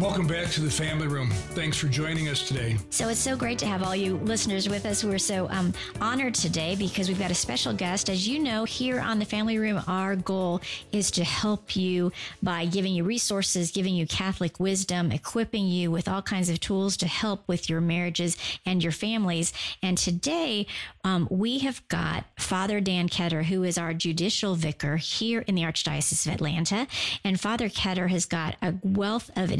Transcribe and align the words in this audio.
Welcome 0.00 0.26
back 0.26 0.50
to 0.50 0.60
the 0.60 0.70
family 0.70 1.06
room. 1.06 1.30
Thanks 1.30 1.76
for 1.78 1.86
joining 1.86 2.28
us 2.28 2.48
today. 2.48 2.76
So 2.90 3.08
it's 3.10 3.20
so 3.20 3.36
great 3.36 3.60
to 3.60 3.66
have 3.66 3.84
all 3.84 3.94
you 3.94 4.16
listeners 4.16 4.68
with 4.68 4.86
us. 4.86 5.04
We're 5.04 5.18
so 5.18 5.48
um, 5.50 5.72
honored 6.00 6.34
today 6.34 6.74
because 6.74 7.08
we've 7.08 7.18
got 7.18 7.30
a 7.30 7.34
special 7.34 7.72
guest. 7.72 8.10
As 8.10 8.26
you 8.26 8.40
know, 8.40 8.64
here 8.64 8.98
on 8.98 9.20
the 9.20 9.24
family 9.24 9.56
room, 9.56 9.80
our 9.86 10.16
goal 10.16 10.60
is 10.90 11.12
to 11.12 11.22
help 11.22 11.76
you 11.76 12.10
by 12.42 12.66
giving 12.66 12.92
you 12.92 13.04
resources, 13.04 13.70
giving 13.70 13.94
you 13.94 14.04
Catholic 14.04 14.58
wisdom, 14.58 15.12
equipping 15.12 15.68
you 15.68 15.92
with 15.92 16.08
all 16.08 16.22
kinds 16.22 16.50
of 16.50 16.58
tools 16.58 16.96
to 16.96 17.06
help 17.06 17.46
with 17.46 17.70
your 17.70 17.80
marriages 17.80 18.36
and 18.66 18.82
your 18.82 18.92
families. 18.92 19.52
And 19.80 19.96
today, 19.96 20.66
um, 21.04 21.28
we 21.30 21.60
have 21.60 21.86
got 21.86 22.24
Father 22.36 22.80
Dan 22.80 23.08
Ketter, 23.08 23.44
who 23.44 23.62
is 23.62 23.78
our 23.78 23.94
judicial 23.94 24.56
vicar 24.56 24.96
here 24.96 25.42
in 25.42 25.54
the 25.54 25.62
Archdiocese 25.62 26.26
of 26.26 26.32
Atlanta. 26.32 26.88
And 27.22 27.40
Father 27.40 27.68
Ketter 27.68 28.08
has 28.08 28.26
got 28.26 28.56
a 28.60 28.74
wealth 28.82 29.30
of 29.36 29.52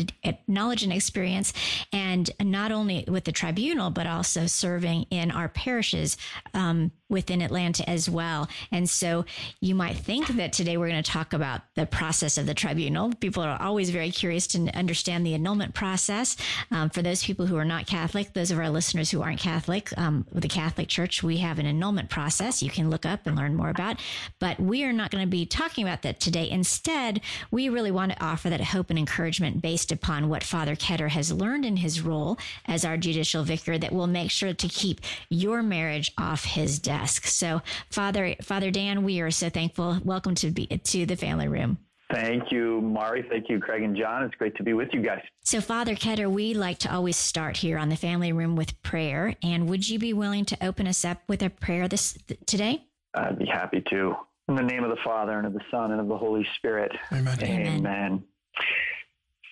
knowledge 0.46 0.82
and 0.82 0.92
experience, 0.92 1.52
and 1.92 2.30
not 2.40 2.72
only 2.72 3.04
with 3.08 3.24
the 3.24 3.32
tribunal, 3.32 3.90
but 3.90 4.06
also 4.06 4.46
serving 4.46 5.06
in 5.10 5.30
our 5.30 5.48
parishes 5.48 6.16
um, 6.52 6.90
within 7.08 7.42
Atlanta 7.42 7.88
as 7.88 8.08
well. 8.08 8.48
And 8.72 8.88
so 8.88 9.24
you 9.60 9.74
might 9.74 9.96
think 9.96 10.26
that 10.28 10.52
today 10.52 10.76
we're 10.76 10.88
going 10.88 11.02
to 11.02 11.10
talk 11.10 11.32
about 11.32 11.62
the 11.76 11.86
process 11.86 12.38
of 12.38 12.46
the 12.46 12.54
tribunal. 12.54 13.12
People 13.20 13.42
are 13.42 13.60
always 13.60 13.90
very 13.90 14.10
curious 14.10 14.46
to 14.48 14.68
understand 14.76 15.24
the 15.24 15.34
annulment 15.34 15.74
process. 15.74 16.36
Um, 16.70 16.90
for 16.90 17.02
those 17.02 17.22
people 17.22 17.46
who 17.46 17.56
are 17.56 17.64
not 17.64 17.86
Catholic, 17.86 18.32
those 18.32 18.50
of 18.50 18.58
our 18.58 18.70
listeners 18.70 19.10
who 19.10 19.22
aren't 19.22 19.40
Catholic, 19.40 19.96
um, 19.98 20.26
with 20.32 20.42
the 20.42 20.48
Catholic 20.48 20.88
Church, 20.88 21.22
we 21.22 21.38
have 21.38 21.58
an 21.58 21.66
annulment 21.66 22.10
process 22.10 22.62
you 22.62 22.70
can 22.70 22.90
look 22.90 23.04
up 23.04 23.26
and 23.26 23.36
learn 23.36 23.54
more 23.54 23.70
about. 23.70 24.00
But 24.40 24.58
we 24.58 24.84
are 24.84 24.92
not 24.92 25.10
going 25.10 25.22
to 25.22 25.30
be 25.30 25.46
talking 25.46 25.86
about 25.86 26.02
that 26.02 26.20
today. 26.20 26.48
Instead, 26.50 27.20
we 27.50 27.68
really 27.68 27.90
want 27.90 28.12
to 28.12 28.24
offer 28.24 28.48
that 28.50 28.60
hope 28.60 28.90
and 28.90 28.98
encouragement 28.98 29.60
based 29.60 29.92
upon 29.92 30.13
what 30.28 30.42
Father 30.42 30.74
Ketter 30.74 31.10
has 31.10 31.32
learned 31.32 31.64
in 31.64 31.76
his 31.76 32.00
role 32.00 32.38
as 32.66 32.84
our 32.84 32.96
judicial 32.96 33.44
vicar 33.44 33.78
that 33.78 33.92
will 33.92 34.06
make 34.06 34.30
sure 34.30 34.54
to 34.54 34.68
keep 34.68 35.00
your 35.28 35.62
marriage 35.62 36.12
off 36.18 36.44
his 36.44 36.78
desk 36.78 36.94
desk. 37.04 37.26
So, 37.26 37.62
Father, 37.90 38.34
Father 38.42 38.70
Dan, 38.70 39.04
we 39.04 39.20
are 39.20 39.30
so 39.30 39.48
thankful. 39.50 39.98
Welcome 40.04 40.34
to 40.36 40.50
be 40.50 40.66
to 40.66 41.06
the 41.06 41.16
family 41.16 41.48
room. 41.48 41.78
Thank 42.12 42.52
you, 42.52 42.80
Mari. 42.80 43.24
Thank 43.28 43.48
you, 43.48 43.58
Craig 43.58 43.82
and 43.82 43.96
John. 43.96 44.22
It's 44.22 44.34
great 44.36 44.54
to 44.56 44.62
be 44.62 44.74
with 44.74 44.88
you 44.92 45.02
guys. 45.02 45.22
So, 45.42 45.60
Father 45.60 45.94
Ketter, 45.94 46.30
we 46.30 46.54
like 46.54 46.78
to 46.80 46.92
always 46.92 47.16
start 47.16 47.56
here 47.56 47.78
on 47.78 47.88
the 47.88 47.96
family 47.96 48.32
room 48.32 48.56
with 48.56 48.80
prayer. 48.82 49.34
And 49.42 49.68
would 49.68 49.88
you 49.88 49.98
be 49.98 50.12
willing 50.12 50.44
to 50.46 50.66
open 50.66 50.86
us 50.86 51.04
up 51.04 51.22
with 51.28 51.42
a 51.42 51.50
prayer 51.50 51.88
this 51.88 52.16
today? 52.46 52.84
I'd 53.14 53.38
be 53.38 53.46
happy 53.46 53.82
to. 53.90 54.14
In 54.48 54.54
the 54.54 54.62
name 54.62 54.84
of 54.84 54.90
the 54.90 55.02
Father 55.02 55.38
and 55.38 55.46
of 55.46 55.54
the 55.54 55.62
Son 55.70 55.92
and 55.92 56.00
of 56.00 56.08
the 56.08 56.18
Holy 56.18 56.46
Spirit. 56.58 56.92
Amen. 57.10 57.38
Amen. 57.42 57.66
Amen. 57.78 58.24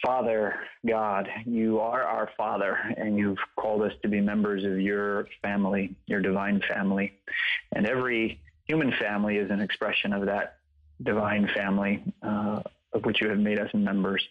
Father 0.05 0.59
God, 0.87 1.29
you 1.47 1.79
are 1.79 2.03
our 2.03 2.29
Father, 2.37 2.77
and 2.97 3.17
you've 3.17 3.39
called 3.57 3.83
us 3.83 3.93
to 4.03 4.09
be 4.09 4.21
members 4.21 4.65
of 4.65 4.81
your 4.81 5.29
family, 5.43 5.95
your 6.07 6.21
divine 6.21 6.61
family. 6.69 7.13
And 7.73 7.87
every 7.87 8.41
human 8.67 8.93
family 9.01 9.37
is 9.37 9.51
an 9.51 9.61
expression 9.61 10.13
of 10.13 10.27
that 10.27 10.57
divine 11.03 11.49
family 11.55 12.03
uh, 12.23 12.63
of 12.93 13.05
which 13.05 13.21
you 13.21 13.29
have 13.29 13.39
made 13.39 13.61
us 13.61 13.71
members. 13.75 14.23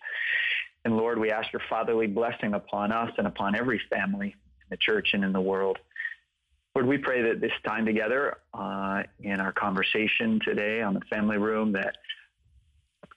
And 0.84 0.98
Lord, 0.98 1.20
we 1.20 1.32
ask 1.32 1.52
your 1.54 1.62
fatherly 1.70 2.08
blessing 2.08 2.54
upon 2.54 2.92
us 2.92 3.12
and 3.18 3.26
upon 3.26 3.56
every 3.56 3.81
family 3.90 4.36
in 4.36 4.68
the 4.70 4.78
church 4.78 5.10
and 5.14 5.24
in 5.24 5.31
the 5.31 5.42
world. 5.42 5.78
Lord, 6.76 6.88
we 6.88 6.98
pray 6.98 7.22
that 7.24 7.40
this 7.40 7.52
time 7.66 7.86
together 7.86 8.38
uh, 8.54 9.04
in 9.22 9.40
our 9.40 9.52
conversation 9.52 10.40
today 10.44 10.81
on 10.81 10.94
the 10.94 11.02
family 11.10 11.38
room 11.38 11.74
that 11.74 11.96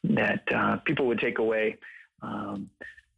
that 0.05 0.43
uh, 0.55 0.77
people 0.85 1.07
would 1.07 1.19
take 1.19 1.39
away 1.39 1.79
um, 2.25 2.71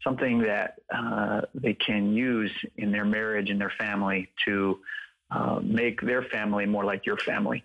something 0.03 0.39
that 0.41 0.75
uh, 0.95 1.43
they 1.55 1.75
can 1.75 2.13
use 2.13 2.53
in 2.77 2.91
their 2.91 3.05
marriage 3.05 3.51
and 3.51 3.61
their 3.61 3.73
family 3.79 4.29
to 4.47 4.79
uh, 5.31 5.61
make 5.63 6.01
their 6.01 6.23
family 6.23 6.67
more 6.67 6.85
like 6.85 7.07
your 7.07 7.17
family. 7.19 7.65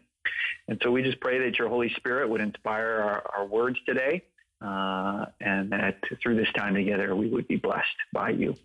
And 0.68 0.80
so 0.84 0.92
we 0.92 1.04
just 1.04 1.20
pray 1.20 1.40
that 1.40 1.58
your 1.60 1.70
Holy 1.70 1.92
Spirit 1.96 2.30
would 2.30 2.42
inspire 2.42 3.02
our, 3.02 3.32
our 3.38 3.46
words 3.46 3.78
today 3.86 4.24
uh, 4.62 5.26
and 5.40 5.72
that 5.72 5.98
through 6.22 6.36
this 6.36 6.52
time 6.56 6.74
together 6.74 7.16
we 7.16 7.30
would 7.30 7.48
be 7.48 7.58
blessed 7.58 7.88
by 8.14 8.30
you. 8.30 8.56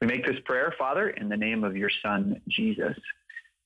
We 0.00 0.06
make 0.06 0.26
this 0.26 0.40
prayer, 0.44 0.74
Father, 0.78 1.10
in 1.10 1.28
the 1.28 1.36
name 1.36 1.64
of 1.64 1.76
your 1.76 1.90
Son, 2.02 2.40
Jesus, 2.48 2.96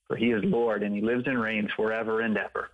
for 0.06 0.16
he 0.16 0.30
is 0.30 0.42
Lord 0.44 0.82
and 0.82 0.94
he 0.94 1.00
lives 1.00 1.24
and 1.26 1.40
reigns 1.40 1.70
forever 1.76 2.20
and 2.20 2.36
ever. 2.36 2.70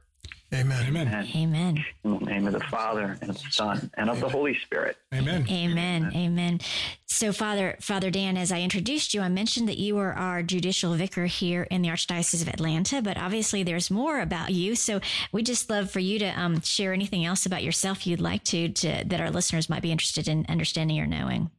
Amen. 0.56 0.86
Amen. 0.88 1.28
Amen. 1.36 1.84
In 2.02 2.18
the 2.18 2.24
name 2.24 2.46
of 2.46 2.54
the 2.54 2.60
Father 2.60 3.18
and 3.20 3.28
of 3.28 3.36
the 3.36 3.50
Son 3.50 3.90
and 3.94 4.08
of 4.08 4.16
Amen. 4.16 4.20
the 4.20 4.28
Holy 4.30 4.58
Spirit. 4.60 4.96
Amen. 5.12 5.46
Amen. 5.50 6.10
Amen. 6.14 6.60
So, 7.04 7.32
Father, 7.32 7.76
Father 7.82 8.10
Dan, 8.10 8.38
as 8.38 8.50
I 8.50 8.60
introduced 8.60 9.12
you, 9.12 9.20
I 9.20 9.28
mentioned 9.28 9.68
that 9.68 9.76
you 9.76 9.96
were 9.96 10.14
our 10.14 10.42
judicial 10.42 10.94
vicar 10.94 11.26
here 11.26 11.64
in 11.64 11.82
the 11.82 11.90
Archdiocese 11.90 12.40
of 12.40 12.48
Atlanta, 12.48 13.02
but 13.02 13.18
obviously 13.18 13.64
there's 13.64 13.90
more 13.90 14.20
about 14.20 14.50
you. 14.50 14.74
So, 14.76 15.00
we 15.30 15.42
just 15.42 15.68
love 15.68 15.90
for 15.90 16.00
you 16.00 16.18
to 16.20 16.28
um, 16.40 16.62
share 16.62 16.94
anything 16.94 17.26
else 17.26 17.44
about 17.44 17.62
yourself 17.62 18.06
you'd 18.06 18.20
like 18.22 18.42
to, 18.44 18.70
to 18.70 19.04
that 19.06 19.20
our 19.20 19.30
listeners 19.30 19.68
might 19.68 19.82
be 19.82 19.92
interested 19.92 20.26
in 20.26 20.46
understanding 20.48 20.98
or 20.98 21.06
knowing. 21.06 21.50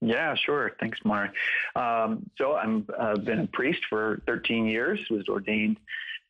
Yeah, 0.00 0.34
sure. 0.34 0.72
Thanks, 0.80 0.98
Mari. 1.04 1.30
Um, 1.76 2.28
so, 2.36 2.54
I've 2.54 2.90
uh, 2.98 3.16
been 3.16 3.38
a 3.40 3.46
priest 3.46 3.82
for 3.88 4.22
13 4.26 4.66
years. 4.66 4.98
Was 5.08 5.28
ordained 5.28 5.78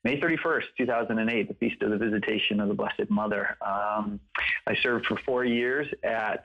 May 0.05 0.21
31st, 0.21 0.65
2008, 0.77 1.49
the 1.49 1.55
Feast 1.55 1.81
of 1.81 1.91
the 1.91 1.97
Visitation 1.97 2.61
of 2.61 2.69
the 2.69 2.75
Blessed 2.75 3.09
Mother. 3.09 3.57
Um, 3.67 4.21
I 4.67 4.77
served 4.83 5.07
for 5.07 5.19
four 5.25 5.47
years 5.47 5.87
at 6.03 6.45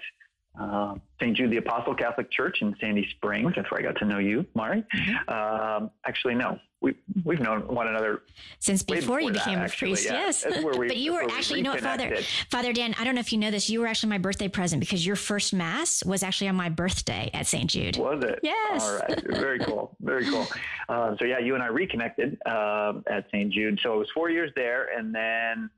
uh, 0.60 0.96
St. 1.20 1.36
Jude 1.36 1.52
the 1.52 1.58
Apostle 1.58 1.96
Catholic 1.96 2.32
Church 2.32 2.58
in 2.62 2.76
Sandy 2.80 3.08
Springs. 3.12 3.54
That's 3.56 3.70
where 3.72 3.80
I 3.80 3.84
got 3.84 3.98
to 4.00 4.06
know 4.06 4.20
you, 4.20 4.46
Mari. 4.56 4.84
Mm-hmm. 4.96 5.30
Um, 5.30 5.92
actually, 6.06 6.36
no, 6.36 6.60
we 6.82 6.96
we've 7.26 7.40
known 7.40 7.68
one 7.68 7.88
another 7.88 8.22
since 8.60 8.84
before, 8.84 9.02
before 9.02 9.22
you 9.22 9.32
became 9.32 9.60
that, 9.60 9.74
a 9.74 9.78
priest. 9.78 10.06
Yeah. 10.06 10.14
Yes, 10.14 10.46
we, 10.64 10.88
but 10.88 10.98
you 10.98 11.14
were 11.14 11.24
actually, 11.24 11.60
you 11.60 11.64
know 11.64 11.72
what, 11.72 11.82
Father 11.82 12.18
Father 12.50 12.74
Dan. 12.74 12.96
I 12.98 13.04
don't 13.04 13.16
know 13.16 13.22
if 13.22 13.34
you 13.34 13.38
know 13.38 13.52
this. 13.52 13.70
You 13.70 13.82
were 13.82 13.88
actually 13.88 14.10
my 14.10 14.18
birthday 14.18 14.48
present 14.48 14.80
because 14.80 15.06
your 15.06 15.16
first 15.16 15.54
mass 15.54 16.04
was 16.06 16.24
actually 16.24 16.48
on 16.48 16.56
my 16.56 16.70
birthday 16.70 17.30
at 17.34 17.48
St. 17.48 17.70
Jude. 17.70 17.98
Was 17.98 18.24
it? 18.24 18.40
Yes. 18.44 18.84
All 18.84 18.96
right. 18.96 19.24
Very 19.28 19.60
cool. 19.60 19.96
Very 20.02 20.26
cool. 20.26 20.48
Uh, 20.90 21.16
so 21.20 21.26
yeah, 21.26 21.38
you 21.38 21.54
and 21.54 21.62
I 21.62 21.68
reconnected 21.68 22.36
uh, 22.48 22.94
at 23.06 23.28
St. 23.28 23.54
Jude. 23.54 23.80
So 23.84 23.94
it 23.94 23.98
was 23.98 24.08
four 24.12 24.32
years 24.32 24.52
there, 24.56 24.90
and 24.98 25.14
then. 25.14 25.70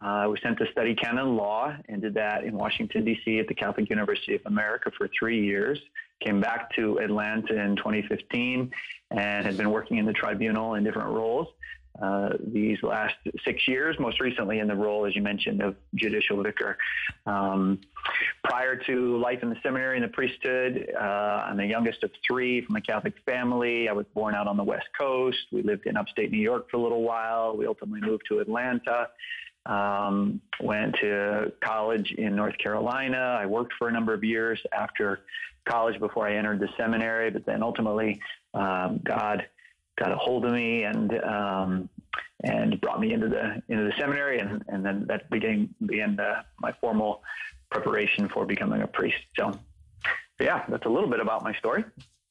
Uh, 0.00 0.28
we 0.30 0.38
sent 0.42 0.58
to 0.58 0.66
study 0.72 0.94
canon 0.94 1.36
law 1.36 1.74
and 1.88 2.02
did 2.02 2.14
that 2.14 2.44
in 2.44 2.56
Washington, 2.56 3.04
D.C. 3.04 3.38
at 3.38 3.48
the 3.48 3.54
Catholic 3.54 3.88
University 3.88 4.34
of 4.34 4.42
America 4.44 4.90
for 4.96 5.08
three 5.18 5.44
years 5.44 5.78
came 6.20 6.40
back 6.40 6.74
to 6.74 6.98
Atlanta 6.98 7.54
in 7.54 7.76
2015 7.76 8.70
and 9.10 9.46
had 9.46 9.56
been 9.56 9.70
working 9.70 9.98
in 9.98 10.06
the 10.06 10.12
tribunal 10.12 10.74
in 10.74 10.84
different 10.84 11.10
roles. 11.10 11.48
Uh, 12.00 12.30
these 12.52 12.76
last 12.82 13.14
six 13.42 13.66
years, 13.66 13.96
most 13.98 14.20
recently 14.20 14.58
in 14.58 14.68
the 14.68 14.74
role, 14.74 15.06
as 15.06 15.16
you 15.16 15.22
mentioned, 15.22 15.62
of 15.62 15.76
judicial 15.94 16.42
vicar. 16.42 16.76
Um, 17.24 17.80
prior 18.44 18.76
to 18.76 19.16
life 19.16 19.38
in 19.42 19.48
the 19.48 19.56
seminary 19.62 19.96
and 19.96 20.04
the 20.04 20.12
priesthood, 20.12 20.90
uh, 20.94 21.02
I'm 21.02 21.56
the 21.56 21.64
youngest 21.64 22.02
of 22.04 22.10
three 22.26 22.60
from 22.66 22.76
a 22.76 22.82
Catholic 22.82 23.14
family. 23.24 23.88
I 23.88 23.92
was 23.92 24.04
born 24.14 24.34
out 24.34 24.46
on 24.46 24.58
the 24.58 24.64
West 24.64 24.88
Coast. 24.98 25.38
We 25.52 25.62
lived 25.62 25.86
in 25.86 25.96
upstate 25.96 26.30
New 26.30 26.40
York 26.40 26.70
for 26.70 26.76
a 26.76 26.80
little 26.80 27.02
while. 27.02 27.56
We 27.56 27.66
ultimately 27.66 28.06
moved 28.06 28.24
to 28.28 28.40
Atlanta. 28.40 29.08
Um, 29.66 30.40
went 30.60 30.94
to 31.00 31.52
college 31.60 32.12
in 32.12 32.36
North 32.36 32.56
Carolina. 32.58 33.36
I 33.40 33.46
worked 33.46 33.74
for 33.78 33.88
a 33.88 33.92
number 33.92 34.14
of 34.14 34.22
years 34.22 34.60
after 34.72 35.20
college 35.64 35.98
before 35.98 36.28
I 36.28 36.36
entered 36.36 36.60
the 36.60 36.68
seminary, 36.76 37.30
but 37.30 37.44
then 37.44 37.62
ultimately 37.62 38.20
um, 38.54 39.00
God 39.04 39.46
got 39.98 40.12
a 40.12 40.16
hold 40.16 40.44
of 40.44 40.52
me 40.52 40.84
and 40.84 41.12
um, 41.24 41.88
and 42.44 42.80
brought 42.80 43.00
me 43.00 43.12
into 43.12 43.28
the 43.28 43.62
into 43.68 43.84
the 43.84 43.92
seminary, 43.98 44.38
and, 44.38 44.64
and 44.68 44.84
then 44.84 45.06
that 45.08 45.28
began 45.30 45.74
began 45.84 46.16
the, 46.16 46.44
my 46.60 46.72
formal 46.80 47.22
preparation 47.70 48.28
for 48.28 48.46
becoming 48.46 48.82
a 48.82 48.86
priest. 48.86 49.18
So, 49.36 49.58
yeah, 50.40 50.64
that's 50.68 50.86
a 50.86 50.88
little 50.88 51.08
bit 51.08 51.20
about 51.20 51.42
my 51.42 51.54
story. 51.54 51.84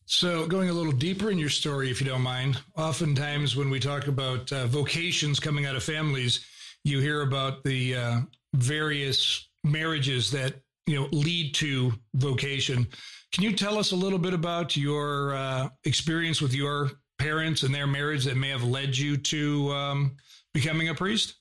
So, 0.06 0.46
going 0.48 0.70
a 0.70 0.74
little 0.74 0.92
deeper 0.92 1.32
in 1.32 1.40
your 1.40 1.50
story, 1.50 1.90
if 1.90 2.00
you 2.00 2.08
don't 2.08 2.22
mind, 2.22 2.62
oftentimes 2.78 3.56
when 3.56 3.70
we 3.72 3.80
talk 3.80 4.08
about 4.08 4.52
uh, 4.52 4.68
vocations 4.68 5.40
coming 5.40 5.66
out 5.66 5.76
of 5.76 5.84
families, 5.84 6.46
you 6.86 7.00
hear 7.00 7.24
about 7.24 7.64
the 7.64 7.96
uh, 7.96 8.20
various 8.54 9.50
marriages 9.64 10.32
that 10.32 10.54
you 10.86 10.96
know 10.96 11.10
lead 11.12 11.54
to 11.56 11.92
vocation. 12.14 12.88
Can 13.34 13.44
you 13.44 13.52
tell 13.52 13.78
us 13.78 13.92
a 13.92 13.96
little 13.96 14.20
bit 14.20 14.34
about 14.34 14.78
your 14.78 15.36
uh, 15.36 15.70
experience 15.84 16.42
with 16.42 16.54
your 16.54 16.92
parents 17.18 17.64
and 17.64 17.74
their 17.74 17.88
marriage 17.88 18.24
that 18.26 18.38
may 18.38 18.50
have 18.50 18.64
led 18.64 18.98
you 18.98 19.18
to 19.18 19.72
um, 19.72 20.16
becoming 20.54 20.90
a 20.90 20.96
priest? 20.96 21.36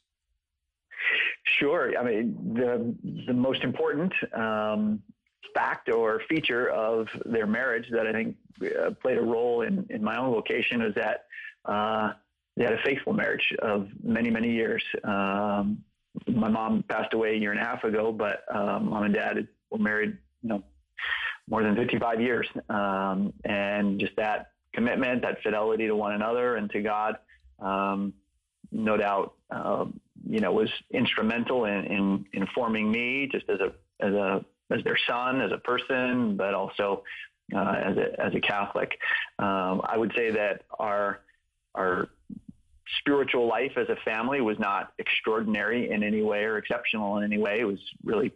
Sure. 1.59 1.97
I 1.97 2.03
mean, 2.03 2.55
the 2.55 2.95
the 3.27 3.35
most 3.35 3.63
important 3.63 4.13
um, 4.33 5.03
fact 5.55 5.91
or 5.91 6.23
feature 6.29 6.71
of 6.71 7.07
their 7.27 7.47
marriage 7.47 7.87
that 7.91 8.07
I 8.07 8.13
think 8.13 8.37
uh, 8.63 8.91
played 9.03 9.19
a 9.19 9.23
role 9.23 9.61
in, 9.61 9.87
in 9.91 10.03
my 10.03 10.17
own 10.17 10.33
vocation 10.33 10.81
is 10.81 10.95
that 10.95 11.27
uh, 11.67 12.15
they 12.57 12.65
had 12.65 12.73
a 12.73 12.83
faithful 12.85 13.13
marriage 13.13 13.55
of 13.61 13.89
many, 14.03 14.31
many 14.31 14.51
years. 14.51 14.83
Um, 15.03 15.83
my 16.29 16.49
mom 16.49 16.85
passed 16.89 17.13
away 17.13 17.35
a 17.35 17.39
year 17.39 17.51
and 17.51 17.61
a 17.61 17.65
half 17.65 17.83
ago, 17.85 18.13
but 18.13 18.45
um, 18.55 18.91
mom 18.91 19.05
and 19.05 19.15
dad 19.15 19.49
were 19.71 19.79
married, 19.79 20.17
you 20.43 20.49
know, 20.49 20.63
more 21.49 21.63
than 21.63 21.75
55 21.75 22.21
years. 22.21 22.47
Um, 22.69 23.33
and 23.45 23.99
just 23.99 24.15
that 24.17 24.53
commitment, 24.73 25.23
that 25.23 25.43
fidelity 25.43 25.87
to 25.89 25.97
one 25.97 26.13
another 26.13 26.57
and 26.57 26.71
to 26.71 26.83
God, 26.83 27.19
um, 27.61 28.13
no 28.71 28.97
doubt, 28.97 29.35
uh, 29.51 29.87
you 30.29 30.41
know, 30.41 30.53
was 30.53 30.71
instrumental 30.93 31.65
in, 31.65 31.85
in, 31.85 32.27
in 32.33 32.47
forming 32.55 32.91
me 32.91 33.29
just 33.31 33.49
as 33.49 33.59
a, 33.61 33.73
as 34.05 34.15
a, 34.15 34.45
as 34.71 34.83
their 34.85 34.99
son, 35.07 35.41
as 35.41 35.53
a 35.53 35.59
person, 35.59 36.37
but 36.37 36.55
also 36.55 37.03
uh, 37.55 37.75
as 37.85 37.97
a 37.97 38.21
as 38.21 38.35
a 38.35 38.41
Catholic. 38.41 38.99
Um, 39.39 39.83
I 39.85 39.97
would 39.97 40.13
say 40.17 40.31
that 40.31 40.63
our 40.79 41.21
our 41.75 42.09
spiritual 42.99 43.49
life 43.49 43.73
as 43.77 43.89
a 43.89 43.97
family 44.05 44.41
was 44.41 44.59
not 44.59 44.93
extraordinary 44.99 45.91
in 45.91 46.03
any 46.03 46.23
way 46.23 46.45
or 46.45 46.59
exceptional 46.59 47.19
in 47.19 47.25
any 47.25 47.39
way. 47.39 47.61
It 47.61 47.65
was 47.65 47.79
really 48.05 48.33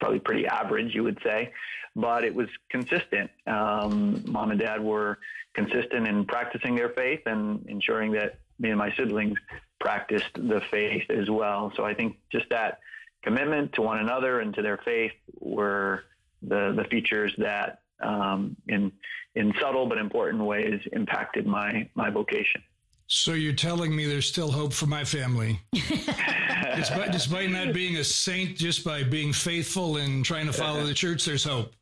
probably 0.00 0.20
pretty 0.20 0.46
average, 0.46 0.94
you 0.94 1.02
would 1.02 1.18
say, 1.22 1.52
but 1.94 2.24
it 2.24 2.34
was 2.34 2.48
consistent. 2.70 3.30
Um, 3.46 4.22
Mom 4.26 4.50
and 4.50 4.60
Dad 4.60 4.82
were 4.82 5.18
consistent 5.54 6.06
in 6.06 6.26
practicing 6.26 6.74
their 6.74 6.90
faith 6.90 7.20
and 7.26 7.64
ensuring 7.66 8.12
that 8.12 8.38
me 8.58 8.70
and 8.70 8.78
my 8.78 8.94
siblings 8.94 9.38
practiced 9.80 10.32
the 10.34 10.60
faith 10.70 11.10
as 11.10 11.30
well. 11.30 11.72
So 11.76 11.84
I 11.84 11.94
think 11.94 12.18
just 12.30 12.46
that 12.50 12.80
commitment 13.22 13.72
to 13.74 13.82
one 13.82 13.98
another 13.98 14.40
and 14.40 14.54
to 14.54 14.62
their 14.62 14.78
faith 14.84 15.12
were 15.40 16.04
the 16.42 16.74
the 16.76 16.84
features 16.90 17.32
that 17.38 17.80
um, 18.02 18.56
in 18.68 18.92
in 19.34 19.52
subtle 19.60 19.86
but 19.86 19.98
important 19.98 20.44
ways 20.44 20.80
impacted 20.92 21.46
my 21.46 21.88
my 21.94 22.10
vocation. 22.10 22.62
So 23.08 23.34
you're 23.34 23.52
telling 23.52 23.94
me 23.94 24.06
there's 24.06 24.28
still 24.28 24.50
hope 24.50 24.72
for 24.72 24.86
my 24.86 25.04
family, 25.04 25.60
despite, 25.72 27.12
despite 27.12 27.50
not 27.50 27.72
being 27.72 27.98
a 27.98 28.04
saint, 28.04 28.56
just 28.56 28.84
by 28.84 29.04
being 29.04 29.32
faithful 29.32 29.98
and 29.98 30.24
trying 30.24 30.46
to 30.46 30.52
follow 30.52 30.84
the 30.84 30.94
church. 30.94 31.24
There's 31.24 31.44
hope. 31.44 31.72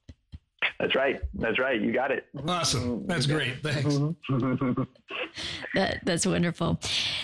That's 0.84 0.96
right. 0.96 1.18
That's 1.32 1.58
right. 1.58 1.80
You 1.80 1.92
got 1.92 2.10
it. 2.10 2.26
Awesome. 2.46 3.06
That's 3.06 3.24
great. 3.24 3.62
Thanks. 3.62 3.96
that, 5.74 6.00
that's 6.04 6.26
wonderful. 6.26 6.78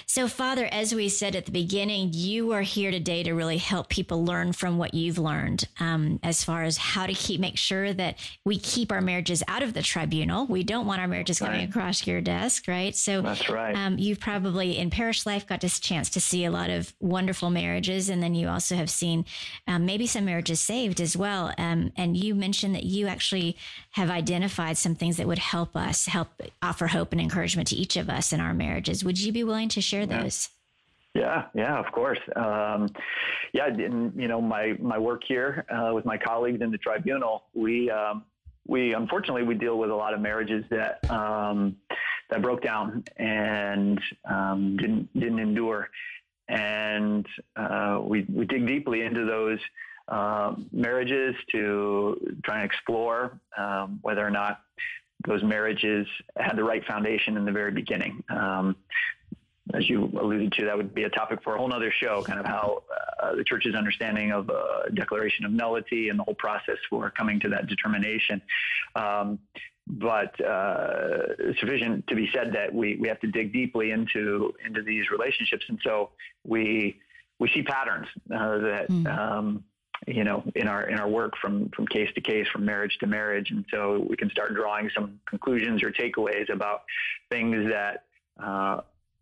So, 0.06 0.28
Father, 0.28 0.66
as 0.72 0.94
we 0.94 1.10
said 1.10 1.36
at 1.36 1.44
the 1.44 1.52
beginning, 1.52 2.12
you 2.14 2.52
are 2.52 2.62
here 2.62 2.90
today 2.90 3.22
to 3.22 3.34
really 3.34 3.58
help 3.58 3.90
people 3.90 4.24
learn 4.24 4.54
from 4.54 4.78
what 4.78 4.94
you've 4.94 5.18
learned 5.18 5.68
um, 5.78 6.20
as 6.22 6.42
far 6.42 6.62
as 6.62 6.78
how 6.78 7.04
to 7.04 7.12
keep 7.12 7.38
make 7.38 7.58
sure 7.58 7.92
that 7.92 8.16
we 8.46 8.58
keep 8.58 8.90
our 8.90 9.02
marriages 9.02 9.42
out 9.46 9.62
of 9.62 9.74
the 9.74 9.82
tribunal. 9.82 10.46
We 10.46 10.62
don't 10.62 10.86
want 10.86 11.02
our 11.02 11.08
marriages 11.08 11.38
coming 11.40 11.68
across 11.68 12.06
your 12.06 12.22
desk, 12.22 12.66
right? 12.66 12.96
So, 12.96 13.20
that's 13.20 13.50
right. 13.50 13.76
Um, 13.76 13.98
you've 13.98 14.20
probably 14.20 14.78
in 14.78 14.88
parish 14.88 15.26
life 15.26 15.46
got 15.46 15.60
this 15.60 15.78
chance 15.78 16.08
to 16.10 16.20
see 16.20 16.46
a 16.46 16.50
lot 16.50 16.70
of 16.70 16.94
wonderful 16.98 17.50
marriages, 17.50 18.08
and 18.08 18.22
then 18.22 18.34
you 18.34 18.48
also 18.48 18.74
have 18.74 18.88
seen 18.88 19.26
um, 19.68 19.84
maybe 19.84 20.06
some 20.06 20.24
marriages 20.24 20.60
saved 20.60 20.98
as 20.98 21.14
well. 21.14 21.52
Um, 21.58 21.92
and 21.98 22.16
you 22.16 22.34
mentioned 22.34 22.74
that 22.74 22.84
you 22.84 23.06
actually 23.06 23.49
have 23.92 24.10
identified 24.10 24.76
some 24.76 24.94
things 24.94 25.16
that 25.16 25.26
would 25.26 25.38
help 25.38 25.76
us, 25.76 26.06
help 26.06 26.28
offer 26.62 26.86
hope 26.88 27.12
and 27.12 27.20
encouragement 27.20 27.68
to 27.68 27.76
each 27.76 27.96
of 27.96 28.08
us 28.08 28.32
in 28.32 28.40
our 28.40 28.54
marriages. 28.54 29.04
Would 29.04 29.20
you 29.20 29.32
be 29.32 29.44
willing 29.44 29.68
to 29.70 29.80
share 29.80 30.04
yeah. 30.04 30.22
those? 30.22 30.48
Yeah, 31.14 31.46
yeah, 31.54 31.78
of 31.78 31.90
course. 31.92 32.20
Um, 32.36 32.88
yeah, 33.52 33.66
and, 33.66 34.12
you 34.14 34.28
know, 34.28 34.40
my, 34.40 34.76
my 34.80 34.98
work 34.98 35.22
here 35.26 35.66
uh, 35.68 35.92
with 35.92 36.04
my 36.04 36.16
colleagues 36.16 36.60
in 36.62 36.70
the 36.70 36.78
tribunal, 36.78 37.44
we, 37.52 37.90
um, 37.90 38.24
we 38.66 38.94
unfortunately 38.94 39.42
we 39.42 39.54
deal 39.54 39.78
with 39.78 39.90
a 39.90 39.94
lot 39.94 40.14
of 40.14 40.20
marriages 40.20 40.64
that 40.70 41.10
um, 41.10 41.76
that 42.30 42.40
broke 42.40 42.62
down 42.62 43.02
and 43.16 44.00
um, 44.24 44.76
didn't 44.76 45.12
didn't 45.18 45.40
endure, 45.40 45.90
and 46.48 47.26
uh, 47.56 48.00
we 48.02 48.24
we 48.32 48.46
dig 48.46 48.66
deeply 48.66 49.02
into 49.02 49.24
those 49.24 49.58
uh, 50.10 50.54
marriages 50.72 51.34
to 51.52 52.36
try 52.44 52.56
and 52.56 52.64
explore 52.64 53.40
um, 53.56 53.98
whether 54.02 54.26
or 54.26 54.30
not 54.30 54.60
those 55.26 55.42
marriages 55.42 56.06
had 56.36 56.56
the 56.56 56.64
right 56.64 56.84
foundation 56.84 57.36
in 57.36 57.44
the 57.44 57.52
very 57.52 57.70
beginning. 57.70 58.22
Um, 58.28 58.76
as 59.72 59.88
you 59.88 60.10
alluded 60.20 60.52
to, 60.52 60.64
that 60.64 60.76
would 60.76 60.94
be 60.94 61.04
a 61.04 61.10
topic 61.10 61.40
for 61.44 61.54
a 61.54 61.58
whole 61.58 61.72
other 61.72 61.92
show, 61.92 62.22
kind 62.22 62.40
of 62.40 62.46
how 62.46 62.82
uh, 63.22 63.36
the 63.36 63.44
church's 63.44 63.74
understanding 63.74 64.32
of 64.32 64.48
a 64.48 64.90
declaration 64.92 65.44
of 65.44 65.52
nullity 65.52 66.08
and 66.08 66.18
the 66.18 66.24
whole 66.24 66.34
process 66.34 66.78
for 66.88 67.10
coming 67.10 67.38
to 67.40 67.48
that 67.50 67.68
determination. 67.68 68.42
Um, 68.96 69.38
but 69.86 70.40
uh, 70.40 71.54
sufficient 71.60 72.06
to 72.08 72.14
be 72.14 72.28
said 72.32 72.52
that 72.54 72.72
we, 72.72 72.96
we 72.96 73.08
have 73.08 73.20
to 73.20 73.26
dig 73.26 73.52
deeply 73.52 73.90
into 73.90 74.52
into 74.64 74.82
these 74.82 75.10
relationships, 75.10 75.64
and 75.68 75.78
so 75.84 76.10
we 76.44 76.98
we 77.38 77.48
see 77.54 77.62
patterns 77.62 78.06
uh, 78.32 78.58
that 78.58 78.86
mm. 78.88 79.18
um, 79.18 79.64
you 80.06 80.24
know, 80.24 80.42
in 80.54 80.66
our 80.66 80.88
in 80.88 80.98
our 80.98 81.08
work 81.08 81.34
from 81.40 81.68
from 81.70 81.86
case 81.86 82.08
to 82.14 82.20
case, 82.20 82.46
from 82.48 82.64
marriage 82.64 82.96
to 83.00 83.06
marriage, 83.06 83.50
and 83.50 83.64
so 83.70 84.06
we 84.08 84.16
can 84.16 84.30
start 84.30 84.54
drawing 84.54 84.90
some 84.94 85.20
conclusions 85.26 85.82
or 85.82 85.90
takeaways 85.90 86.50
about 86.52 86.82
things 87.30 87.68
that 87.70 88.04
uh, 88.42 88.80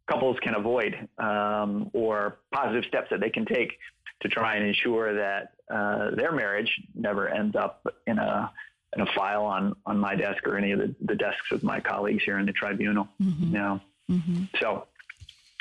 couples 0.09 0.37
can 0.41 0.55
avoid 0.55 1.09
um, 1.19 1.91
or 1.93 2.39
positive 2.53 2.85
steps 2.85 3.09
that 3.11 3.21
they 3.21 3.31
can 3.31 3.45
take 3.45 3.73
to 4.21 4.29
try 4.29 4.57
and 4.57 4.67
ensure 4.67 5.15
that 5.15 5.53
uh, 5.73 6.11
their 6.15 6.33
marriage 6.33 6.81
never 6.95 7.29
ends 7.29 7.57
up 7.57 7.87
in 8.07 8.19
a 8.19 8.51
in 8.97 9.03
a 9.03 9.07
file 9.15 9.45
on 9.45 9.75
on 9.85 9.99
my 9.99 10.15
desk 10.15 10.47
or 10.47 10.57
any 10.57 10.73
of 10.73 10.79
the, 10.79 10.95
the 11.03 11.15
desks 11.15 11.53
of 11.53 11.63
my 11.63 11.81
colleagues 11.81 12.23
here 12.25 12.39
in 12.39 12.47
the 12.47 12.53
tribunal. 12.53 13.09
Mm-hmm. 13.21 13.45
You 13.45 13.53
know, 13.53 13.81
mm-hmm. 14.11 14.45
so 14.61 14.87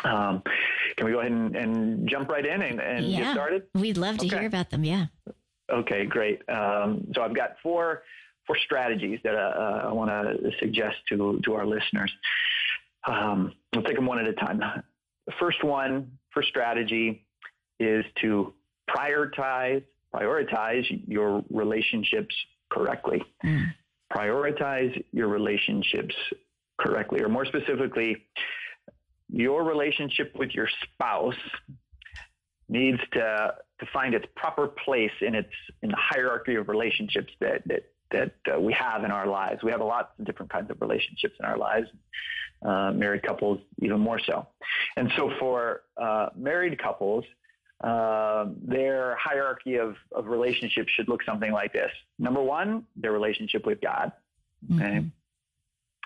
um, 0.03 0.43
can 0.97 1.05
we 1.05 1.13
go 1.13 1.19
ahead 1.19 1.31
and, 1.31 1.55
and 1.55 2.09
jump 2.09 2.29
right 2.29 2.45
in 2.45 2.61
and, 2.61 2.79
and 2.81 3.05
yeah. 3.05 3.19
get 3.19 3.33
started? 3.33 3.63
We'd 3.75 3.97
love 3.97 4.17
to 4.17 4.25
okay. 4.25 4.38
hear 4.38 4.47
about 4.47 4.71
them. 4.71 4.83
Yeah. 4.83 5.05
Okay, 5.71 6.05
great. 6.05 6.41
Um, 6.49 7.07
so 7.13 7.21
I've 7.21 7.35
got 7.35 7.55
four 7.61 8.03
four 8.47 8.57
strategies 8.65 9.19
that 9.23 9.35
uh, 9.35 9.88
I 9.89 9.91
want 9.91 10.09
to 10.09 10.51
suggest 10.59 10.95
to 11.09 11.39
to 11.44 11.53
our 11.53 11.65
listeners. 11.65 12.11
Um, 13.07 13.53
we'll 13.73 13.83
take 13.83 13.95
them 13.95 14.05
one 14.05 14.19
at 14.19 14.27
a 14.27 14.33
time. 14.33 14.59
The 14.59 15.33
first 15.39 15.63
one, 15.63 16.11
first 16.33 16.49
strategy, 16.49 17.25
is 17.79 18.03
to 18.21 18.53
prioritize 18.89 19.83
prioritize 20.15 20.85
your 21.07 21.44
relationships 21.49 22.33
correctly. 22.71 23.21
Mm. 23.45 23.73
Prioritize 24.11 25.04
your 25.11 25.27
relationships 25.27 26.16
correctly, 26.80 27.21
or 27.21 27.27
more 27.27 27.45
specifically, 27.45 28.25
your 29.29 29.63
relationship 29.63 30.33
with 30.35 30.51
your 30.51 30.69
spouse 30.83 31.35
needs 32.69 32.99
to 33.13 33.55
to 33.79 33.85
find 33.93 34.15
its 34.15 34.25
proper 34.35 34.67
place 34.67 35.11
in 35.21 35.35
its 35.35 35.51
in 35.81 35.89
the 35.89 35.97
hierarchy 35.97 36.55
of 36.55 36.67
relationships 36.67 37.31
that 37.39 37.61
that 37.65 37.91
that 38.11 38.33
uh, 38.53 38.59
we 38.59 38.73
have 38.73 39.03
in 39.03 39.11
our 39.11 39.27
lives. 39.27 39.63
We 39.63 39.71
have 39.71 39.81
a 39.81 39.85
lot 39.85 40.11
of 40.17 40.25
different 40.25 40.51
kinds 40.51 40.71
of 40.71 40.81
relationships 40.81 41.35
in 41.39 41.45
our 41.45 41.57
lives. 41.57 41.87
Uh, 42.65 42.91
married 42.91 43.21
couples 43.21 43.59
even 43.81 43.99
more 43.99 44.19
so. 44.19 44.47
And 44.95 45.11
so 45.15 45.31
for 45.39 45.83
uh, 45.95 46.29
married 46.35 46.81
couples, 46.81 47.23
uh, 47.83 48.45
their 48.63 49.15
hierarchy 49.17 49.75
of, 49.75 49.95
of 50.11 50.25
relationships 50.25 50.91
should 50.95 51.07
look 51.07 51.21
something 51.23 51.51
like 51.51 51.71
this. 51.73 51.91
Number 52.17 52.41
one, 52.41 52.85
their 52.95 53.11
relationship 53.11 53.65
with 53.65 53.79
God. 53.79 54.11
Okay. 54.73 54.83
Mm-hmm. 54.83 55.07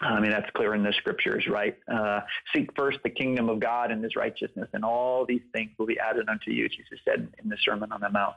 I 0.02 0.20
mean, 0.20 0.32
that's 0.32 0.50
clear 0.52 0.74
in 0.74 0.84
the 0.84 0.94
scriptures, 0.94 1.48
right? 1.48 1.78
Uh, 1.88 2.22
seek 2.54 2.76
first 2.76 3.00
the 3.04 3.10
kingdom 3.10 3.50
of 3.50 3.60
God 3.60 3.92
and 3.92 4.04
his 4.04 4.16
righteousness, 4.16 4.68
and 4.74 4.84
all 4.84 5.26
these 5.26 5.42
things 5.54 5.72
will 5.78 5.86
be 5.86 6.00
added 6.00 6.28
unto 6.28 6.52
you, 6.52 6.68
Jesus 6.70 7.00
said 7.06 7.28
in 7.42 7.50
the 7.50 7.58
Sermon 7.64 7.92
on 7.92 8.02
the 8.02 8.10
Mount. 8.10 8.36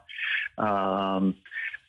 Um, 0.57 1.35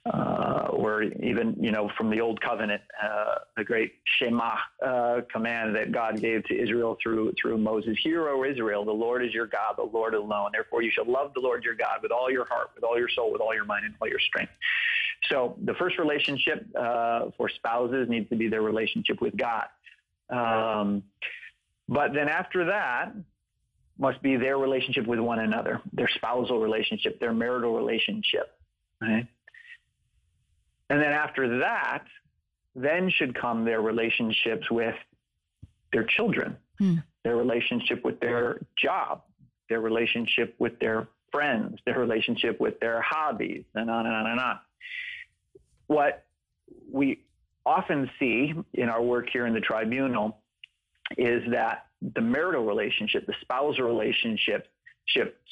uh, 0.07 0.69
or 0.71 1.03
even, 1.03 1.57
you 1.59 1.73
know, 1.73 1.91
from 1.97 2.11
the 2.11 2.21
Old 2.21 2.41
Covenant, 2.41 2.81
uh, 3.03 3.37
the 3.57 3.65
great 3.65 3.95
Shema 4.05 4.53
uh, 4.85 5.23
command 5.33 5.75
that 5.75 5.91
God 5.91 6.21
gave 6.21 6.45
to 6.45 6.57
Israel 6.57 6.97
through 7.03 7.33
through 7.41 7.59
Moses. 7.59 7.97
Hear, 8.03 8.29
O 8.29 8.45
Israel, 8.45 8.85
the 8.85 8.93
Lord 8.93 9.25
is 9.25 9.35
your 9.35 9.47
God, 9.47 9.75
the 9.77 9.83
Lord 9.83 10.15
alone. 10.15 10.51
Therefore, 10.53 10.83
you 10.83 10.93
shall 10.93 11.11
love 11.11 11.35
the 11.35 11.41
Lord 11.41 11.65
your 11.65 11.75
God 11.75 12.03
with 12.03 12.13
all 12.13 12.31
your 12.31 12.45
heart, 12.45 12.71
with 12.75 12.85
all 12.85 12.97
your 12.97 13.09
soul, 13.09 13.33
with 13.33 13.41
all 13.41 13.55
your 13.55 13.65
mind, 13.65 13.85
and 13.85 13.95
all 14.01 14.09
your 14.09 14.21
strength. 14.21 14.53
So 15.29 15.57
the 15.63 15.75
first 15.75 15.99
relationship 15.99 16.67
uh, 16.79 17.31
for 17.37 17.49
spouses 17.49 18.09
needs 18.09 18.29
to 18.31 18.37
be 18.37 18.49
their 18.49 18.63
relationship 18.63 19.21
with 19.21 19.37
God. 19.37 19.67
Um, 20.29 21.03
but 21.89 22.13
then 22.15 22.29
after 22.29 22.67
that 22.67 23.13
must 23.99 24.21
be 24.23 24.37
their 24.37 24.59
relationship 24.59 25.07
with 25.07 25.19
one 25.19 25.39
another, 25.39 25.81
their 25.93 26.09
spousal 26.15 26.61
relationship, 26.61 27.19
their 27.21 27.33
marital 27.33 27.75
relationship. 27.75 28.59
Right? 29.01 29.27
And 30.91 31.01
then 31.01 31.13
after 31.13 31.61
that, 31.61 32.05
then 32.75 33.11
should 33.11 33.35
come 33.35 33.65
their 33.65 33.81
relationships 33.81 34.71
with 34.71 34.95
their 35.93 36.05
children, 36.05 36.57
hmm. 36.79 36.97
their 37.25 37.37
relationship 37.37 38.05
with 38.05 38.21
their 38.21 38.61
job, 38.77 39.23
their 39.69 39.81
relationship 39.81 40.55
with 40.59 40.79
their 40.79 41.09
friends, 41.33 41.79
their 41.87 41.99
relationship 41.99 42.61
with 42.61 42.79
their 42.81 43.01
hobbies, 43.01 43.65
and 43.75 43.91
on 43.91 44.07
and 44.07 44.15
on 44.15 44.27
and 44.27 44.41
on. 44.41 44.59
What 45.87 46.25
we 46.91 47.21
often 47.65 48.11
see 48.19 48.55
in 48.75 48.89
our 48.89 49.03
work 49.03 49.29
here 49.33 49.47
in 49.47 49.55
the 49.55 49.61
tribunal 49.61 50.39
is 51.17 51.43
that 51.51 51.87
the 52.15 52.21
marital 52.21 52.65
relationship, 52.65 53.27
the 53.27 53.35
spousal 53.41 53.85
relationship, 53.85 54.69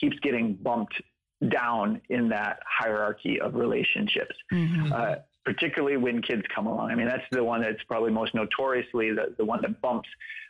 keeps 0.00 0.18
getting 0.20 0.54
bumped 0.54 1.00
down 1.48 2.00
in 2.08 2.28
that 2.28 2.58
hierarchy 2.66 3.40
of 3.40 3.54
relationships. 3.54 4.34
Mm-hmm. 4.52 4.92
Uh, 4.92 5.14
particularly 5.44 5.96
when 5.96 6.22
kids 6.22 6.42
come 6.54 6.66
along. 6.66 6.90
I 6.90 6.94
mean, 6.94 7.06
that's 7.06 7.24
the 7.30 7.44
one 7.44 7.60
that's 7.60 7.82
probably 7.86 8.10
most 8.10 8.34
notoriously 8.34 9.10
the, 9.10 9.34
the 9.36 9.44
one 9.44 9.60
that 9.60 9.80
bumps 9.82 10.08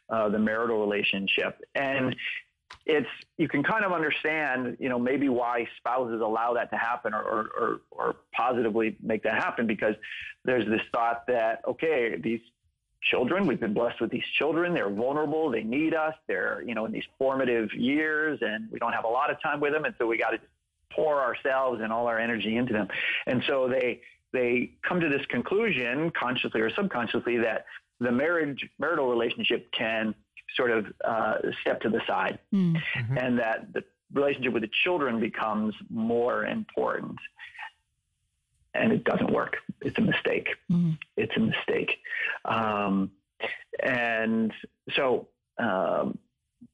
uh, 0.09 0.29
the 0.29 0.39
marital 0.39 0.81
relationship. 0.81 1.61
And 1.75 2.15
it's 2.87 3.09
you 3.39 3.49
can 3.49 3.63
kind 3.63 3.85
of 3.85 3.93
understand, 3.93 4.77
you 4.79 4.89
know, 4.89 4.99
maybe 4.99 5.29
why 5.29 5.67
spouses 5.79 6.21
allow 6.21 6.55
that 6.55 6.71
to 6.71 6.77
happen 6.77 7.15
or, 7.15 7.23
or, 7.23 7.81
or, 7.91 8.17
positively 8.33 8.97
make 9.03 9.23
that 9.23 9.35
happen 9.35 9.67
because 9.67 9.95
there's 10.45 10.67
this 10.67 10.81
thought 10.93 11.27
that 11.29 11.63
okay, 11.67 12.17
these 12.17 12.41
children. 13.11 13.47
We've 13.47 13.61
been 13.61 13.75
blessed 13.75 14.01
with 14.01 14.11
these 14.11 14.25
children. 14.39 14.75
They're 14.75 14.91
vulnerable. 14.91 15.51
They 15.51 15.63
need 15.63 15.95
us. 15.95 16.15
They're, 16.27 16.63
you 16.67 16.75
know, 16.75 16.87
in 16.87 16.93
these 16.93 17.05
formative 17.19 17.73
years 17.75 18.39
and 18.43 18.71
we 18.71 18.79
don't 18.79 18.93
have 18.93 19.05
a 19.05 19.09
lot 19.09 19.31
of 19.31 19.41
time 19.43 19.61
with 19.61 19.73
them. 19.73 19.85
And 19.85 19.95
so 19.99 20.07
we 20.07 20.19
got 20.19 20.31
to 20.31 20.41
pour 20.91 21.21
ourselves 21.21 21.81
and 21.83 21.93
all 21.93 22.07
our 22.07 22.19
energy 22.19 22.57
into 22.57 22.73
them. 22.73 22.89
And 23.27 23.43
so 23.47 23.69
they, 23.69 24.01
they 24.33 24.73
come 24.83 25.01
to 25.01 25.09
this 25.09 25.25
conclusion, 25.27 26.11
consciously 26.11 26.61
or 26.61 26.71
subconsciously, 26.71 27.39
that 27.39 27.67
the 28.01 28.11
marriage 28.11 28.69
marital 28.79 29.09
relationship 29.09 29.71
can 29.73 30.15
sort 30.57 30.71
of 30.71 30.87
uh, 31.05 31.35
step 31.61 31.81
to 31.83 31.89
the 31.89 32.01
side, 32.07 32.39
hmm. 32.51 32.77
mm-hmm. 32.77 33.19
and 33.19 33.39
that 33.39 33.73
the 33.73 33.85
relationship 34.13 34.53
with 34.53 34.63
the 34.63 34.71
children 34.85 35.21
becomes 35.21 35.75
more 35.91 36.45
important. 36.45 37.19
And 38.77 38.93
it 38.93 39.05
doesn't 39.05 39.33
work. 39.33 39.59
It's 39.83 39.97
a 39.99 40.01
mistake. 40.01 40.49
Mm. 40.69 40.99
It's 41.17 41.31
a 41.37 41.41
mistake. 41.41 41.97
Um, 42.45 43.13
and 43.81 44.53
so 44.97 45.29
um, 45.59 46.19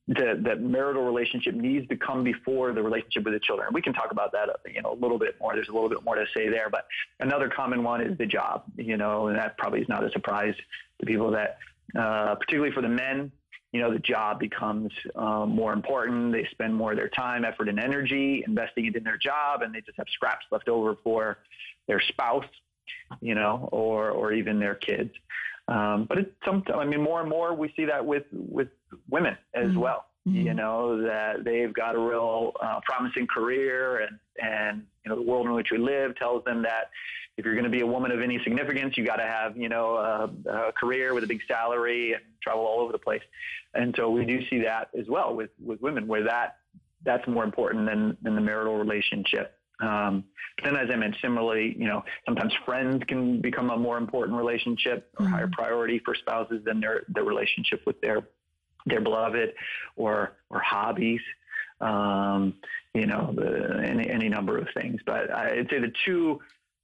that 0.08 0.42
that 0.44 0.60
marital 0.60 1.04
relationship 1.04 1.54
needs 1.54 1.86
to 1.88 1.96
come 1.96 2.24
before 2.24 2.72
the 2.72 2.82
relationship 2.82 3.24
with 3.24 3.34
the 3.34 3.40
children. 3.40 3.68
We 3.72 3.82
can 3.82 3.92
talk 3.92 4.10
about 4.10 4.32
that, 4.32 4.48
you 4.72 4.82
know, 4.82 4.92
a 4.92 4.98
little 5.00 5.18
bit 5.18 5.36
more. 5.40 5.54
There's 5.54 5.68
a 5.68 5.72
little 5.72 5.88
bit 5.88 6.02
more 6.04 6.16
to 6.16 6.24
say 6.34 6.48
there, 6.48 6.68
but 6.70 6.86
another 7.20 7.48
common 7.48 7.82
one 7.84 8.00
is 8.00 8.18
the 8.18 8.26
job, 8.26 8.64
you 8.76 8.96
know, 8.96 9.28
and 9.28 9.38
that 9.38 9.56
probably 9.56 9.80
is 9.80 9.88
not 9.88 10.04
a 10.04 10.10
surprise 10.10 10.54
to 11.00 11.06
people 11.06 11.30
that, 11.32 11.58
uh, 11.98 12.34
particularly 12.34 12.72
for 12.72 12.82
the 12.82 12.88
men, 12.88 13.30
you 13.72 13.80
know, 13.80 13.92
the 13.92 14.00
job 14.00 14.40
becomes 14.40 14.92
um, 15.14 15.50
more 15.50 15.72
important. 15.72 16.32
They 16.32 16.46
spend 16.50 16.74
more 16.74 16.92
of 16.92 16.96
their 16.96 17.08
time, 17.08 17.44
effort, 17.44 17.68
and 17.68 17.78
energy 17.78 18.42
investing 18.46 18.86
it 18.86 18.96
in 18.96 19.04
their 19.04 19.16
job, 19.16 19.62
and 19.62 19.72
they 19.74 19.80
just 19.80 19.96
have 19.96 20.06
scraps 20.12 20.44
left 20.50 20.68
over 20.68 20.96
for 21.04 21.38
their 21.86 22.00
spouse, 22.00 22.44
you 23.20 23.34
know, 23.34 23.68
or 23.70 24.10
or 24.10 24.32
even 24.32 24.58
their 24.58 24.74
kids. 24.74 25.10
Um, 25.68 26.06
but 26.08 26.18
it's 26.18 26.30
some, 26.44 26.64
I 26.74 26.84
mean, 26.84 27.00
more 27.00 27.20
and 27.20 27.30
more 27.30 27.54
we 27.54 27.72
see 27.76 27.84
that 27.84 28.04
with, 28.04 28.24
with 28.32 28.68
women 29.08 29.36
as 29.54 29.66
mm-hmm. 29.66 29.78
well. 29.78 30.06
Mm-hmm. 30.28 30.46
You 30.48 30.54
know 30.54 31.02
that 31.02 31.44
they've 31.44 31.72
got 31.72 31.94
a 31.94 31.98
real 31.98 32.52
uh, 32.62 32.80
promising 32.84 33.26
career, 33.26 34.00
and 34.00 34.18
and 34.42 34.84
you 35.04 35.08
know 35.08 35.16
the 35.16 35.22
world 35.22 35.46
in 35.46 35.52
which 35.52 35.68
we 35.70 35.78
live 35.78 36.16
tells 36.16 36.44
them 36.44 36.62
that 36.62 36.90
if 37.36 37.44
you're 37.44 37.54
going 37.54 37.64
to 37.64 37.70
be 37.70 37.80
a 37.80 37.86
woman 37.86 38.10
of 38.10 38.20
any 38.20 38.38
significance, 38.44 38.96
you 38.96 39.04
got 39.04 39.16
to 39.16 39.26
have 39.26 39.56
you 39.56 39.68
know 39.68 39.96
a, 39.96 40.50
a, 40.50 40.72
career 40.72 41.14
with 41.14 41.24
a 41.24 41.26
big 41.26 41.40
salary 41.48 42.12
and 42.12 42.22
travel 42.42 42.64
all 42.64 42.80
over 42.80 42.92
the 42.92 42.98
place. 42.98 43.22
And 43.74 43.94
so 43.96 44.10
we 44.10 44.24
do 44.24 44.46
see 44.48 44.62
that 44.62 44.90
as 44.98 45.06
well 45.08 45.34
with 45.34 45.50
with 45.64 45.80
women, 45.80 46.06
where 46.06 46.24
that 46.24 46.56
that's 47.04 47.26
more 47.26 47.44
important 47.44 47.86
than 47.86 48.16
than 48.22 48.34
the 48.34 48.40
marital 48.40 48.76
relationship. 48.76 49.56
Um, 49.80 50.24
but 50.56 50.64
then, 50.64 50.76
as 50.76 50.90
I 50.92 50.96
mentioned, 50.96 51.20
similarly, 51.22 51.74
you 51.78 51.86
know, 51.86 52.04
sometimes 52.26 52.52
friends 52.66 53.02
can 53.08 53.40
become 53.40 53.70
a 53.70 53.76
more 53.76 53.96
important 53.96 54.36
relationship 54.36 55.10
or 55.18 55.24
mm-hmm. 55.24 55.34
higher 55.34 55.50
priority 55.50 56.00
for 56.04 56.14
spouses 56.14 56.62
than 56.64 56.80
their 56.80 57.04
their 57.08 57.24
relationship 57.24 57.82
with 57.86 58.00
their 58.00 58.28
their 58.86 59.00
beloved 59.00 59.54
or 59.96 60.36
or 60.50 60.60
hobbies. 60.60 61.20
Um, 61.80 62.54
you 62.94 63.06
know, 63.06 63.32
the, 63.34 63.82
any 63.84 64.10
any 64.10 64.28
number 64.28 64.58
of 64.58 64.68
things. 64.74 65.00
But 65.06 65.30
I'd 65.30 65.68
say 65.70 65.78
the 65.78 65.92
two 66.04 66.40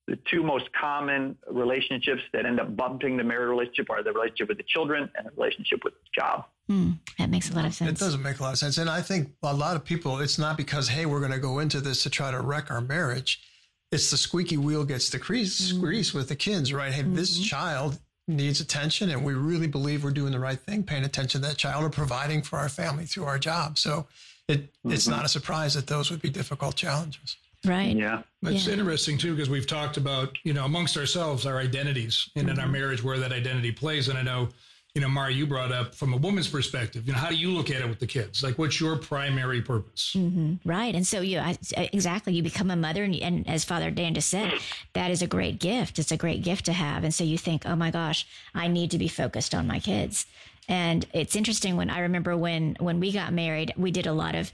the 0.06 0.18
two 0.30 0.42
most 0.42 0.72
common 0.72 1.36
relationships 1.50 2.22
that 2.32 2.46
end 2.46 2.60
up 2.60 2.76
bumping 2.76 3.16
the 3.16 3.24
marital 3.24 3.56
relationship 3.56 3.90
are 3.90 4.02
the 4.02 4.12
relationship 4.12 4.48
with 4.48 4.58
the 4.58 4.64
children 4.68 5.10
and 5.16 5.26
the 5.26 5.30
relationship 5.36 5.80
with 5.82 5.94
the 5.94 6.08
job. 6.14 6.44
Mm, 6.70 6.98
that 7.18 7.28
makes 7.28 7.50
a 7.50 7.54
lot 7.54 7.64
of 7.64 7.74
sense. 7.74 7.90
It 7.90 8.04
doesn't 8.04 8.22
make 8.22 8.38
a 8.38 8.42
lot 8.42 8.52
of 8.52 8.58
sense. 8.58 8.78
And 8.78 8.88
I 8.88 9.02
think 9.02 9.30
a 9.42 9.54
lot 9.54 9.74
of 9.74 9.84
people, 9.84 10.20
it's 10.20 10.38
not 10.38 10.56
because, 10.56 10.88
hey, 10.88 11.06
we're 11.06 11.20
going 11.20 11.32
to 11.32 11.38
go 11.38 11.58
into 11.58 11.80
this 11.80 12.04
to 12.04 12.10
try 12.10 12.30
to 12.30 12.40
wreck 12.40 12.70
our 12.70 12.80
marriage. 12.80 13.42
It's 13.90 14.10
the 14.10 14.16
squeaky 14.16 14.56
wheel 14.56 14.84
gets 14.84 15.10
the 15.10 15.18
grease, 15.18 15.72
mm. 15.72 15.80
grease 15.80 16.14
with 16.14 16.28
the 16.28 16.36
kids, 16.36 16.72
right? 16.72 16.92
Hey, 16.92 17.02
mm-hmm. 17.02 17.16
this 17.16 17.38
child 17.40 17.98
needs 18.28 18.60
attention 18.60 19.10
and 19.10 19.24
we 19.24 19.34
really 19.34 19.68
believe 19.68 20.02
we're 20.02 20.10
doing 20.10 20.32
the 20.32 20.40
right 20.40 20.58
thing, 20.58 20.82
paying 20.82 21.04
attention 21.04 21.40
to 21.40 21.48
that 21.48 21.56
child 21.56 21.84
or 21.84 21.90
providing 21.90 22.42
for 22.42 22.58
our 22.58 22.68
family 22.68 23.06
through 23.06 23.24
our 23.24 23.38
job. 23.38 23.78
So 23.78 24.06
it, 24.48 24.60
mm-hmm. 24.60 24.92
it's 24.92 25.08
not 25.08 25.24
a 25.24 25.28
surprise 25.28 25.74
that 25.74 25.86
those 25.86 26.10
would 26.10 26.22
be 26.22 26.30
difficult 26.30 26.76
challenges. 26.76 27.36
Right. 27.64 27.96
Yeah. 27.96 28.22
It's 28.42 28.66
yeah. 28.66 28.74
interesting 28.74 29.18
too, 29.18 29.34
because 29.34 29.50
we've 29.50 29.66
talked 29.66 29.96
about, 29.96 30.36
you 30.44 30.52
know, 30.52 30.64
amongst 30.64 30.96
ourselves, 30.96 31.46
our 31.46 31.58
identities 31.58 32.30
and 32.36 32.44
mm-hmm. 32.44 32.52
in 32.52 32.58
our 32.60 32.64
mm-hmm. 32.64 32.72
marriage, 32.72 33.02
where 33.02 33.18
that 33.18 33.32
identity 33.32 33.72
plays. 33.72 34.08
And 34.08 34.16
I 34.16 34.22
know, 34.22 34.48
you 34.94 35.00
know, 35.02 35.08
Mara, 35.08 35.32
you 35.32 35.46
brought 35.46 35.72
up 35.72 35.94
from 35.94 36.14
a 36.14 36.16
woman's 36.16 36.48
perspective, 36.48 37.06
you 37.06 37.12
know, 37.12 37.18
how 37.18 37.28
do 37.28 37.34
you 37.34 37.50
look 37.50 37.70
at 37.70 37.82
it 37.82 37.88
with 37.88 37.98
the 37.98 38.06
kids? 38.06 38.42
Like, 38.42 38.56
what's 38.56 38.80
your 38.80 38.96
primary 38.96 39.60
purpose? 39.60 40.14
Mm-hmm. 40.16 40.66
Right. 40.66 40.94
And 40.94 41.06
so 41.06 41.20
you, 41.20 41.42
exactly, 41.76 42.34
you 42.34 42.42
become 42.42 42.70
a 42.70 42.76
mother. 42.76 43.02
And, 43.02 43.14
and 43.16 43.48
as 43.48 43.64
Father 43.64 43.90
Dan 43.90 44.14
just 44.14 44.30
said, 44.30 44.52
that 44.92 45.10
is 45.10 45.20
a 45.20 45.26
great 45.26 45.58
gift. 45.58 45.98
It's 45.98 46.12
a 46.12 46.16
great 46.16 46.42
gift 46.42 46.66
to 46.66 46.72
have. 46.72 47.04
And 47.04 47.12
so 47.12 47.24
you 47.24 47.36
think, 47.36 47.66
oh 47.66 47.76
my 47.76 47.90
gosh, 47.90 48.26
I 48.54 48.68
need 48.68 48.90
to 48.92 48.98
be 48.98 49.08
focused 49.08 49.54
on 49.54 49.66
my 49.66 49.80
kids. 49.80 50.24
And 50.68 51.06
it's 51.12 51.36
interesting 51.36 51.76
when 51.76 51.90
I 51.90 52.00
remember 52.00 52.36
when, 52.36 52.76
when 52.80 53.00
we 53.00 53.12
got 53.12 53.32
married, 53.32 53.72
we 53.76 53.90
did 53.90 54.06
a 54.06 54.12
lot 54.12 54.34
of 54.34 54.52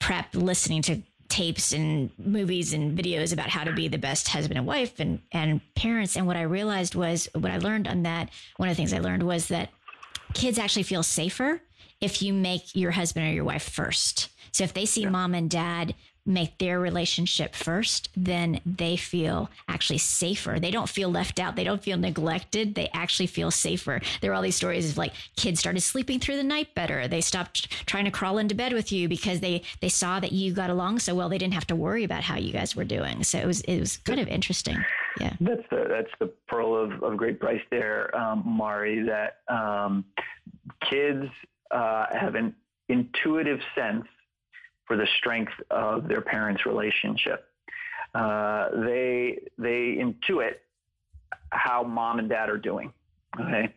prep 0.00 0.34
listening 0.34 0.82
to 0.82 1.02
tapes 1.28 1.72
and 1.72 2.10
movies 2.18 2.74
and 2.74 2.98
videos 2.98 3.32
about 3.32 3.48
how 3.48 3.64
to 3.64 3.72
be 3.72 3.88
the 3.88 3.96
best 3.96 4.28
husband 4.28 4.58
and 4.58 4.66
wife 4.66 5.00
and, 5.00 5.20
and 5.32 5.60
parents. 5.74 6.16
And 6.16 6.26
what 6.26 6.36
I 6.36 6.42
realized 6.42 6.94
was 6.94 7.28
what 7.34 7.50
I 7.50 7.56
learned 7.56 7.88
on 7.88 8.02
that, 8.02 8.28
one 8.58 8.68
of 8.68 8.76
the 8.76 8.76
things 8.76 8.92
I 8.92 8.98
learned 8.98 9.22
was 9.22 9.48
that 9.48 9.70
kids 10.34 10.58
actually 10.58 10.82
feel 10.82 11.02
safer 11.02 11.62
if 12.00 12.20
you 12.20 12.34
make 12.34 12.74
your 12.74 12.90
husband 12.90 13.26
or 13.26 13.32
your 13.32 13.44
wife 13.44 13.62
first. 13.62 14.28
So 14.52 14.64
if 14.64 14.74
they 14.74 14.84
see 14.84 15.02
yeah. 15.02 15.08
mom 15.08 15.34
and 15.34 15.48
dad 15.48 15.94
make 16.24 16.58
their 16.58 16.78
relationship 16.78 17.54
first, 17.54 18.08
then 18.16 18.60
they 18.64 18.96
feel 18.96 19.50
actually 19.68 19.98
safer. 19.98 20.60
They 20.60 20.70
don't 20.70 20.88
feel 20.88 21.10
left 21.10 21.40
out. 21.40 21.56
They 21.56 21.64
don't 21.64 21.82
feel 21.82 21.96
neglected. 21.96 22.74
They 22.74 22.88
actually 22.94 23.26
feel 23.26 23.50
safer. 23.50 24.00
There 24.20 24.30
are 24.30 24.34
all 24.34 24.42
these 24.42 24.56
stories 24.56 24.90
of 24.90 24.98
like 24.98 25.12
kids 25.36 25.58
started 25.58 25.80
sleeping 25.80 26.20
through 26.20 26.36
the 26.36 26.44
night 26.44 26.74
better. 26.74 27.08
They 27.08 27.20
stopped 27.20 27.70
trying 27.86 28.04
to 28.04 28.10
crawl 28.10 28.38
into 28.38 28.54
bed 28.54 28.72
with 28.72 28.92
you 28.92 29.08
because 29.08 29.40
they 29.40 29.62
they 29.80 29.88
saw 29.88 30.20
that 30.20 30.32
you 30.32 30.52
got 30.52 30.70
along 30.70 31.00
so 31.00 31.14
well. 31.14 31.28
They 31.28 31.38
didn't 31.38 31.54
have 31.54 31.66
to 31.68 31.76
worry 31.76 32.04
about 32.04 32.22
how 32.22 32.36
you 32.36 32.52
guys 32.52 32.76
were 32.76 32.84
doing. 32.84 33.24
So 33.24 33.38
it 33.38 33.46
was 33.46 33.60
it 33.62 33.80
was 33.80 33.96
kind 33.98 34.20
of 34.20 34.28
interesting. 34.28 34.82
Yeah, 35.18 35.32
that's 35.40 35.62
the 35.70 35.86
that's 35.88 36.12
the 36.20 36.32
pearl 36.48 36.76
of, 36.76 37.02
of 37.02 37.16
great 37.16 37.40
price 37.40 37.60
there, 37.70 38.16
um, 38.16 38.42
Mari. 38.46 39.04
That 39.04 39.38
um, 39.52 40.04
kids 40.88 41.26
uh, 41.72 42.06
have 42.12 42.36
an 42.36 42.54
intuitive 42.88 43.60
sense 43.74 44.06
for 44.86 44.96
the 44.96 45.06
strength 45.18 45.52
of 45.70 46.08
their 46.08 46.20
parents' 46.20 46.66
relationship. 46.66 47.46
Uh, 48.14 48.68
they 48.84 49.38
they 49.58 49.98
intuit 49.98 50.54
how 51.50 51.82
mom 51.82 52.18
and 52.18 52.28
dad 52.28 52.50
are 52.50 52.58
doing. 52.58 52.92
Okay, 53.40 53.74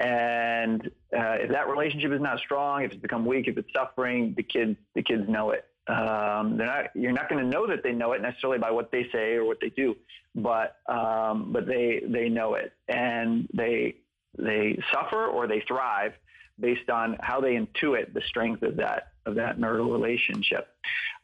and 0.00 0.86
uh, 1.16 1.36
if 1.40 1.50
that 1.50 1.68
relationship 1.68 2.12
is 2.12 2.20
not 2.20 2.38
strong, 2.40 2.82
if 2.82 2.92
it's 2.92 3.00
become 3.00 3.24
weak, 3.24 3.48
if 3.48 3.56
it's 3.56 3.72
suffering, 3.74 4.34
the 4.36 4.42
kids 4.42 4.76
the 4.94 5.02
kids 5.02 5.28
know 5.28 5.50
it. 5.52 5.64
Um, 5.88 6.56
they're 6.56 6.66
not. 6.66 6.84
You're 6.94 7.12
not 7.12 7.28
going 7.30 7.42
to 7.42 7.48
know 7.48 7.66
that 7.66 7.82
they 7.82 7.92
know 7.92 8.12
it 8.12 8.20
necessarily 8.20 8.58
by 8.58 8.70
what 8.70 8.92
they 8.92 9.06
say 9.12 9.32
or 9.34 9.44
what 9.44 9.58
they 9.60 9.70
do, 9.70 9.96
but 10.34 10.76
um, 10.86 11.52
but 11.52 11.66
they 11.66 12.02
they 12.06 12.28
know 12.28 12.54
it, 12.54 12.72
and 12.88 13.48
they 13.54 13.96
they 14.38 14.78
suffer 14.92 15.26
or 15.26 15.46
they 15.46 15.62
thrive 15.66 16.12
based 16.60 16.90
on 16.90 17.16
how 17.20 17.40
they 17.40 17.54
intuit 17.54 18.12
the 18.12 18.20
strength 18.28 18.62
of 18.62 18.76
that 18.76 19.12
of 19.26 19.34
that 19.36 19.58
marital 19.58 19.90
relationship. 19.90 20.68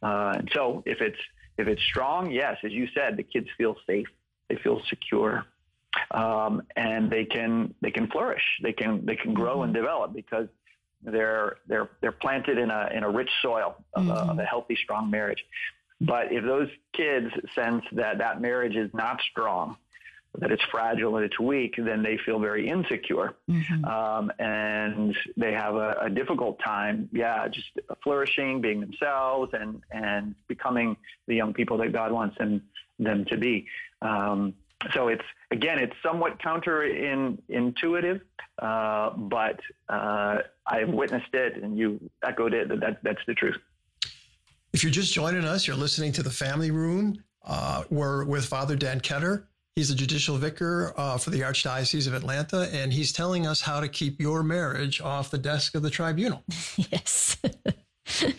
Uh, 0.03 0.35
and 0.37 0.50
so 0.53 0.83
if 0.87 1.00
it's 1.00 1.19
if 1.59 1.69
it's 1.69 1.83
strong, 1.85 2.31
yes, 2.31 2.59
as 2.65 2.73
you 2.73 2.87
said, 2.95 3.17
the 3.17 3.23
kids 3.23 3.49
feel 3.57 3.76
safe, 3.87 4.07
they 4.49 4.57
feel 4.57 4.83
secure, 4.88 5.47
um, 6.11 6.62
and 6.76 7.11
they 7.11 7.25
can 7.25 7.75
they 7.81 7.91
can 7.91 8.09
flourish, 8.09 8.43
they 8.62 8.73
can 8.73 9.05
they 9.07 9.17
can 9.17 9.35
grow 9.35 9.57
mm-hmm. 9.57 9.65
and 9.65 9.75
develop 9.75 10.12
because 10.12 10.49
they're 11.03 11.57
they're 11.67 11.91
they're 12.00 12.12
planted 12.12 12.59
in 12.59 12.71
a 12.71 12.91
in 12.95 13.03
a 13.05 13.11
rich 13.11 13.31
soil 13.43 13.76
of, 13.95 14.05
mm-hmm. 14.05 14.11
a, 14.11 14.33
of 14.33 14.38
a 14.38 14.45
healthy, 14.45 14.76
strong 14.76 15.11
marriage. 15.11 15.45
But 16.00 16.31
if 16.31 16.45
those 16.45 16.69
kids 16.93 17.29
sense 17.55 17.83
that 17.93 18.19
that 18.19 18.41
marriage 18.41 18.76
is 18.76 18.91
not 18.93 19.21
strong, 19.31 19.76
that 20.38 20.50
it's 20.50 20.62
fragile 20.71 21.16
and 21.16 21.25
it's 21.25 21.38
weak, 21.38 21.75
then 21.78 22.02
they 22.02 22.19
feel 22.25 22.38
very 22.38 22.69
insecure. 22.69 23.35
Mm-hmm. 23.50 23.85
Um, 23.85 24.31
and 24.38 25.16
they 25.37 25.52
have 25.52 25.75
a, 25.75 25.97
a, 26.02 26.11
difficult 26.11 26.59
time, 26.64 27.09
yeah, 27.12 27.49
just 27.49 27.69
flourishing, 28.02 28.61
being 28.61 28.81
themselves 28.81 29.52
and, 29.55 29.83
and 29.90 30.35
becoming 30.49 30.97
the 31.26 31.35
young 31.35 31.52
people 31.52 31.78
that 31.78 31.93
God 31.93 32.12
wants 32.12 32.37
them, 32.38 32.62
them 32.99 33.25
to 33.26 33.37
be. 33.37 33.66
Um, 34.02 34.55
so 34.93 35.09
it's, 35.09 35.25
again, 35.50 35.78
it's 35.78 35.95
somewhat 36.02 36.38
counterintuitive, 36.38 38.21
uh, 38.59 39.11
but 39.11 39.61
uh, 39.88 40.38
I've 40.66 40.88
witnessed 40.88 41.33
it 41.35 41.62
and 41.62 41.78
you 41.78 41.99
echoed 42.25 42.55
it 42.55 42.69
that, 42.69 42.81
that 42.81 43.02
that's 43.02 43.21
the 43.26 43.35
truth. 43.35 43.57
If 44.73 44.83
you're 44.83 44.93
just 44.93 45.12
joining 45.12 45.45
us, 45.45 45.66
you're 45.66 45.76
listening 45.76 46.12
to 46.12 46.23
the 46.23 46.31
Family 46.31 46.71
Room. 46.71 47.23
Uh, 47.47 47.85
we're 47.90 48.25
with 48.25 48.45
Father 48.45 48.76
Dan 48.76 49.00
Ketter. 49.00 49.45
He's 49.76 49.90
the 49.90 49.95
judicial 49.95 50.38
vicar 50.38 50.95
uh, 50.97 51.18
for 51.18 51.28
the 51.28 51.40
Archdiocese 51.42 52.06
of 52.06 52.14
Atlanta, 52.14 52.66
and 52.73 52.90
he's 52.90 53.12
telling 53.12 53.47
us 53.47 53.61
how 53.61 53.78
to 53.78 53.88
keep 53.88 54.18
your 54.18 54.42
marriage 54.42 55.02
off 55.02 55.30
the 55.30 55.37
desk 55.37 55.75
of 55.75 55.83
the 55.83 55.90
tribunal. 55.90 56.42
Yes. 56.90 57.37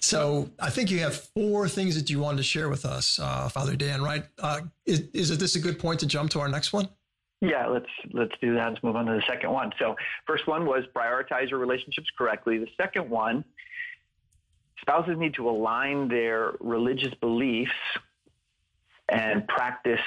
so 0.00 0.50
I 0.60 0.68
think 0.68 0.90
you 0.90 0.98
have 0.98 1.16
four 1.16 1.68
things 1.68 1.94
that 1.94 2.10
you 2.10 2.18
wanted 2.18 2.38
to 2.38 2.42
share 2.42 2.68
with 2.68 2.84
us, 2.84 3.18
uh, 3.18 3.48
Father 3.48 3.76
Dan. 3.76 4.02
Right? 4.02 4.24
Uh, 4.38 4.60
is, 4.84 5.04
is 5.14 5.38
this 5.38 5.56
a 5.56 5.58
good 5.58 5.78
point 5.78 6.00
to 6.00 6.06
jump 6.06 6.30
to 6.32 6.40
our 6.40 6.48
next 6.48 6.74
one? 6.74 6.88
Yeah, 7.40 7.66
let's 7.66 7.88
let's 8.12 8.34
do 8.40 8.54
that. 8.54 8.70
Let's 8.70 8.82
move 8.82 8.96
on 8.96 9.06
to 9.06 9.12
the 9.12 9.22
second 9.26 9.50
one. 9.50 9.70
So, 9.78 9.96
first 10.26 10.46
one 10.46 10.66
was 10.66 10.84
prioritize 10.94 11.48
your 11.50 11.60
relationships 11.60 12.08
correctly. 12.16 12.58
The 12.58 12.68
second 12.76 13.08
one, 13.08 13.44
spouses 14.80 15.16
need 15.16 15.34
to 15.34 15.48
align 15.48 16.08
their 16.08 16.52
religious 16.60 17.14
beliefs 17.20 17.72
and 19.08 19.46
practice 19.46 20.00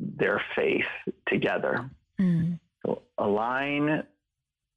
their 0.00 0.42
faith 0.54 0.84
together. 1.28 1.90
Mm. 2.20 2.58
So 2.84 3.02
align 3.18 4.04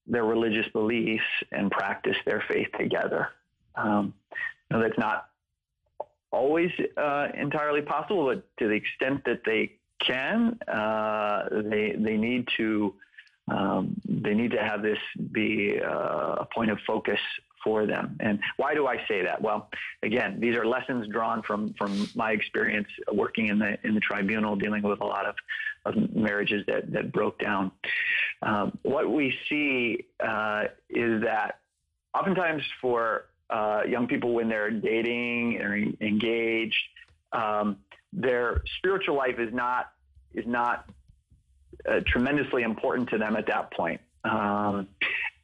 their 0.05 0.23
religious 0.23 0.67
beliefs 0.71 1.23
and 1.51 1.69
practice 1.69 2.15
their 2.25 2.43
faith 2.47 2.69
together. 2.77 3.29
Um, 3.75 4.13
know, 4.71 4.81
that's 4.81 4.97
not 4.97 5.29
always 6.31 6.71
uh, 6.97 7.27
entirely 7.33 7.81
possible, 7.81 8.25
but 8.25 8.47
to 8.59 8.67
the 8.67 8.73
extent 8.73 9.23
that 9.25 9.41
they 9.45 9.73
can, 10.05 10.59
uh, 10.67 11.49
they 11.51 11.95
they 11.97 12.17
need 12.17 12.47
to 12.57 12.93
um, 13.49 13.99
they 14.07 14.33
need 14.33 14.51
to 14.51 14.61
have 14.61 14.81
this 14.81 14.99
be 15.31 15.79
uh, 15.83 16.35
a 16.39 16.47
point 16.53 16.71
of 16.71 16.79
focus 16.85 17.19
for 17.63 17.85
them. 17.85 18.17
And 18.19 18.39
why 18.57 18.73
do 18.73 18.87
I 18.87 18.97
say 19.07 19.23
that? 19.23 19.41
Well, 19.41 19.69
again, 20.03 20.39
these 20.39 20.55
are 20.55 20.65
lessons 20.65 21.07
drawn 21.07 21.41
from 21.43 21.73
from 21.77 22.07
my 22.15 22.31
experience 22.31 22.87
working 23.11 23.47
in 23.47 23.59
the 23.59 23.77
in 23.83 23.93
the 23.93 23.99
tribunal, 23.99 24.55
dealing 24.55 24.83
with 24.83 25.01
a 25.01 25.05
lot 25.05 25.25
of, 25.25 25.35
of 25.85 26.15
marriages 26.15 26.65
that 26.67 26.91
that 26.91 27.11
broke 27.11 27.39
down. 27.39 27.71
Um, 28.41 28.77
what 28.83 29.09
we 29.09 29.33
see 29.49 30.05
uh, 30.19 30.65
is 30.89 31.23
that 31.23 31.59
oftentimes 32.13 32.63
for 32.81 33.25
uh, 33.49 33.81
young 33.87 34.07
people 34.07 34.33
when 34.33 34.49
they're 34.49 34.71
dating 34.71 35.61
or 35.61 35.75
engaged, 35.75 36.83
um, 37.31 37.77
their 38.13 38.63
spiritual 38.77 39.15
life 39.15 39.39
is 39.39 39.53
not 39.53 39.91
is 40.33 40.45
not 40.45 40.89
uh, 41.87 42.01
tremendously 42.05 42.63
important 42.63 43.09
to 43.09 43.17
them 43.17 43.35
at 43.35 43.47
that 43.47 43.71
point. 43.71 44.01
Um, 44.23 44.87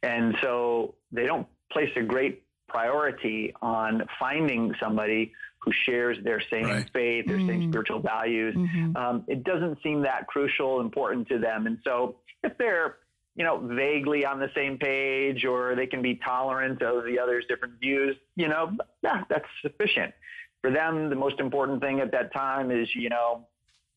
and 0.02 0.36
so 0.42 0.94
they 1.12 1.26
don't 1.26 1.46
place 1.72 1.90
a 1.96 2.02
great 2.02 2.42
priority 2.68 3.54
on 3.62 4.02
finding 4.18 4.74
somebody 4.80 5.32
who 5.58 5.72
shares 5.84 6.18
their 6.24 6.42
same 6.50 6.64
right. 6.64 6.90
faith, 6.92 7.26
their 7.26 7.38
mm 7.38 7.46
same 7.46 7.70
spiritual 7.70 8.00
values. 8.00 8.54
Mm-hmm. 8.54 8.96
Um, 8.96 9.24
it 9.28 9.44
doesn't 9.44 9.78
seem 9.82 10.02
that 10.02 10.26
crucial, 10.26 10.80
important 10.80 11.28
to 11.28 11.38
them. 11.38 11.66
And 11.66 11.78
so 11.84 12.16
if 12.42 12.56
they're, 12.58 12.96
you 13.34 13.44
know, 13.44 13.58
vaguely 13.58 14.24
on 14.24 14.38
the 14.38 14.50
same 14.54 14.78
page 14.78 15.44
or 15.44 15.74
they 15.74 15.86
can 15.86 16.02
be 16.02 16.16
tolerant 16.16 16.82
of 16.82 17.04
the 17.04 17.18
other's 17.18 17.44
different 17.48 17.80
views, 17.80 18.16
you 18.36 18.48
know, 18.48 18.76
yeah, 19.02 19.24
that's 19.28 19.46
sufficient. 19.62 20.12
For 20.60 20.70
them, 20.70 21.10
the 21.10 21.16
most 21.16 21.40
important 21.40 21.80
thing 21.80 22.00
at 22.00 22.12
that 22.12 22.32
time 22.32 22.70
is, 22.70 22.88
you 22.94 23.08
know, 23.08 23.46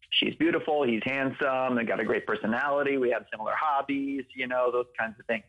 she's 0.10 0.36
beautiful, 0.36 0.84
he's 0.84 1.02
handsome, 1.06 1.76
they 1.76 1.84
got 1.84 2.00
a 2.00 2.06
great 2.06 2.26
personality, 2.26 2.98
we 2.98 3.10
have 3.12 3.26
similar 3.32 3.54
hobbies, 3.60 4.24
you 4.36 4.48
know, 4.48 4.72
those 4.72 4.88
kinds 4.98 5.16
of 5.20 5.26
things. 5.26 5.44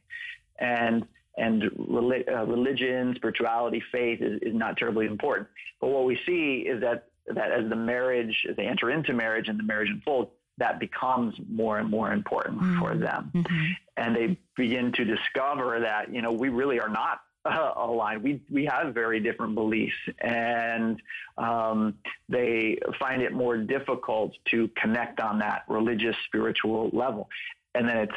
And 0.58 1.06
and 1.38 1.64
uh, 1.64 2.44
religion, 2.44 3.14
spirituality, 3.16 3.82
faith 3.92 4.20
is, 4.20 4.40
is 4.42 4.54
not 4.54 4.76
terribly 4.76 5.06
important. 5.06 5.48
But 5.80 5.88
what 5.88 6.04
we 6.04 6.18
see 6.26 6.66
is 6.68 6.80
that 6.80 7.08
that 7.28 7.52
as 7.52 7.68
the 7.68 7.76
marriage, 7.76 8.46
as 8.48 8.56
they 8.56 8.66
enter 8.66 8.90
into 8.90 9.12
marriage 9.12 9.48
and 9.48 9.58
the 9.58 9.62
marriage 9.62 9.90
unfolds, 9.90 10.30
that 10.56 10.80
becomes 10.80 11.34
more 11.48 11.78
and 11.78 11.90
more 11.90 12.12
important 12.12 12.60
mm-hmm. 12.60 12.78
for 12.80 12.96
them, 12.96 13.30
mm-hmm. 13.34 13.64
and 13.96 14.16
they 14.16 14.38
begin 14.56 14.92
to 14.92 15.04
discover 15.04 15.80
that 15.80 16.12
you 16.12 16.22
know 16.22 16.32
we 16.32 16.48
really 16.48 16.80
are 16.80 16.88
not 16.88 17.20
uh, 17.44 17.72
aligned. 17.76 18.22
We 18.22 18.40
we 18.50 18.64
have 18.66 18.94
very 18.94 19.20
different 19.20 19.54
beliefs, 19.54 19.96
and 20.20 21.00
um, 21.36 21.94
they 22.28 22.78
find 22.98 23.22
it 23.22 23.32
more 23.32 23.56
difficult 23.56 24.32
to 24.50 24.68
connect 24.76 25.20
on 25.20 25.38
that 25.38 25.64
religious, 25.68 26.16
spiritual 26.26 26.90
level. 26.92 27.28
And 27.74 27.88
then 27.88 27.98
it's 27.98 28.14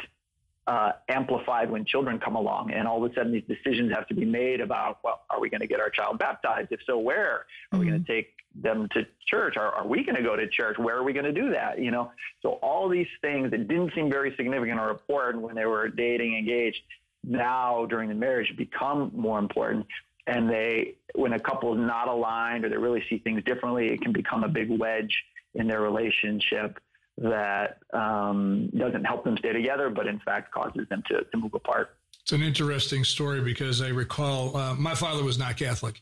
uh, 0.66 0.92
amplified 1.08 1.70
when 1.70 1.84
children 1.84 2.18
come 2.18 2.36
along, 2.36 2.70
and 2.72 2.86
all 2.86 3.04
of 3.04 3.10
a 3.10 3.14
sudden 3.14 3.32
these 3.32 3.44
decisions 3.48 3.92
have 3.92 4.06
to 4.06 4.14
be 4.14 4.24
made 4.24 4.60
about, 4.60 4.98
well, 5.02 5.22
are 5.30 5.40
we 5.40 5.50
going 5.50 5.60
to 5.60 5.66
get 5.66 5.80
our 5.80 5.90
child 5.90 6.18
baptized? 6.18 6.68
If 6.70 6.80
so, 6.86 6.98
where 6.98 7.30
are 7.30 7.46
mm-hmm. 7.72 7.78
we 7.80 7.86
going 7.86 8.04
to 8.04 8.12
take 8.12 8.34
them 8.54 8.88
to 8.92 9.06
church? 9.26 9.56
Are, 9.56 9.72
are 9.72 9.86
we 9.86 10.04
going 10.04 10.16
to 10.16 10.22
go 10.22 10.36
to 10.36 10.46
church? 10.48 10.78
Where 10.78 10.96
are 10.96 11.02
we 11.02 11.12
going 11.12 11.24
to 11.24 11.32
do 11.32 11.50
that? 11.50 11.80
You 11.80 11.90
know, 11.90 12.12
so 12.42 12.50
all 12.62 12.88
these 12.88 13.08
things 13.20 13.50
that 13.50 13.66
didn't 13.66 13.92
seem 13.94 14.08
very 14.10 14.34
significant 14.36 14.78
or 14.78 14.90
important 14.90 15.42
when 15.42 15.56
they 15.56 15.66
were 15.66 15.88
dating, 15.88 16.36
engaged, 16.36 16.80
now 17.24 17.86
during 17.86 18.08
the 18.08 18.14
marriage 18.14 18.52
become 18.56 19.10
more 19.14 19.38
important. 19.38 19.86
And 20.28 20.48
they, 20.48 20.94
when 21.16 21.32
a 21.32 21.40
couple 21.40 21.72
is 21.74 21.80
not 21.80 22.06
aligned 22.06 22.64
or 22.64 22.68
they 22.68 22.76
really 22.76 23.02
see 23.10 23.18
things 23.18 23.42
differently, 23.44 23.88
it 23.88 24.00
can 24.00 24.12
become 24.12 24.44
a 24.44 24.48
big 24.48 24.70
wedge 24.70 25.24
in 25.54 25.66
their 25.66 25.80
relationship 25.80 26.78
that 27.22 27.78
um, 27.92 28.68
doesn't 28.76 29.04
help 29.04 29.24
them 29.24 29.36
stay 29.38 29.52
together, 29.52 29.90
but 29.90 30.06
in 30.06 30.18
fact 30.20 30.52
causes 30.52 30.88
them 30.88 31.02
to, 31.08 31.24
to 31.24 31.36
move 31.36 31.54
apart. 31.54 31.96
It's 32.22 32.32
an 32.32 32.42
interesting 32.42 33.04
story 33.04 33.40
because 33.40 33.82
I 33.82 33.88
recall 33.88 34.56
uh, 34.56 34.74
my 34.74 34.94
father 34.94 35.24
was 35.24 35.38
not 35.38 35.56
Catholic, 35.56 36.00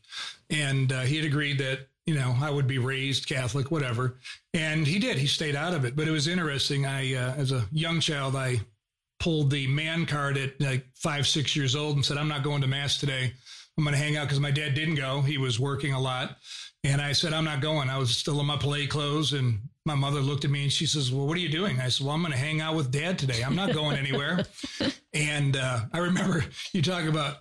and 0.51 0.93
uh, 0.93 1.01
he 1.01 1.17
had 1.17 1.25
agreed 1.25 1.59
that 1.59 1.89
you 2.05 2.15
know 2.15 2.37
I 2.41 2.51
would 2.51 2.67
be 2.67 2.79
raised 2.79 3.27
Catholic, 3.27 3.71
whatever, 3.71 4.19
and 4.53 4.87
he 4.87 4.99
did. 4.99 5.17
He 5.17 5.27
stayed 5.27 5.57
out 5.57 5.73
of 5.73 5.85
it, 5.87 5.97
but 5.97 6.07
it 6.07 6.11
was 6.11 6.29
interesting. 6.29 6.85
I, 6.85 7.15
uh, 7.15 7.35
as 7.37 7.53
a 7.53 7.67
young 7.73 8.01
child, 8.01 8.37
I 8.37 8.61
pulled 9.19 9.51
the 9.51 9.67
man 9.67 10.05
card 10.05 10.37
at 10.37 10.61
like 10.61 10.85
five, 10.95 11.27
six 11.27 11.57
years 11.57 11.75
old 11.75 11.97
and 11.97 12.05
said, 12.05 12.19
"I'm 12.19 12.29
not 12.29 12.45
going 12.45 12.61
to 12.61 12.67
mass 12.67 12.99
today. 12.99 13.33
I'm 13.79 13.85
going 13.85 13.97
to 13.97 14.03
hang 14.03 14.19
out 14.19 14.25
because 14.25 14.41
my 14.41 14.51
dad 14.51 14.75
didn't 14.75 14.97
go. 14.97 15.23
He 15.23 15.39
was 15.39 15.59
working 15.59 15.95
a 15.95 16.01
lot." 16.01 16.37
And 16.83 17.01
I 17.01 17.13
said, 17.13 17.33
I'm 17.35 17.45
not 17.45 17.61
going. 17.61 17.91
I 17.91 17.99
was 17.99 18.17
still 18.17 18.41
in 18.41 18.47
my 18.47 18.57
play 18.57 18.87
clothes 18.87 19.35
and 19.35 19.61
my 19.91 19.97
mother 19.97 20.21
looked 20.21 20.45
at 20.45 20.53
me 20.53 20.63
and 20.63 20.73
she 20.73 20.87
says, 20.87 21.11
Well, 21.11 21.27
what 21.27 21.37
are 21.37 21.41
you 21.41 21.49
doing? 21.49 21.81
I 21.81 21.89
said, 21.89 22.07
Well, 22.07 22.15
I'm 22.15 22.23
going 22.23 22.33
to 22.33 22.39
hang 22.39 22.61
out 22.61 22.77
with 22.77 22.93
dad 22.93 23.19
today. 23.19 23.43
I'm 23.43 23.57
not 23.57 23.73
going 23.73 23.97
anywhere. 23.97 24.45
and 25.13 25.57
uh, 25.57 25.81
I 25.93 25.99
remember 25.99 26.45
you 26.73 26.81
talk 26.81 27.07
about 27.07 27.39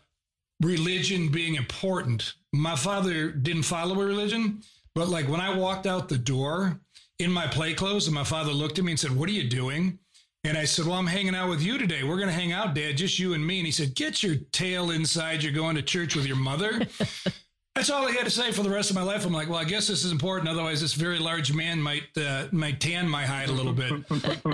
religion 0.59 1.29
being 1.29 1.55
important. 1.55 2.33
My 2.51 2.75
father 2.75 3.29
didn't 3.29 3.63
follow 3.63 4.01
a 4.01 4.05
religion, 4.05 4.63
but 4.95 5.09
like 5.09 5.27
when 5.29 5.39
I 5.39 5.55
walked 5.55 5.85
out 5.85 6.09
the 6.09 6.17
door 6.17 6.79
in 7.19 7.31
my 7.31 7.45
play 7.45 7.75
clothes 7.75 8.07
and 8.07 8.15
my 8.15 8.23
father 8.23 8.51
looked 8.51 8.79
at 8.79 8.85
me 8.85 8.93
and 8.93 8.99
said, 8.99 9.15
What 9.15 9.29
are 9.29 9.33
you 9.33 9.47
doing? 9.47 9.99
And 10.43 10.57
I 10.57 10.65
said, 10.65 10.85
Well, 10.85 10.95
I'm 10.95 11.05
hanging 11.05 11.35
out 11.35 11.49
with 11.49 11.62
you 11.62 11.77
today. 11.77 12.03
We're 12.03 12.17
going 12.17 12.29
to 12.29 12.33
hang 12.33 12.51
out, 12.51 12.73
Dad, 12.73 12.97
just 12.97 13.19
you 13.19 13.35
and 13.35 13.45
me. 13.45 13.59
And 13.59 13.67
he 13.67 13.71
said, 13.71 13.93
Get 13.93 14.23
your 14.23 14.38
tail 14.51 14.89
inside. 14.89 15.43
You're 15.43 15.53
going 15.53 15.75
to 15.75 15.83
church 15.83 16.15
with 16.15 16.25
your 16.25 16.38
mother. 16.38 16.81
That's 17.79 17.89
all 17.91 18.05
I 18.05 18.11
had 18.11 18.25
to 18.25 18.29
say 18.29 18.51
for 18.51 18.61
the 18.61 18.69
rest 18.69 18.89
of 18.89 18.97
my 18.97 19.03
life. 19.03 19.25
I'm 19.25 19.31
like, 19.31 19.47
well, 19.47 19.57
I 19.57 19.63
guess 19.63 19.87
this 19.87 20.03
is 20.03 20.11
important. 20.11 20.49
Otherwise, 20.49 20.81
this 20.81 20.95
very 20.95 21.17
large 21.17 21.53
man 21.53 21.81
might 21.81 22.03
uh, 22.17 22.47
might 22.51 22.81
tan 22.81 23.07
my 23.07 23.25
hide 23.25 23.47
a 23.47 23.53
little 23.53 23.71
bit. 23.71 24.03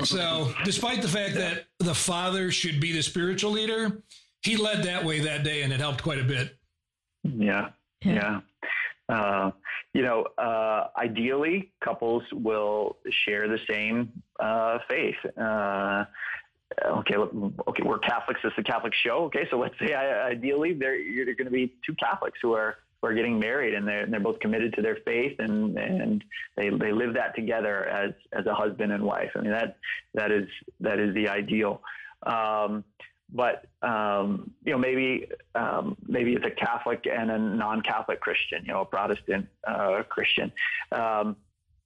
so, 0.06 0.54
despite 0.64 1.02
the 1.02 1.08
fact 1.08 1.34
that 1.34 1.66
the 1.80 1.96
father 1.96 2.52
should 2.52 2.80
be 2.80 2.92
the 2.92 3.02
spiritual 3.02 3.50
leader, 3.50 4.04
he 4.44 4.58
led 4.58 4.84
that 4.84 5.04
way 5.04 5.22
that 5.22 5.44
day, 5.44 5.64
and 5.64 5.74
it 5.74 5.80
helped 5.80 6.04
quite 6.04 6.20
a 6.20 6.24
bit. 6.24 6.56
Yeah, 7.24 7.70
yeah. 8.04 8.42
Uh, 9.10 9.50
you 9.96 10.04
know, 10.04 10.28
uh, 10.38 10.90
ideally, 10.96 11.72
couples 11.84 12.22
will 12.32 12.98
share 13.10 13.48
the 13.48 13.60
same 13.68 14.12
uh, 14.40 14.78
faith. 14.88 15.18
Uh, 15.36 16.06
okay, 16.86 17.16
okay, 17.16 17.84
we're 17.84 17.98
Catholics. 17.98 18.42
This 18.44 18.52
is 18.52 18.60
a 18.60 18.64
Catholic 18.64 18.94
show. 18.94 19.24
Okay, 19.24 19.48
so 19.50 19.58
let's 19.58 19.74
say 19.80 19.96
ideally, 19.96 20.74
there 20.74 20.96
you're 20.96 21.26
going 21.26 21.46
to 21.46 21.50
be 21.50 21.74
two 21.84 21.96
Catholics 21.96 22.38
who 22.40 22.54
are 22.54 22.76
who 23.06 23.12
are 23.12 23.16
getting 23.16 23.40
married 23.40 23.74
and 23.74 23.88
they're, 23.88 24.02
and 24.02 24.12
they're 24.12 24.20
both 24.20 24.40
committed 24.40 24.74
to 24.74 24.82
their 24.82 24.98
faith 25.06 25.36
and, 25.40 25.78
and 25.78 26.24
they, 26.58 26.70
they 26.70 26.92
live 26.92 27.14
that 27.14 27.36
together 27.36 27.86
as, 27.86 28.12
as 28.34 28.46
a 28.48 28.54
husband 28.54 28.92
and 28.92 29.04
wife. 29.04 29.32
I 29.36 29.42
mean, 29.42 29.52
that, 29.52 29.78
that 30.16 30.32
is, 30.32 30.48
that 30.80 31.00
is 31.00 31.14
the 31.14 31.30
ideal. 31.30 31.82
Um, 32.26 32.84
but 33.32 33.66
um, 33.82 34.52
you 34.64 34.72
know 34.72 34.78
maybe 34.78 35.28
um, 35.56 35.98
maybe 36.08 36.34
it's 36.34 36.46
a 36.46 36.52
Catholic 36.52 37.08
and 37.12 37.32
a 37.32 37.38
non-Catholic 37.40 38.20
Christian, 38.20 38.64
you 38.66 38.74
know, 38.74 38.82
a 38.82 38.86
Protestant 38.86 39.48
uh, 39.68 40.04
Christian. 40.08 40.52
Um, 40.92 41.36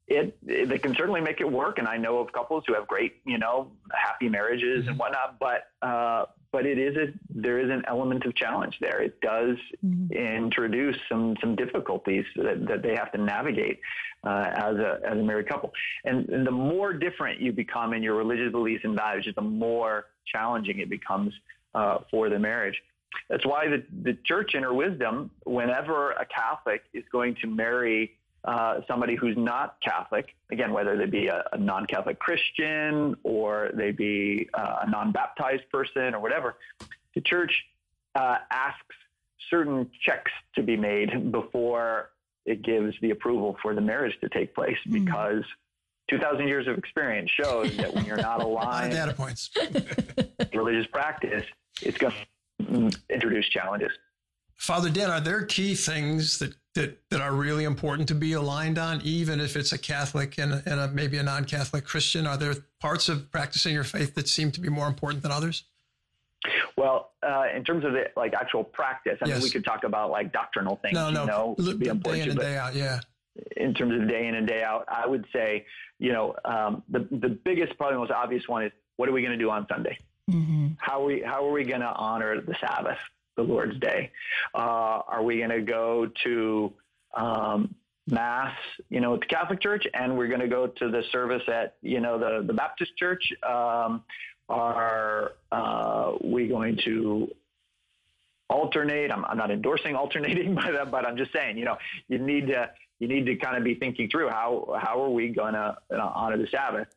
it, 0.08 0.38
it, 0.45 0.67
they 0.67 0.77
can 0.77 0.95
certainly 0.95 1.21
make 1.21 1.39
it 1.39 1.49
work. 1.49 1.77
And 1.79 1.88
I 1.88 1.97
know 1.97 2.19
of 2.19 2.32
couples 2.34 2.63
who 2.67 2.73
have 2.73 2.88
great, 2.88 3.21
you 3.25 3.38
know, 3.38 3.71
happy 3.91 4.27
marriages 4.27 4.82
mm-hmm. 4.82 4.89
and 4.89 4.99
whatnot, 4.99 5.39
but, 5.39 5.67
uh, 5.82 6.25
but 6.52 6.66
it 6.66 6.78
is 6.78 6.96
a, 6.98 7.14
there 7.30 7.60
is 7.60 7.70
an 7.70 7.84
element 7.88 8.26
of 8.26 8.36
challenge 8.36 8.78
there. 8.82 9.02
It 9.02 9.20
does 9.22 9.58
mm-hmm. 9.86 10.12
introduce 10.14 10.98
some, 11.08 11.36
some 11.42 11.56
difficulties 11.56 12.26
that, 12.36 12.66
that 12.68 12.82
they 12.82 12.96
have 12.96 13.12
to 13.12 13.18
navigate, 13.20 13.80
uh, 14.24 14.50
as 14.56 14.76
a, 14.78 15.00
as 15.06 15.18
a 15.18 15.24
married 15.24 15.48
couple. 15.48 15.72
And, 16.06 16.28
and 16.30 16.46
the 16.46 16.52
more 16.52 16.94
different 16.94 17.40
you 17.40 17.52
become 17.52 17.94
in 17.94 18.02
your 18.02 18.16
religious 18.16 18.52
beliefs 18.52 18.84
and 18.84 18.96
values, 18.96 19.32
the 19.36 19.42
more 19.42 20.06
challenging 20.26 20.80
it 20.80 20.90
becomes, 20.90 21.34
uh, 21.76 22.00
for 22.10 22.30
the 22.30 22.40
marriage. 22.40 22.82
That's 23.30 23.46
why 23.46 23.68
the, 23.68 23.84
the 24.04 24.18
church 24.26 24.56
in 24.56 24.64
her 24.64 24.74
wisdom, 24.74 25.32
whenever 25.46 26.12
a 26.12 26.26
Catholic 26.26 26.84
is 26.94 27.04
going 27.12 27.36
to 27.42 27.48
marry 27.48 28.18
uh, 28.45 28.82
somebody 28.88 29.15
who's 29.15 29.38
not 29.38 29.78
Catholic, 29.82 30.36
again, 30.52 30.71
whether 30.71 30.97
they 30.97 31.06
be 31.06 31.28
a, 31.28 31.43
a 31.52 31.58
non-Catholic 31.58 32.19
Christian 32.19 33.15
or 33.23 33.71
they 33.73 33.91
be 33.91 34.49
uh, 34.54 34.80
a 34.84 34.89
non-baptized 34.89 35.69
person 35.71 36.13
or 36.13 36.19
whatever, 36.19 36.56
the 37.15 37.21
church 37.21 37.52
uh, 38.15 38.38
asks 38.52 38.95
certain 39.49 39.89
checks 40.06 40.32
to 40.56 40.63
be 40.63 40.78
made 40.78 41.32
before 41.32 42.12
it 42.45 42.62
gives 42.62 42.95
the 43.02 43.12
approval 43.12 43.58
for 43.62 43.75
the 43.75 43.82
marriage 43.82 44.15
to 44.21 44.30
take 44.30 44.56
place 44.56 44.78
mm. 44.88 45.04
because 45.04 45.43
2,000 46.10 46.47
years 46.47 46.67
of 46.67 46.78
experience 46.78 47.30
shows 47.30 47.75
that 47.78 47.93
when 47.93 48.06
you're 48.06 48.17
not 48.17 48.41
aligned 48.43 48.91
data 48.91 49.13
points 49.13 49.52
religious 50.54 50.88
practice, 50.88 51.43
it's 51.82 51.97
going 51.97 52.13
to 52.60 52.91
introduce 53.10 53.47
challenges. 53.49 53.91
Father 54.56 54.89
Dan, 54.89 55.10
are 55.10 55.21
there 55.21 55.43
key 55.45 55.75
things 55.75 56.39
that, 56.39 56.54
that, 56.75 56.97
that 57.10 57.21
are 57.21 57.34
really 57.34 57.63
important 57.63 58.08
to 58.10 58.15
be 58.15 58.34
aligned 58.34 58.77
on, 58.77 59.01
even 59.03 59.39
if 59.39 59.55
it's 59.55 59.71
a 59.71 59.77
Catholic 59.77 60.38
and, 60.38 60.53
and 60.65 60.79
a, 60.79 60.88
maybe 60.88 61.17
a 61.17 61.23
non 61.23 61.45
Catholic 61.45 61.86
Christian? 61.86 62.27
Are 62.27 62.38
there 62.38 62.55
parts 62.79 63.10
of 63.10 63.32
practicing 63.32 63.73
your 63.73 63.84
faith 63.84 64.15
that 64.15 64.27
seem 64.27 64.51
to 64.51 64.62
be 64.62 64.69
more 64.69 64.88
important 64.88 65.23
than 65.23 65.32
others? 65.32 65.63
Well, 66.77 67.12
uh, 67.21 67.45
in 67.53 67.63
terms 67.63 67.84
of 67.84 67.91
the 67.91 68.05
like 68.15 68.34
actual 68.34 68.63
practice, 68.63 69.17
I 69.21 69.27
yes. 69.27 69.38
mean, 69.38 69.43
we 69.43 69.49
could 69.49 69.65
talk 69.65 69.84
about 69.84 70.12
like 70.12 70.32
doctrinal 70.32 70.77
things. 70.77 70.93
No, 70.93 71.10
no, 71.10 71.55
you 71.58 71.65
know, 71.65 71.73
be 71.73 71.89
day 71.89 72.21
in 72.21 72.29
and 72.29 72.39
day 72.39 72.58
out. 72.58 72.75
Yeah. 72.75 73.01
In 73.58 73.73
terms 73.73 74.01
of 74.01 74.08
day 74.08 74.27
in 74.27 74.36
and 74.36 74.47
day 74.47 74.63
out, 74.63 74.86
I 74.88 75.05
would 75.08 75.25
say, 75.34 75.65
you 75.97 76.13
know, 76.13 76.36
um, 76.45 76.84
the 76.89 77.08
the 77.12 77.29
biggest, 77.29 77.77
probably 77.77 77.97
most 77.97 78.12
obvious 78.12 78.47
one 78.47 78.63
is 78.63 78.71
what 78.95 79.10
are 79.10 79.12
we 79.12 79.21
going 79.21 79.38
to 79.38 79.43
do 79.43 79.49
on 79.49 79.65
Sunday? 79.69 79.97
Mm-hmm. 80.29 80.67
How 80.77 81.01
are 81.01 81.05
we 81.05 81.21
how 81.21 81.45
are 81.45 81.51
we 81.51 81.63
going 81.63 81.82
to 81.82 81.88
honor 81.88 82.39
the 82.41 82.55
Sabbath? 82.62 82.97
The 83.39 83.54
Lord's 83.54 83.80
Day? 83.80 84.12
Uh, 84.54 85.02
are 85.08 85.23
we 85.23 85.38
going 85.38 85.49
to 85.49 85.62
go 85.62 86.10
to 86.23 86.73
um, 87.15 87.75
mass, 88.08 88.56
you 88.89 88.99
know, 88.99 89.15
at 89.15 89.21
the 89.21 89.25
Catholic 89.28 89.62
Church, 89.62 89.86
and 89.93 90.17
we're 90.17 90.28
going 90.28 90.41
to 90.41 90.47
go 90.47 90.67
to 90.67 90.89
the 90.89 91.04
service 91.12 91.43
at, 91.47 91.75
you 91.82 91.99
know, 91.99 92.17
the 92.19 92.45
the 92.45 92.54
Baptist 92.54 92.95
Church? 92.97 93.23
Um, 93.47 94.04
are 94.49 95.34
uh, 95.52 96.13
we 96.23 96.47
going 96.47 96.80
to 96.86 97.34
alternate? 98.49 99.12
I'm, 99.12 99.23
I'm 99.25 99.38
not 99.38 99.52
endorsing 99.52 99.95
alternating, 99.95 100.56
but 100.56 100.91
but 100.91 101.06
I'm 101.06 101.17
just 101.17 101.32
saying, 101.32 101.58
you 101.58 101.65
know, 101.65 101.78
you 102.08 102.17
need 102.17 102.47
to 102.47 102.69
you 102.99 103.08
need 103.08 103.25
to 103.28 103.36
kind 103.38 103.58
of 103.58 103.63
be 103.63 103.75
thinking 103.75 104.10
through 104.10 104.30
how 104.30 104.78
how 104.82 105.02
are 105.04 105.10
we 105.10 105.30
going 105.30 105.54
to 105.54 105.78
honor 105.91 106.38
the 106.38 106.47
Sabbath, 106.47 106.88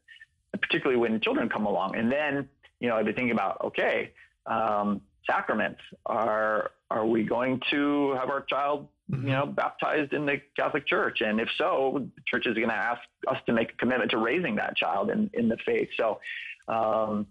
particularly 0.61 0.99
when 0.99 1.21
children 1.21 1.49
come 1.49 1.67
along, 1.67 1.97
and 1.97 2.11
then 2.11 2.49
you 2.81 2.89
know, 2.89 2.97
I'd 2.97 3.07
be 3.07 3.13
thinking 3.13 3.33
about 3.33 3.65
okay. 3.67 4.13
Um, 4.45 5.03
sacraments. 5.27 5.81
Are 6.07 6.71
are 6.91 7.07
we 7.07 7.25
going 7.25 7.61
to 7.71 8.15
have 8.19 8.29
our 8.29 8.43
child, 8.43 8.89
mm-hmm. 9.11 9.27
you 9.27 9.33
know, 9.33 9.47
baptized 9.47 10.13
in 10.13 10.27
the 10.27 10.41
Catholic 10.57 10.87
Church? 10.87 11.21
And 11.21 11.41
if 11.41 11.49
so, 11.57 12.09
the 12.17 12.23
church 12.27 12.47
is 12.47 12.55
going 12.55 12.69
to 12.69 12.75
ask 12.75 13.01
us 13.29 13.39
to 13.47 13.53
make 13.53 13.71
a 13.71 13.77
commitment 13.77 14.11
to 14.11 14.19
raising 14.19 14.57
that 14.57 14.77
child 14.77 15.11
in, 15.11 15.31
in 15.33 15.49
the 15.49 15.57
faith. 15.65 15.89
So, 15.97 16.21
um, 16.69 17.27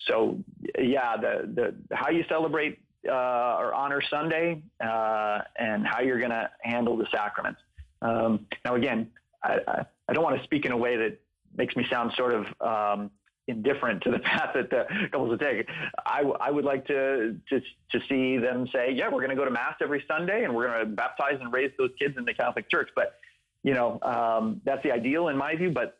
so 0.00 0.38
yeah, 0.78 1.16
the 1.16 1.74
the 1.90 1.96
how 1.96 2.10
you 2.10 2.24
celebrate 2.28 2.78
uh, 3.08 3.56
or 3.58 3.74
honor 3.74 4.02
Sunday 4.10 4.62
uh, 4.84 5.40
and 5.56 5.86
how 5.86 6.00
you're 6.00 6.18
going 6.18 6.30
to 6.30 6.50
handle 6.62 6.96
the 6.96 7.06
sacraments. 7.12 7.60
Um, 8.02 8.46
now, 8.64 8.74
again, 8.74 9.10
I, 9.42 9.58
I, 9.66 9.86
I, 10.08 10.12
don't 10.12 10.22
want 10.22 10.36
to 10.38 10.44
speak 10.44 10.64
in 10.66 10.72
a 10.72 10.76
way 10.76 10.96
that 10.96 11.20
makes 11.56 11.74
me 11.76 11.86
sound 11.90 12.12
sort 12.16 12.32
of 12.34 12.46
um, 12.60 13.10
indifferent 13.48 14.02
to 14.02 14.10
the 14.10 14.18
path 14.30 14.50
that 14.54 14.70
the 14.70 14.86
couples 15.10 15.30
would 15.30 15.40
take. 15.40 15.68
I, 16.06 16.22
I 16.40 16.50
would 16.50 16.64
like 16.64 16.86
to, 16.86 17.36
to, 17.48 17.60
to 17.60 18.00
see 18.08 18.38
them 18.38 18.68
say, 18.72 18.92
yeah, 18.92 19.06
we're 19.06 19.20
going 19.20 19.30
to 19.30 19.36
go 19.36 19.44
to 19.44 19.50
mass 19.50 19.74
every 19.80 20.04
Sunday 20.06 20.44
and 20.44 20.54
we're 20.54 20.68
going 20.68 20.80
to 20.80 20.86
baptize 20.86 21.38
and 21.40 21.52
raise 21.52 21.72
those 21.78 21.90
kids 21.98 22.16
in 22.16 22.24
the 22.24 22.34
Catholic 22.34 22.70
Church. 22.70 22.90
But, 22.94 23.14
you 23.62 23.74
know, 23.74 23.98
um, 24.02 24.60
that's 24.64 24.82
the 24.82 24.92
ideal 24.92 25.28
in 25.28 25.36
my 25.36 25.56
view, 25.56 25.70
but 25.70 25.98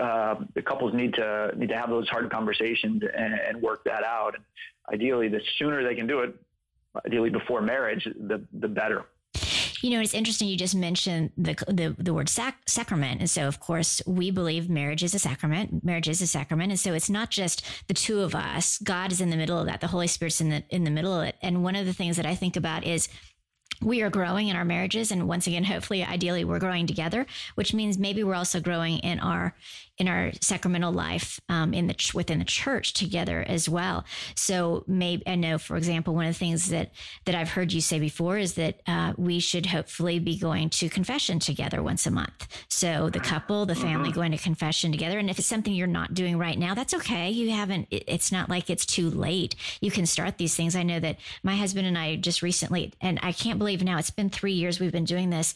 uh, 0.00 0.36
the 0.54 0.62
couples 0.62 0.94
need 0.94 1.14
to 1.14 1.52
need 1.56 1.68
to 1.68 1.76
have 1.76 1.88
those 1.88 2.08
hard 2.08 2.30
conversations 2.30 3.02
and, 3.16 3.34
and 3.34 3.62
work 3.62 3.84
that 3.84 4.04
out. 4.04 4.34
And 4.34 4.44
ideally, 4.92 5.28
the 5.28 5.40
sooner 5.58 5.86
they 5.86 5.94
can 5.94 6.06
do 6.06 6.20
it, 6.20 6.34
ideally 7.06 7.30
before 7.30 7.62
marriage, 7.62 8.04
the, 8.04 8.44
the 8.52 8.68
better. 8.68 9.04
You 9.82 9.90
know, 9.90 10.00
it's 10.00 10.14
interesting. 10.14 10.48
You 10.48 10.56
just 10.56 10.74
mentioned 10.74 11.32
the 11.36 11.54
the, 11.68 11.94
the 11.98 12.14
word 12.14 12.28
sac- 12.28 12.68
sacrament, 12.68 13.20
and 13.20 13.28
so 13.28 13.46
of 13.46 13.60
course 13.60 14.00
we 14.06 14.30
believe 14.30 14.70
marriage 14.70 15.02
is 15.02 15.14
a 15.14 15.18
sacrament. 15.18 15.84
Marriage 15.84 16.08
is 16.08 16.22
a 16.22 16.26
sacrament, 16.26 16.70
and 16.70 16.80
so 16.80 16.94
it's 16.94 17.10
not 17.10 17.30
just 17.30 17.64
the 17.88 17.94
two 17.94 18.20
of 18.20 18.34
us. 18.34 18.78
God 18.78 19.12
is 19.12 19.20
in 19.20 19.30
the 19.30 19.36
middle 19.36 19.58
of 19.58 19.66
that. 19.66 19.80
The 19.80 19.88
Holy 19.88 20.06
Spirit's 20.06 20.40
in 20.40 20.50
the 20.50 20.64
in 20.70 20.84
the 20.84 20.90
middle 20.90 21.14
of 21.14 21.26
it. 21.26 21.36
And 21.42 21.62
one 21.62 21.76
of 21.76 21.86
the 21.86 21.92
things 21.92 22.16
that 22.16 22.26
I 22.26 22.34
think 22.34 22.56
about 22.56 22.84
is 22.84 23.08
we 23.82 24.02
are 24.02 24.10
growing 24.10 24.48
in 24.48 24.56
our 24.56 24.64
marriages 24.64 25.10
and 25.10 25.28
once 25.28 25.46
again 25.46 25.64
hopefully 25.64 26.02
ideally 26.02 26.44
we're 26.44 26.58
growing 26.58 26.86
together 26.86 27.26
which 27.56 27.74
means 27.74 27.98
maybe 27.98 28.24
we're 28.24 28.34
also 28.34 28.60
growing 28.60 28.98
in 28.98 29.20
our 29.20 29.54
in 29.98 30.08
our 30.08 30.32
sacramental 30.40 30.92
life 30.92 31.40
um, 31.48 31.72
in 31.72 31.86
the 31.86 31.94
ch- 31.94 32.14
within 32.14 32.38
the 32.38 32.44
church 32.44 32.92
together 32.92 33.44
as 33.46 33.68
well. 33.68 34.04
So 34.34 34.84
maybe 34.86 35.26
I 35.26 35.36
know, 35.36 35.58
for 35.58 35.76
example, 35.76 36.14
one 36.14 36.26
of 36.26 36.34
the 36.34 36.38
things 36.38 36.68
that 36.68 36.90
that 37.24 37.34
I've 37.34 37.50
heard 37.50 37.72
you 37.72 37.80
say 37.80 37.98
before 37.98 38.38
is 38.38 38.54
that 38.54 38.80
uh, 38.86 39.14
we 39.16 39.40
should 39.40 39.66
hopefully 39.66 40.18
be 40.18 40.38
going 40.38 40.70
to 40.70 40.88
confession 40.88 41.38
together 41.38 41.82
once 41.82 42.06
a 42.06 42.10
month. 42.10 42.46
So 42.68 43.10
the 43.10 43.20
couple, 43.20 43.66
the 43.66 43.74
family, 43.74 44.10
mm-hmm. 44.10 44.20
going 44.20 44.32
to 44.32 44.38
confession 44.38 44.92
together. 44.92 45.18
And 45.18 45.30
if 45.30 45.38
it's 45.38 45.48
something 45.48 45.72
you're 45.72 45.86
not 45.86 46.14
doing 46.14 46.38
right 46.38 46.58
now, 46.58 46.74
that's 46.74 46.94
okay. 46.94 47.30
You 47.30 47.50
haven't. 47.50 47.88
It's 47.90 48.30
not 48.30 48.50
like 48.50 48.68
it's 48.70 48.86
too 48.86 49.10
late. 49.10 49.56
You 49.80 49.90
can 49.90 50.06
start 50.06 50.38
these 50.38 50.54
things. 50.54 50.76
I 50.76 50.82
know 50.82 51.00
that 51.00 51.18
my 51.42 51.56
husband 51.56 51.86
and 51.86 51.96
I 51.96 52.16
just 52.16 52.42
recently, 52.42 52.92
and 53.00 53.18
I 53.22 53.32
can't 53.32 53.58
believe 53.58 53.82
now 53.82 53.98
it's 53.98 54.10
been 54.10 54.30
three 54.30 54.52
years 54.52 54.78
we've 54.78 54.92
been 54.92 55.04
doing 55.04 55.30
this 55.30 55.54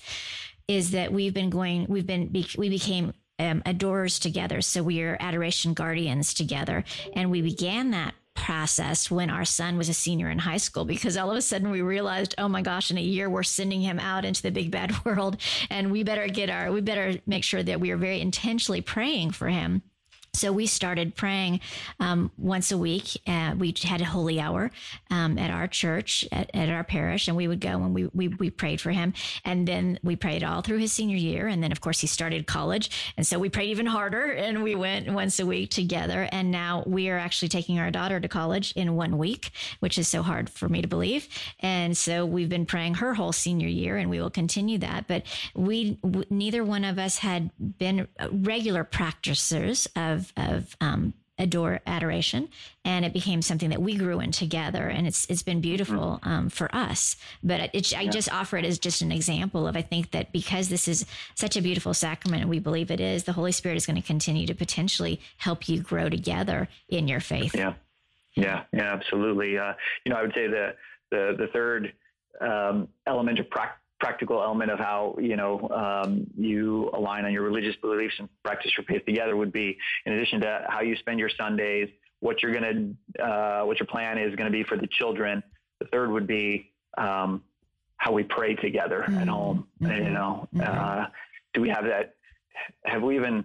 is 0.68 0.92
that 0.92 1.12
we've 1.12 1.34
been 1.34 1.50
going, 1.50 1.84
we've 1.88 2.06
been, 2.06 2.30
we 2.56 2.68
became 2.68 3.12
um, 3.40 3.62
adorers 3.64 4.18
together. 4.18 4.60
So 4.60 4.82
we 4.82 5.02
are 5.02 5.16
adoration 5.18 5.74
guardians 5.74 6.34
together. 6.34 6.84
And 7.14 7.30
we 7.30 7.42
began 7.42 7.90
that 7.90 8.14
process 8.34 9.10
when 9.10 9.28
our 9.28 9.44
son 9.44 9.76
was 9.76 9.88
a 9.88 9.94
senior 9.94 10.30
in 10.30 10.38
high 10.38 10.56
school 10.56 10.84
because 10.84 11.16
all 11.16 11.30
of 11.30 11.36
a 11.36 11.42
sudden 11.42 11.68
we 11.68 11.82
realized 11.82 12.34
oh 12.38 12.48
my 12.48 12.62
gosh 12.62 12.90
in 12.90 12.96
a 12.96 13.02
year 13.02 13.28
we're 13.28 13.42
sending 13.42 13.80
him 13.80 13.98
out 13.98 14.24
into 14.24 14.40
the 14.40 14.50
big 14.50 14.70
bad 14.70 14.94
world 15.04 15.36
and 15.68 15.90
we 15.90 16.02
better 16.04 16.26
get 16.28 16.48
our 16.48 16.70
we 16.72 16.80
better 16.80 17.14
make 17.26 17.44
sure 17.44 17.62
that 17.62 17.80
we 17.80 17.90
are 17.90 17.96
very 17.96 18.20
intentionally 18.20 18.80
praying 18.80 19.30
for 19.30 19.48
him 19.48 19.82
so 20.32 20.52
we 20.52 20.66
started 20.66 21.16
praying 21.16 21.60
um, 21.98 22.30
once 22.38 22.70
a 22.70 22.78
week. 22.78 23.20
Uh, 23.26 23.54
we 23.58 23.74
had 23.82 24.00
a 24.00 24.04
holy 24.04 24.40
hour 24.40 24.70
um, 25.10 25.36
at 25.38 25.50
our 25.50 25.66
church, 25.66 26.26
at, 26.30 26.50
at, 26.54 26.68
our 26.68 26.84
parish, 26.84 27.26
and 27.26 27.36
we 27.36 27.48
would 27.48 27.60
go 27.60 27.70
and 27.70 27.92
we, 27.92 28.06
we, 28.14 28.28
we 28.28 28.48
prayed 28.48 28.80
for 28.80 28.90
him. 28.90 29.12
And 29.44 29.66
then 29.66 29.98
we 30.02 30.14
prayed 30.14 30.44
all 30.44 30.62
through 30.62 30.78
his 30.78 30.92
senior 30.92 31.16
year. 31.16 31.48
And 31.48 31.62
then, 31.62 31.72
of 31.72 31.80
course, 31.80 32.00
he 32.00 32.06
started 32.06 32.46
college. 32.46 33.12
And 33.16 33.26
so 33.26 33.38
we 33.38 33.48
prayed 33.48 33.70
even 33.70 33.86
harder 33.86 34.30
and 34.30 34.62
we 34.62 34.74
went 34.74 35.12
once 35.12 35.40
a 35.40 35.46
week 35.46 35.70
together. 35.70 36.28
And 36.30 36.50
now 36.50 36.84
we 36.86 37.08
are 37.08 37.18
actually 37.18 37.48
taking 37.48 37.80
our 37.80 37.90
daughter 37.90 38.20
to 38.20 38.28
college 38.28 38.72
in 38.76 38.94
one 38.94 39.18
week, 39.18 39.50
which 39.80 39.98
is 39.98 40.06
so 40.06 40.22
hard 40.22 40.48
for 40.48 40.68
me 40.68 40.80
to 40.80 40.88
believe. 40.88 41.28
And 41.58 41.96
so 41.96 42.24
we've 42.24 42.48
been 42.48 42.66
praying 42.66 42.94
her 42.94 43.14
whole 43.14 43.32
senior 43.32 43.68
year 43.68 43.96
and 43.96 44.08
we 44.08 44.20
will 44.20 44.30
continue 44.30 44.78
that. 44.78 45.08
But 45.08 45.24
we, 45.54 45.98
neither 46.30 46.64
one 46.64 46.84
of 46.84 46.98
us 46.98 47.18
had 47.18 47.50
been 47.78 48.06
regular 48.30 48.84
practitioners 48.84 49.88
of 49.96 50.19
of, 50.20 50.32
of 50.36 50.76
um, 50.80 51.14
adore 51.40 51.80
adoration 51.86 52.48
and 52.84 53.04
it 53.04 53.12
became 53.12 53.40
something 53.40 53.70
that 53.70 53.80
we 53.80 53.96
grew 53.96 54.20
in 54.20 54.30
together 54.30 54.88
and 54.88 55.06
it's 55.06 55.26
it's 55.30 55.42
been 55.42 55.60
beautiful 55.60 56.20
mm-hmm. 56.22 56.28
um, 56.28 56.48
for 56.50 56.72
us. 56.74 57.16
But 57.42 57.70
it, 57.72 57.96
i 57.96 58.06
just 58.06 58.32
offer 58.32 58.58
it 58.58 58.64
as 58.64 58.78
just 58.78 59.00
an 59.02 59.10
example 59.10 59.66
of 59.66 59.76
i 59.76 59.82
think 59.82 60.10
that 60.10 60.32
because 60.32 60.68
this 60.68 60.86
is 60.86 61.06
such 61.34 61.56
a 61.56 61.62
beautiful 61.62 61.94
sacrament 61.94 62.42
and 62.42 62.50
we 62.50 62.58
believe 62.58 62.90
it 62.90 63.00
is 63.00 63.24
the 63.24 63.32
holy 63.32 63.52
spirit 63.52 63.76
is 63.76 63.86
going 63.86 64.00
to 64.00 64.06
continue 64.06 64.46
to 64.46 64.54
potentially 64.54 65.20
help 65.38 65.68
you 65.68 65.80
grow 65.80 66.08
together 66.08 66.68
in 66.88 67.08
your 67.08 67.20
faith. 67.20 67.54
Yeah. 67.54 67.74
Yeah 68.36 68.64
yeah 68.72 68.92
absolutely. 68.92 69.58
Uh, 69.58 69.72
you 70.04 70.12
know 70.12 70.18
i 70.18 70.22
would 70.22 70.34
say 70.34 70.46
the 70.46 70.74
the, 71.10 71.34
the 71.38 71.48
third 71.52 71.92
um, 72.40 72.88
element 73.06 73.38
of 73.38 73.50
practice 73.50 73.79
practical 74.00 74.42
element 74.42 74.70
of 74.70 74.78
how 74.78 75.14
you 75.20 75.36
know 75.36 75.68
um, 75.68 76.26
you 76.36 76.90
align 76.94 77.24
on 77.24 77.32
your 77.32 77.42
religious 77.42 77.76
beliefs 77.76 78.14
and 78.18 78.28
practice 78.42 78.72
your 78.76 78.84
faith 78.84 79.04
together 79.06 79.36
would 79.36 79.52
be 79.52 79.76
in 80.06 80.12
addition 80.14 80.40
to 80.40 80.64
how 80.68 80.80
you 80.80 80.96
spend 80.96 81.18
your 81.18 81.30
Sundays, 81.36 81.88
what 82.20 82.42
you're 82.42 82.52
going 82.52 82.96
to 83.16 83.24
uh, 83.24 83.62
what 83.64 83.78
your 83.78 83.86
plan 83.86 84.18
is 84.18 84.34
going 84.34 84.50
to 84.50 84.56
be 84.56 84.64
for 84.64 84.76
the 84.76 84.88
children. 84.98 85.42
The 85.80 85.86
third 85.86 86.10
would 86.10 86.26
be 86.26 86.72
um, 86.98 87.42
how 87.96 88.12
we 88.12 88.24
pray 88.24 88.54
together 88.54 89.04
mm-hmm. 89.06 89.18
at 89.18 89.28
home. 89.28 89.66
Mm-hmm. 89.80 90.04
You 90.04 90.10
know, 90.10 90.48
mm-hmm. 90.54 91.02
uh, 91.02 91.06
do 91.54 91.60
we 91.60 91.68
have 91.68 91.84
that 91.84 92.14
have 92.84 93.02
we 93.02 93.16
even 93.16 93.44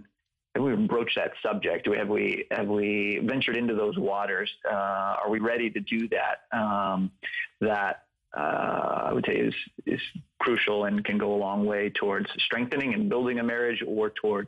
have 0.56 0.64
we 0.64 0.72
even 0.72 0.88
broached 0.88 1.18
that 1.18 1.34
subject? 1.44 1.84
Do 1.86 1.92
we 1.92 1.98
Have 1.98 2.08
we 2.08 2.46
have 2.52 2.68
we 2.68 3.20
ventured 3.24 3.58
into 3.58 3.76
those 3.76 3.98
waters? 3.98 4.50
Uh, 4.70 4.74
are 5.24 5.30
we 5.30 5.40
ready 5.40 5.70
to 5.70 5.80
do 5.82 6.08
that? 6.10 6.58
Um, 6.58 7.12
that 7.60 8.05
uh, 8.36 9.04
I 9.06 9.14
would 9.14 9.26
say 9.26 9.36
is 9.36 9.54
is 9.86 10.00
crucial 10.40 10.86
and 10.86 11.04
can 11.04 11.18
go 11.18 11.34
a 11.34 11.38
long 11.38 11.66
way 11.66 11.90
towards 11.90 12.30
strengthening 12.40 12.94
and 12.94 13.10
building 13.10 13.40
a 13.40 13.44
marriage, 13.44 13.84
or 13.86 14.10
toward 14.10 14.48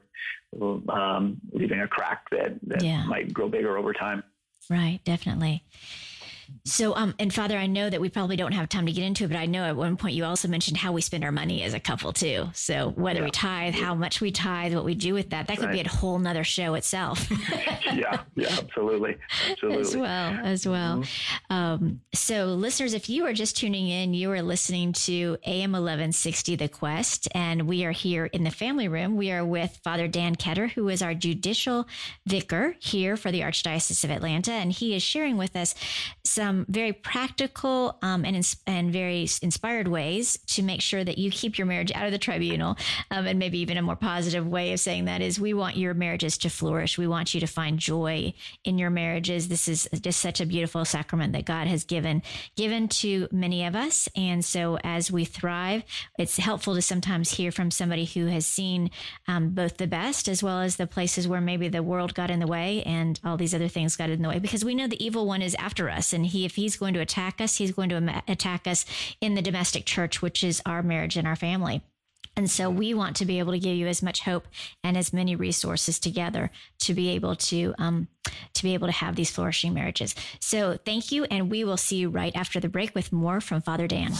um, 0.89 1.37
leaving 1.51 1.81
a 1.81 1.87
crack 1.87 2.29
that 2.31 2.57
that 2.67 2.83
yeah. 2.83 3.05
might 3.05 3.33
grow 3.33 3.49
bigger 3.49 3.77
over 3.77 3.93
time. 3.93 4.23
Right, 4.69 4.99
definitely. 5.05 5.63
So, 6.63 6.95
um, 6.95 7.15
and 7.19 7.33
Father, 7.33 7.57
I 7.57 7.67
know 7.67 7.89
that 7.89 8.01
we 8.01 8.09
probably 8.09 8.35
don't 8.35 8.51
have 8.51 8.67
time 8.69 8.85
to 8.85 8.91
get 8.91 9.03
into 9.03 9.23
it, 9.23 9.29
but 9.29 9.37
I 9.37 9.45
know 9.45 9.63
at 9.63 9.75
one 9.75 9.97
point 9.97 10.15
you 10.15 10.25
also 10.25 10.47
mentioned 10.47 10.77
how 10.77 10.91
we 10.91 11.01
spend 11.01 11.23
our 11.23 11.31
money 11.31 11.63
as 11.63 11.73
a 11.73 11.79
couple 11.79 12.11
too. 12.11 12.49
So 12.53 12.89
whether 12.91 13.19
yeah. 13.19 13.25
we 13.25 13.31
tithe, 13.31 13.73
how 13.73 13.95
much 13.95 14.21
we 14.21 14.31
tithe, 14.31 14.75
what 14.75 14.83
we 14.83 14.95
do 14.95 15.13
with 15.13 15.29
that, 15.29 15.47
that 15.47 15.57
could 15.57 15.67
right. 15.67 15.83
be 15.83 15.87
a 15.87 15.89
whole 15.89 16.19
nother 16.19 16.43
show 16.43 16.73
itself. 16.73 17.29
yeah, 17.93 18.21
yeah, 18.35 18.57
absolutely, 18.57 19.17
absolutely. 19.49 19.81
As 19.81 19.95
well, 19.95 20.39
as 20.43 20.67
well. 20.67 20.97
Mm-hmm. 20.97 21.53
Um, 21.53 22.01
so, 22.13 22.47
listeners, 22.47 22.93
if 22.93 23.09
you 23.09 23.25
are 23.25 23.33
just 23.33 23.57
tuning 23.57 23.87
in, 23.87 24.13
you 24.13 24.31
are 24.31 24.41
listening 24.41 24.93
to 24.93 25.37
AM 25.45 25.73
eleven 25.75 26.11
sixty, 26.11 26.55
The 26.55 26.67
Quest, 26.67 27.27
and 27.33 27.67
we 27.67 27.85
are 27.85 27.91
here 27.91 28.25
in 28.25 28.43
the 28.43 28.51
family 28.51 28.87
room. 28.87 29.15
We 29.15 29.31
are 29.31 29.45
with 29.45 29.79
Father 29.83 30.07
Dan 30.07 30.35
Ketter, 30.35 30.69
who 30.71 30.89
is 30.89 31.01
our 31.01 31.13
judicial 31.13 31.87
vicar 32.25 32.75
here 32.79 33.15
for 33.15 33.31
the 33.31 33.41
Archdiocese 33.41 34.03
of 34.03 34.11
Atlanta, 34.11 34.51
and 34.51 34.71
he 34.71 34.93
is 34.93 35.03
sharing 35.03 35.37
with 35.37 35.55
us 35.55 35.73
some 36.37 36.67
very 36.69 36.93
practical 36.93 37.97
um, 38.03 38.23
and 38.23 38.35
ins- 38.35 38.57
and 38.67 38.93
very 38.93 39.27
inspired 39.41 39.87
ways 39.87 40.37
to 40.45 40.61
make 40.61 40.81
sure 40.81 41.03
that 41.03 41.17
you 41.17 41.31
keep 41.31 41.57
your 41.57 41.65
marriage 41.65 41.91
out 41.95 42.05
of 42.05 42.11
the 42.11 42.19
tribunal. 42.19 42.77
Um, 43.09 43.25
and 43.25 43.39
maybe 43.39 43.57
even 43.57 43.75
a 43.75 43.81
more 43.81 43.95
positive 43.95 44.47
way 44.47 44.71
of 44.71 44.79
saying 44.79 45.05
that 45.05 45.19
is, 45.19 45.39
we 45.39 45.55
want 45.55 45.77
your 45.77 45.95
marriages 45.95 46.37
to 46.39 46.49
flourish. 46.51 46.95
We 46.95 47.07
want 47.07 47.33
you 47.33 47.39
to 47.39 47.47
find 47.47 47.79
joy 47.79 48.35
in 48.63 48.77
your 48.77 48.91
marriages. 48.91 49.47
This 49.47 49.67
is 49.67 49.89
just 49.99 50.19
such 50.19 50.39
a 50.39 50.45
beautiful 50.45 50.85
sacrament 50.85 51.33
that 51.33 51.45
God 51.45 51.65
has 51.65 51.83
given 51.83 52.21
given 52.55 52.87
to 52.87 53.27
many 53.31 53.65
of 53.65 53.75
us. 53.75 54.07
And 54.15 54.45
so, 54.45 54.77
as 54.83 55.11
we 55.11 55.25
thrive, 55.25 55.83
it's 56.19 56.37
helpful 56.37 56.75
to 56.75 56.83
sometimes 56.83 57.31
hear 57.31 57.51
from 57.51 57.71
somebody 57.71 58.05
who 58.05 58.27
has 58.27 58.45
seen 58.45 58.91
um, 59.27 59.49
both 59.49 59.77
the 59.77 59.87
best 59.87 60.27
as 60.27 60.43
well 60.43 60.61
as 60.61 60.75
the 60.75 60.85
places 60.85 61.27
where 61.27 61.41
maybe 61.41 61.67
the 61.67 61.81
world 61.81 62.13
got 62.13 62.29
in 62.29 62.39
the 62.39 62.45
way 62.45 62.83
and 62.83 63.19
all 63.25 63.37
these 63.37 63.55
other 63.55 63.67
things 63.67 63.95
got 63.95 64.11
in 64.11 64.21
the 64.21 64.29
way. 64.29 64.37
Because 64.37 64.63
we 64.63 64.75
know 64.75 64.87
the 64.87 65.03
evil 65.03 65.25
one 65.25 65.41
is 65.41 65.55
after 65.55 65.89
us, 65.89 66.13
and 66.13 66.26
he, 66.27 66.45
if 66.45 66.55
he's 66.55 66.77
going 66.77 66.93
to 66.93 66.99
attack 66.99 67.41
us, 67.41 67.57
he's 67.57 67.71
going 67.71 67.89
to 67.89 68.23
attack 68.27 68.67
us 68.67 68.85
in 69.21 69.35
the 69.35 69.41
domestic 69.41 69.85
church, 69.85 70.21
which 70.21 70.43
is 70.43 70.61
our 70.65 70.83
marriage 70.83 71.17
and 71.17 71.27
our 71.27 71.35
family. 71.35 71.81
And 72.37 72.49
so 72.49 72.69
we 72.69 72.93
want 72.93 73.15
to 73.17 73.25
be 73.25 73.39
able 73.39 73.51
to 73.53 73.59
give 73.59 73.75
you 73.75 73.87
as 73.87 74.03
much 74.03 74.21
hope 74.21 74.47
and 74.83 74.95
as 74.95 75.11
many 75.11 75.35
resources 75.35 75.99
together 75.99 76.51
to 76.81 76.93
be 76.93 77.09
able 77.09 77.35
to 77.35 77.73
um, 77.79 78.07
to 78.53 78.63
be 78.63 78.75
able 78.75 78.87
to 78.87 78.93
have 78.93 79.15
these 79.15 79.31
flourishing 79.31 79.73
marriages. 79.73 80.13
So 80.39 80.77
thank 80.85 81.11
you, 81.11 81.23
and 81.25 81.49
we 81.49 81.63
will 81.63 81.77
see 81.77 81.97
you 81.97 82.09
right 82.09 82.35
after 82.35 82.59
the 82.59 82.69
break 82.69 82.93
with 82.93 83.11
more 83.11 83.41
from 83.41 83.61
Father 83.61 83.87
Dan. 83.87 84.11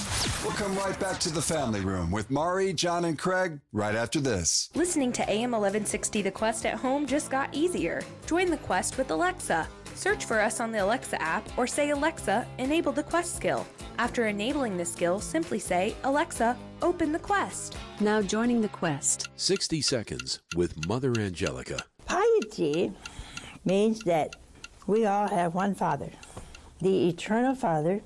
We'll 0.44 0.54
come 0.54 0.76
right 0.78 1.00
back 1.00 1.20
to 1.20 1.30
the 1.32 1.42
family 1.42 1.82
room 1.82 2.10
with 2.10 2.32
Mari, 2.32 2.74
John, 2.74 3.06
and 3.06 3.20
Craig 3.20 3.60
right 3.72 3.96
after 3.96 4.20
this. 4.20 4.70
Listening 4.74 5.12
to 5.14 5.30
AM 5.30 5.52
1160 5.52 6.24
The 6.24 6.32
Quest 6.32 6.66
at 6.66 6.76
home 6.76 7.06
just 7.06 7.30
got 7.30 7.54
easier. 7.54 8.02
Join 8.26 8.50
the 8.50 8.58
Quest 8.58 8.98
with 8.98 9.12
Alexa. 9.12 9.68
Search 9.98 10.26
for 10.26 10.40
us 10.40 10.60
on 10.60 10.72
the 10.72 10.84
Alexa 10.84 11.20
app 11.20 11.44
or 11.58 11.66
say, 11.66 11.90
Alexa, 11.90 12.46
enable 12.60 12.92
the 12.92 13.02
Quest 13.02 13.36
skill. 13.36 13.66
After 13.98 14.28
enabling 14.28 14.78
the 14.78 14.86
skill, 14.86 15.20
simply 15.20 15.58
say, 15.58 15.96
Alexa, 16.04 16.56
open 16.84 17.12
the 17.12 17.18
Quest. 17.18 17.76
Now 18.00 18.22
joining 18.22 18.62
the 18.62 18.68
Quest. 18.68 19.30
60 19.38 19.82
Seconds 19.82 20.40
with 20.56 20.88
Mother 20.88 21.12
Angelica. 21.18 21.80
Piety 22.06 22.94
means 23.66 24.02
that 24.02 24.36
we 24.86 25.08
all 25.08 25.30
have 25.30 25.56
one 25.56 25.74
Father. 25.74 26.12
The 26.80 27.10
Eternal 27.10 27.56
Father 27.56 28.02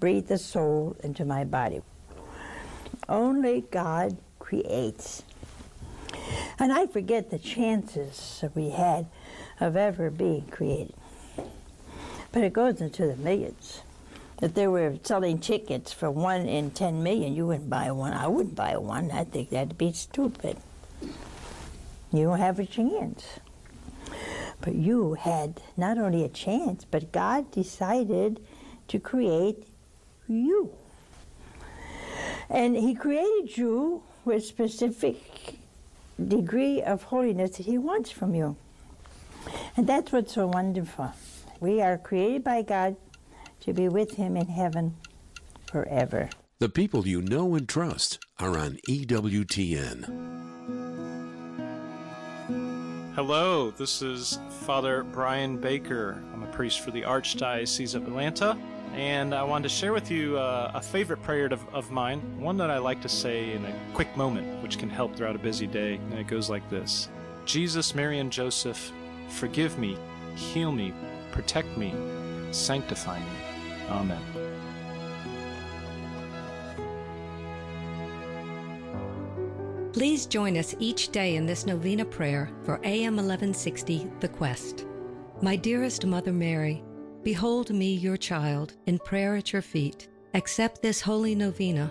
breathed 0.00 0.26
the 0.26 0.36
soul 0.36 0.96
into 1.04 1.24
my 1.24 1.44
body. 1.44 1.80
Only 3.08 3.60
God 3.70 4.18
creates. 4.40 5.22
And 6.58 6.72
I 6.72 6.88
forget 6.88 7.30
the 7.30 7.38
chances 7.38 8.38
that 8.40 8.56
we 8.56 8.70
had 8.70 9.06
of 9.60 9.76
ever 9.76 10.10
being 10.10 10.46
created. 10.46 10.94
But 12.32 12.44
it 12.44 12.52
goes 12.52 12.80
into 12.80 13.06
the 13.06 13.16
millions. 13.16 13.82
If 14.40 14.54
they 14.54 14.68
were 14.68 14.96
selling 15.02 15.38
tickets 15.38 15.92
for 15.92 16.10
one 16.10 16.46
in 16.46 16.70
10 16.70 17.02
million, 17.02 17.34
you 17.34 17.46
wouldn't 17.48 17.70
buy 17.70 17.90
one. 17.90 18.12
I 18.12 18.28
wouldn't 18.28 18.54
buy 18.54 18.76
one. 18.76 19.10
I 19.10 19.24
think 19.24 19.50
that'd 19.50 19.76
be 19.76 19.92
stupid. 19.92 20.58
You 22.12 22.24
don't 22.24 22.38
have 22.38 22.58
a 22.58 22.66
chance. 22.66 23.40
But 24.60 24.74
you 24.74 25.14
had 25.14 25.60
not 25.76 25.98
only 25.98 26.24
a 26.24 26.28
chance, 26.28 26.84
but 26.84 27.12
God 27.12 27.50
decided 27.50 28.40
to 28.88 28.98
create 28.98 29.66
you. 30.28 30.72
And 32.48 32.76
He 32.76 32.94
created 32.94 33.56
you 33.56 34.02
with 34.24 34.44
specific 34.44 35.58
degree 36.24 36.82
of 36.82 37.04
holiness 37.04 37.56
that 37.56 37.66
He 37.66 37.78
wants 37.78 38.10
from 38.10 38.34
you. 38.34 38.56
And 39.76 39.86
that's 39.86 40.12
what's 40.12 40.34
so 40.34 40.46
wonderful. 40.46 41.12
We 41.60 41.82
are 41.82 41.98
created 41.98 42.44
by 42.44 42.62
God 42.62 42.96
to 43.60 43.72
be 43.72 43.88
with 43.88 44.16
Him 44.16 44.36
in 44.36 44.46
heaven 44.46 44.96
forever. 45.66 46.30
The 46.60 46.68
people 46.68 47.06
you 47.06 47.22
know 47.22 47.54
and 47.54 47.68
trust 47.68 48.18
are 48.38 48.58
on 48.58 48.78
EWTN. 48.88 50.38
Hello, 53.14 53.72
this 53.72 54.00
is 54.00 54.38
Father 54.60 55.02
Brian 55.02 55.56
Baker. 55.56 56.22
I'm 56.32 56.44
a 56.44 56.46
priest 56.46 56.80
for 56.80 56.92
the 56.92 57.02
Archdiocese 57.02 57.96
of 57.96 58.06
Atlanta, 58.06 58.56
and 58.94 59.34
I 59.34 59.42
wanted 59.42 59.64
to 59.64 59.74
share 59.74 59.92
with 59.92 60.10
you 60.10 60.38
uh, 60.38 60.70
a 60.74 60.80
favorite 60.80 61.22
prayer 61.22 61.46
of, 61.46 61.66
of 61.74 61.90
mine, 61.90 62.20
one 62.40 62.56
that 62.58 62.70
I 62.70 62.78
like 62.78 63.02
to 63.02 63.08
say 63.08 63.52
in 63.52 63.64
a 63.64 63.74
quick 63.92 64.16
moment, 64.16 64.62
which 64.62 64.78
can 64.78 64.88
help 64.88 65.16
throughout 65.16 65.34
a 65.34 65.40
busy 65.40 65.66
day, 65.66 65.94
and 65.94 66.14
it 66.14 66.28
goes 66.28 66.48
like 66.48 66.68
this 66.70 67.08
Jesus, 67.44 67.94
Mary, 67.94 68.20
and 68.20 68.30
Joseph, 68.30 68.92
Forgive 69.28 69.78
me, 69.78 69.96
heal 70.34 70.72
me, 70.72 70.92
protect 71.32 71.76
me, 71.76 71.94
sanctify 72.50 73.18
me. 73.18 73.26
Amen. 73.90 74.22
Please 79.92 80.26
join 80.26 80.56
us 80.56 80.74
each 80.78 81.08
day 81.10 81.36
in 81.36 81.46
this 81.46 81.66
novena 81.66 82.04
prayer 82.04 82.50
for 82.62 82.80
AM 82.84 83.16
1160 83.16 84.10
The 84.20 84.28
Quest. 84.28 84.86
My 85.42 85.56
dearest 85.56 86.04
Mother 86.04 86.32
Mary, 86.32 86.84
behold 87.22 87.70
me, 87.70 87.94
your 87.94 88.16
child, 88.16 88.74
in 88.86 88.98
prayer 88.98 89.36
at 89.36 89.52
your 89.52 89.62
feet. 89.62 90.08
Accept 90.34 90.82
this 90.82 91.00
holy 91.00 91.34
novena, 91.34 91.86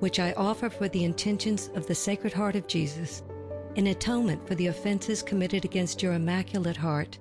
which 0.00 0.18
I 0.18 0.32
offer 0.32 0.70
for 0.70 0.88
the 0.88 1.04
intentions 1.04 1.70
of 1.74 1.86
the 1.86 1.94
Sacred 1.94 2.32
Heart 2.32 2.56
of 2.56 2.66
Jesus 2.66 3.22
in 3.76 3.88
atonement 3.88 4.46
for 4.46 4.54
the 4.54 4.66
offenses 4.66 5.22
committed 5.22 5.64
against 5.64 6.02
your 6.02 6.12
Immaculate 6.12 6.76
Heart, 6.76 7.18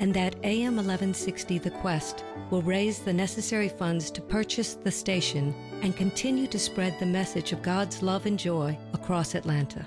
and 0.00 0.14
that 0.14 0.36
AM 0.44 0.76
1160 0.76 1.58
The 1.58 1.70
Quest 1.70 2.24
will 2.50 2.62
raise 2.62 3.00
the 3.00 3.12
necessary 3.12 3.68
funds 3.68 4.10
to 4.12 4.20
purchase 4.20 4.74
the 4.74 4.90
station 4.90 5.54
and 5.82 5.96
continue 5.96 6.46
to 6.46 6.58
spread 6.58 6.98
the 6.98 7.06
message 7.06 7.52
of 7.52 7.62
God's 7.62 8.02
love 8.02 8.26
and 8.26 8.38
joy 8.38 8.78
across 8.92 9.34
Atlanta. 9.34 9.86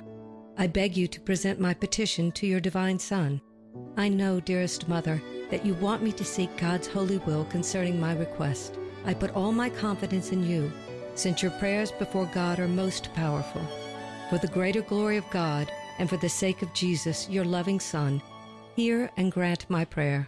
I 0.58 0.67
beg 0.67 0.97
you 0.97 1.08
to 1.08 1.21
present 1.21 1.60
my 1.60 1.74
petition 1.74 2.32
to 2.34 2.45
your 2.45 2.60
Divine 2.60 3.00
Son. 3.00 3.41
I 3.95 4.10
know, 4.10 4.39
dearest 4.39 4.89
Mother, 4.89 5.21
that 5.50 5.65
you 5.65 5.74
want 5.76 6.04
me 6.04 6.12
to 6.13 6.26
seek 6.26 6.56
God's 6.58 6.88
holy 6.88 7.19
will 7.19 7.45
concerning 7.45 8.00
my 8.00 8.13
request. 8.13 8.78
I 9.06 9.13
put 9.13 9.34
all 9.36 9.52
my 9.52 9.69
confidence 9.69 10.32
in 10.32 10.47
you, 10.47 10.71
since 11.15 11.41
your 11.41 11.52
prayers 11.52 11.91
before 11.91 12.30
God 12.34 12.60
are 12.60 12.67
most 12.67 13.13
powerful. 13.13 13.62
For 14.30 14.38
the 14.38 14.47
greater 14.47 14.82
glory 14.82 15.17
of 15.17 15.30
God, 15.30 15.71
and 16.01 16.09
for 16.09 16.17
the 16.17 16.27
sake 16.27 16.63
of 16.63 16.73
Jesus, 16.73 17.29
your 17.29 17.45
loving 17.45 17.79
Son, 17.79 18.19
hear 18.75 19.11
and 19.17 19.31
grant 19.31 19.69
my 19.69 19.85
prayer. 19.85 20.27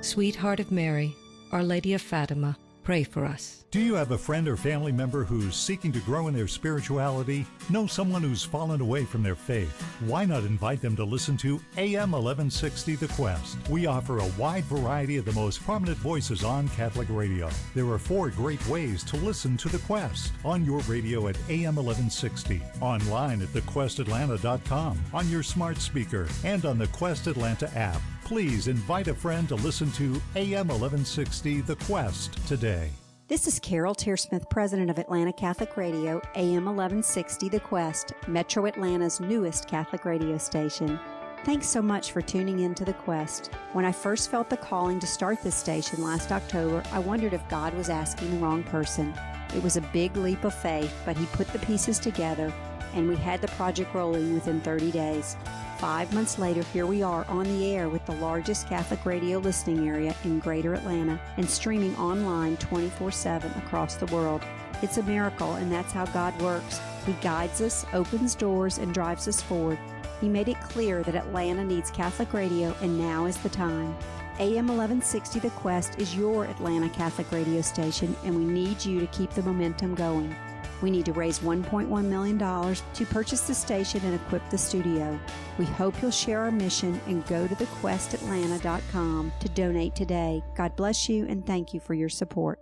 Sweetheart 0.00 0.60
of 0.60 0.70
Mary, 0.70 1.12
Our 1.50 1.64
Lady 1.64 1.92
of 1.94 2.00
Fatima, 2.00 2.56
pray 2.88 3.04
for 3.04 3.26
us. 3.26 3.66
Do 3.70 3.80
you 3.80 3.96
have 3.96 4.12
a 4.12 4.16
friend 4.16 4.48
or 4.48 4.56
family 4.56 4.92
member 4.92 5.22
who's 5.22 5.54
seeking 5.54 5.92
to 5.92 6.00
grow 6.00 6.28
in 6.28 6.34
their 6.34 6.48
spirituality? 6.48 7.44
Know 7.68 7.86
someone 7.86 8.22
who's 8.22 8.42
fallen 8.42 8.80
away 8.80 9.04
from 9.04 9.22
their 9.22 9.34
faith? 9.34 9.82
Why 10.06 10.24
not 10.24 10.44
invite 10.44 10.80
them 10.80 10.96
to 10.96 11.04
listen 11.04 11.36
to 11.36 11.60
AM 11.76 12.12
1160 12.12 12.94
The 12.94 13.08
Quest? 13.08 13.58
We 13.68 13.84
offer 13.84 14.20
a 14.20 14.32
wide 14.38 14.64
variety 14.64 15.18
of 15.18 15.26
the 15.26 15.34
most 15.34 15.62
prominent 15.64 15.98
voices 15.98 16.44
on 16.44 16.66
Catholic 16.68 17.08
radio. 17.10 17.50
There 17.74 17.86
are 17.90 17.98
four 17.98 18.30
great 18.30 18.66
ways 18.68 19.04
to 19.04 19.16
listen 19.16 19.58
to 19.58 19.68
The 19.68 19.80
Quest 19.80 20.32
on 20.42 20.64
your 20.64 20.80
radio 20.88 21.28
at 21.28 21.36
AM 21.50 21.76
1160, 21.76 22.62
online 22.80 23.42
at 23.42 23.48
thequestatlanta.com, 23.48 24.98
on 25.12 25.28
your 25.28 25.42
smart 25.42 25.76
speaker, 25.76 26.26
and 26.42 26.64
on 26.64 26.78
the 26.78 26.86
Quest 26.86 27.26
Atlanta 27.26 27.70
app 27.76 28.00
please 28.28 28.68
invite 28.68 29.08
a 29.08 29.14
friend 29.14 29.48
to 29.48 29.54
listen 29.54 29.90
to 29.90 30.20
AM 30.36 30.68
1160 30.68 31.62
The 31.62 31.76
Quest 31.76 32.46
today. 32.46 32.90
This 33.26 33.46
is 33.46 33.58
Carol 33.58 33.94
Tearsmith, 33.94 34.50
President 34.50 34.90
of 34.90 34.98
Atlanta 34.98 35.32
Catholic 35.32 35.78
Radio, 35.78 36.20
AM 36.34 36.66
1160 36.66 37.48
The 37.48 37.60
Quest, 37.60 38.12
Metro 38.26 38.66
Atlanta's 38.66 39.18
newest 39.18 39.66
Catholic 39.66 40.04
radio 40.04 40.36
station. 40.36 41.00
Thanks 41.46 41.66
so 41.68 41.80
much 41.80 42.12
for 42.12 42.20
tuning 42.20 42.60
in 42.60 42.74
to 42.74 42.84
The 42.84 42.92
Quest. 42.92 43.46
When 43.72 43.86
I 43.86 43.92
first 43.92 44.30
felt 44.30 44.50
the 44.50 44.58
calling 44.58 45.00
to 45.00 45.06
start 45.06 45.42
this 45.42 45.56
station 45.56 46.04
last 46.04 46.30
October, 46.30 46.82
I 46.92 46.98
wondered 46.98 47.32
if 47.32 47.48
God 47.48 47.72
was 47.72 47.88
asking 47.88 48.30
the 48.30 48.44
wrong 48.44 48.62
person. 48.62 49.14
It 49.56 49.62
was 49.62 49.78
a 49.78 49.90
big 49.94 50.14
leap 50.18 50.44
of 50.44 50.52
faith, 50.52 50.94
but 51.06 51.16
He 51.16 51.24
put 51.32 51.48
the 51.48 51.60
pieces 51.60 51.98
together, 51.98 52.52
and 52.92 53.08
we 53.08 53.16
had 53.16 53.40
the 53.40 53.48
project 53.48 53.94
rolling 53.94 54.34
within 54.34 54.60
30 54.60 54.90
days. 54.90 55.34
Five 55.78 56.12
months 56.12 56.40
later, 56.40 56.64
here 56.72 56.86
we 56.86 57.04
are 57.04 57.24
on 57.26 57.44
the 57.44 57.72
air 57.72 57.88
with 57.88 58.04
the 58.04 58.16
largest 58.16 58.68
Catholic 58.68 59.06
radio 59.06 59.38
listening 59.38 59.88
area 59.88 60.12
in 60.24 60.40
Greater 60.40 60.74
Atlanta 60.74 61.20
and 61.36 61.48
streaming 61.48 61.94
online 61.96 62.56
24 62.56 63.12
7 63.12 63.48
across 63.58 63.94
the 63.94 64.06
world. 64.06 64.42
It's 64.82 64.98
a 64.98 65.04
miracle, 65.04 65.54
and 65.54 65.70
that's 65.70 65.92
how 65.92 66.06
God 66.06 66.36
works. 66.42 66.80
He 67.06 67.12
guides 67.14 67.60
us, 67.60 67.86
opens 67.92 68.34
doors, 68.34 68.78
and 68.78 68.92
drives 68.92 69.28
us 69.28 69.40
forward. 69.40 69.78
He 70.20 70.28
made 70.28 70.48
it 70.48 70.60
clear 70.62 71.04
that 71.04 71.14
Atlanta 71.14 71.64
needs 71.64 71.92
Catholic 71.92 72.32
radio, 72.32 72.74
and 72.82 72.98
now 72.98 73.26
is 73.26 73.36
the 73.36 73.48
time. 73.48 73.96
AM 74.40 74.66
1160 74.66 75.38
The 75.38 75.50
Quest 75.50 76.00
is 76.00 76.16
your 76.16 76.44
Atlanta 76.46 76.88
Catholic 76.88 77.30
radio 77.30 77.60
station, 77.60 78.16
and 78.24 78.34
we 78.34 78.44
need 78.44 78.84
you 78.84 78.98
to 78.98 79.06
keep 79.06 79.30
the 79.30 79.42
momentum 79.42 79.94
going. 79.94 80.34
We 80.82 80.90
need 80.90 81.06
to 81.06 81.12
raise 81.12 81.40
$1.1 81.40 82.04
million 82.04 82.38
to 82.38 83.06
purchase 83.06 83.40
the 83.42 83.54
station 83.54 84.00
and 84.04 84.14
equip 84.14 84.48
the 84.50 84.58
studio. 84.58 85.18
We 85.58 85.64
hope 85.64 86.00
you'll 86.00 86.10
share 86.10 86.40
our 86.40 86.50
mission 86.50 87.00
and 87.06 87.26
go 87.26 87.46
to 87.46 87.54
thequestatlanta.com 87.54 89.32
to 89.40 89.48
donate 89.50 89.94
today. 89.94 90.42
God 90.56 90.76
bless 90.76 91.08
you 91.08 91.26
and 91.26 91.44
thank 91.46 91.74
you 91.74 91.80
for 91.80 91.94
your 91.94 92.08
support. 92.08 92.60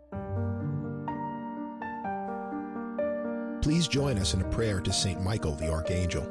Please 3.62 3.88
join 3.88 4.18
us 4.18 4.32
in 4.32 4.40
a 4.40 4.48
prayer 4.48 4.80
to 4.80 4.92
St. 4.92 5.20
Michael 5.22 5.56
the 5.56 5.70
Archangel. 5.70 6.26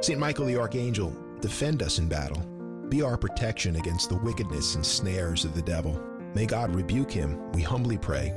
St. 0.00 0.18
Michael 0.18 0.46
the 0.46 0.56
Archangel, 0.56 1.14
defend 1.40 1.82
us 1.82 1.98
in 1.98 2.08
battle. 2.08 2.40
Be 2.88 3.02
our 3.02 3.16
protection 3.16 3.76
against 3.76 4.08
the 4.08 4.16
wickedness 4.16 4.76
and 4.76 4.86
snares 4.86 5.44
of 5.44 5.54
the 5.54 5.62
devil. 5.62 6.00
May 6.34 6.46
God 6.46 6.74
rebuke 6.74 7.10
him, 7.10 7.50
we 7.52 7.62
humbly 7.62 7.98
pray. 7.98 8.32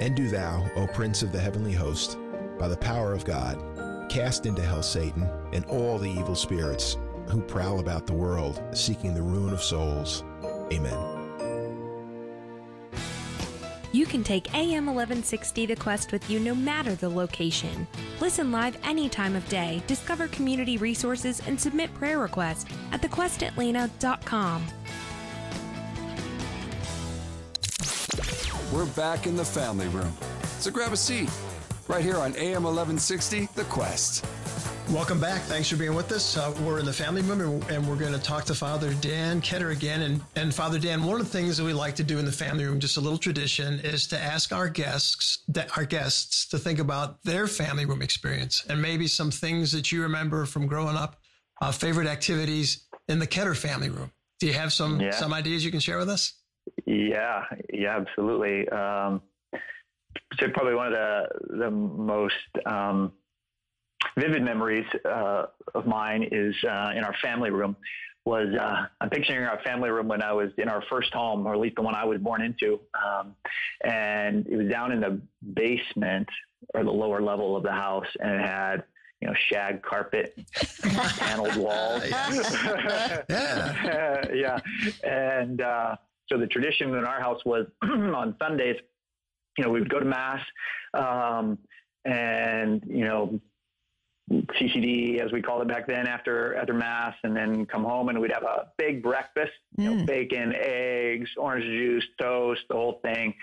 And 0.00 0.14
do 0.14 0.28
thou, 0.28 0.68
O 0.76 0.86
Prince 0.86 1.22
of 1.22 1.32
the 1.32 1.40
heavenly 1.40 1.72
host, 1.72 2.18
by 2.58 2.68
the 2.68 2.76
power 2.76 3.12
of 3.12 3.24
God, 3.24 3.58
cast 4.08 4.46
into 4.46 4.62
hell 4.62 4.82
Satan 4.82 5.28
and 5.52 5.64
all 5.66 5.98
the 5.98 6.10
evil 6.10 6.34
spirits 6.34 6.96
who 7.28 7.40
prowl 7.40 7.80
about 7.80 8.06
the 8.06 8.14
world 8.14 8.62
seeking 8.72 9.14
the 9.14 9.22
ruin 9.22 9.52
of 9.52 9.62
souls. 9.62 10.22
Amen. 10.72 11.16
You 13.92 14.04
can 14.04 14.22
take 14.22 14.52
AM 14.52 14.84
1160 14.84 15.66
The 15.66 15.76
Quest 15.76 16.12
with 16.12 16.28
you 16.28 16.38
no 16.38 16.54
matter 16.54 16.94
the 16.94 17.08
location. 17.08 17.86
Listen 18.20 18.52
live 18.52 18.76
any 18.84 19.08
time 19.08 19.34
of 19.34 19.48
day, 19.48 19.82
discover 19.86 20.28
community 20.28 20.76
resources, 20.76 21.40
and 21.46 21.58
submit 21.58 21.94
prayer 21.94 22.18
requests 22.18 22.66
at 22.92 23.00
thequestatlanta.com. 23.00 24.66
We're 28.72 28.86
back 28.86 29.28
in 29.28 29.36
the 29.36 29.44
family 29.44 29.86
room. 29.88 30.12
So 30.58 30.72
grab 30.72 30.92
a 30.92 30.96
seat 30.96 31.30
right 31.86 32.02
here 32.02 32.16
on 32.16 32.34
AM 32.34 32.64
1160, 32.64 33.48
The 33.54 33.62
Quest. 33.64 34.26
Welcome 34.90 35.20
back. 35.20 35.42
Thanks 35.42 35.68
for 35.68 35.76
being 35.76 35.94
with 35.94 36.10
us. 36.10 36.36
Uh, 36.36 36.52
we're 36.64 36.80
in 36.80 36.84
the 36.84 36.92
family 36.92 37.22
room 37.22 37.64
and 37.70 37.88
we're 37.88 37.96
going 37.96 38.12
to 38.12 38.18
talk 38.18 38.44
to 38.46 38.54
Father 38.54 38.92
Dan 38.94 39.40
Ketter 39.40 39.70
again. 39.70 40.02
And, 40.02 40.20
and 40.34 40.52
Father 40.52 40.80
Dan, 40.80 41.04
one 41.04 41.20
of 41.20 41.26
the 41.26 41.32
things 41.32 41.56
that 41.56 41.64
we 41.64 41.72
like 41.72 41.94
to 41.94 42.02
do 42.02 42.18
in 42.18 42.24
the 42.24 42.32
family 42.32 42.64
room, 42.64 42.80
just 42.80 42.96
a 42.96 43.00
little 43.00 43.18
tradition, 43.18 43.78
is 43.80 44.08
to 44.08 44.18
ask 44.18 44.52
our 44.52 44.68
guests, 44.68 45.44
our 45.76 45.84
guests 45.84 46.48
to 46.48 46.58
think 46.58 46.80
about 46.80 47.22
their 47.22 47.46
family 47.46 47.86
room 47.86 48.02
experience 48.02 48.66
and 48.68 48.82
maybe 48.82 49.06
some 49.06 49.30
things 49.30 49.70
that 49.70 49.92
you 49.92 50.02
remember 50.02 50.44
from 50.44 50.66
growing 50.66 50.96
up, 50.96 51.20
uh, 51.60 51.70
favorite 51.70 52.08
activities 52.08 52.84
in 53.08 53.20
the 53.20 53.28
Ketter 53.28 53.56
family 53.56 53.90
room. 53.90 54.10
Do 54.40 54.48
you 54.48 54.54
have 54.54 54.72
some, 54.72 55.00
yeah. 55.00 55.12
some 55.12 55.32
ideas 55.32 55.64
you 55.64 55.70
can 55.70 55.80
share 55.80 55.98
with 55.98 56.08
us? 56.10 56.32
Yeah, 56.86 57.44
yeah, 57.72 57.96
absolutely. 57.96 58.68
Um, 58.68 59.22
so 60.38 60.48
probably 60.52 60.74
one 60.74 60.88
of 60.88 60.92
the 60.92 61.56
the 61.58 61.70
most 61.70 62.34
um, 62.64 63.12
vivid 64.18 64.42
memories 64.42 64.86
uh, 65.04 65.46
of 65.74 65.86
mine 65.86 66.28
is 66.30 66.54
uh, 66.64 66.92
in 66.96 67.04
our 67.04 67.14
family 67.22 67.50
room. 67.50 67.76
Was 68.24 68.48
uh, 68.60 68.86
I'm 69.00 69.10
picturing 69.10 69.44
our 69.44 69.60
family 69.62 69.90
room 69.90 70.08
when 70.08 70.20
I 70.20 70.32
was 70.32 70.50
in 70.58 70.68
our 70.68 70.82
first 70.90 71.12
home, 71.14 71.46
or 71.46 71.54
at 71.54 71.60
least 71.60 71.76
the 71.76 71.82
one 71.82 71.94
I 71.94 72.04
was 72.04 72.18
born 72.18 72.42
into, 72.42 72.80
um, 72.94 73.36
and 73.84 74.46
it 74.48 74.56
was 74.56 74.68
down 74.68 74.90
in 74.90 75.00
the 75.00 75.20
basement 75.54 76.28
or 76.74 76.82
the 76.82 76.90
lower 76.90 77.22
level 77.22 77.56
of 77.56 77.62
the 77.62 77.70
house, 77.70 78.06
and 78.18 78.40
it 78.40 78.46
had 78.46 78.84
you 79.20 79.28
know, 79.28 79.34
shag 79.48 79.82
carpet, 79.82 80.38
paneled 80.82 81.56
walls. 81.56 82.02
yeah. 82.08 83.22
yeah. 84.34 84.58
And 85.04 85.60
uh, 85.60 85.96
so 86.28 86.38
the 86.38 86.46
tradition 86.46 86.94
in 86.94 87.04
our 87.04 87.20
house 87.20 87.44
was 87.44 87.66
on 87.82 88.36
Sundays, 88.40 88.76
you 89.56 89.64
know, 89.64 89.70
we 89.70 89.80
would 89.80 89.88
go 89.88 90.00
to 90.00 90.04
mass, 90.04 90.40
um, 90.94 91.58
and 92.04 92.82
you 92.86 93.04
know, 93.04 93.40
CCD 94.30 95.20
as 95.20 95.32
we 95.32 95.40
called 95.40 95.62
it 95.62 95.68
back 95.68 95.86
then 95.86 96.06
after 96.06 96.56
after 96.56 96.74
mass, 96.74 97.14
and 97.22 97.34
then 97.36 97.64
come 97.66 97.84
home 97.84 98.08
and 98.08 98.20
we'd 98.20 98.32
have 98.32 98.42
a 98.42 98.68
big 98.76 99.02
breakfast, 99.02 99.52
you 99.78 99.84
know, 99.84 100.02
mm. 100.02 100.06
bacon, 100.06 100.52
eggs, 100.54 101.30
orange 101.36 101.64
juice, 101.64 102.04
toast, 102.20 102.62
the 102.68 102.74
whole 102.74 103.00
thing. 103.02 103.34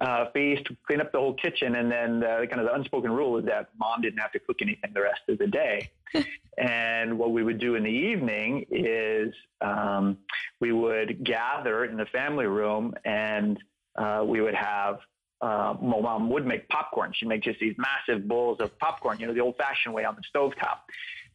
Uh, 0.00 0.28
feast, 0.32 0.66
clean 0.88 1.00
up 1.00 1.12
the 1.12 1.18
whole 1.18 1.34
kitchen, 1.34 1.76
and 1.76 1.90
then 1.90 2.18
the, 2.18 2.46
kind 2.50 2.60
of 2.60 2.66
the 2.66 2.74
unspoken 2.74 3.12
rule 3.12 3.38
is 3.38 3.44
that 3.44 3.68
mom 3.78 4.02
didn't 4.02 4.18
have 4.18 4.32
to 4.32 4.40
cook 4.40 4.56
anything 4.60 4.90
the 4.92 5.00
rest 5.00 5.20
of 5.28 5.38
the 5.38 5.46
day. 5.46 5.88
and 6.58 7.16
what 7.16 7.30
we 7.30 7.44
would 7.44 7.60
do 7.60 7.76
in 7.76 7.84
the 7.84 7.90
evening 7.90 8.66
is 8.70 9.32
um, 9.60 10.18
we 10.60 10.72
would 10.72 11.22
gather 11.22 11.84
in 11.84 11.96
the 11.96 12.06
family 12.06 12.46
room, 12.46 12.92
and 13.04 13.56
uh, 13.96 14.24
we 14.26 14.40
would 14.40 14.54
have 14.54 14.98
uh, 15.44 15.74
my 15.82 16.00
mom 16.00 16.30
would 16.30 16.46
make 16.46 16.68
popcorn. 16.68 17.12
She'd 17.14 17.28
make 17.28 17.42
just 17.42 17.60
these 17.60 17.74
massive 17.76 18.26
bowls 18.26 18.60
of 18.60 18.78
popcorn, 18.78 19.20
you 19.20 19.26
know, 19.26 19.34
the 19.34 19.40
old 19.40 19.56
fashioned 19.56 19.94
way 19.94 20.04
on 20.04 20.14
the 20.16 20.22
stove 20.28 20.54
top. 20.58 20.86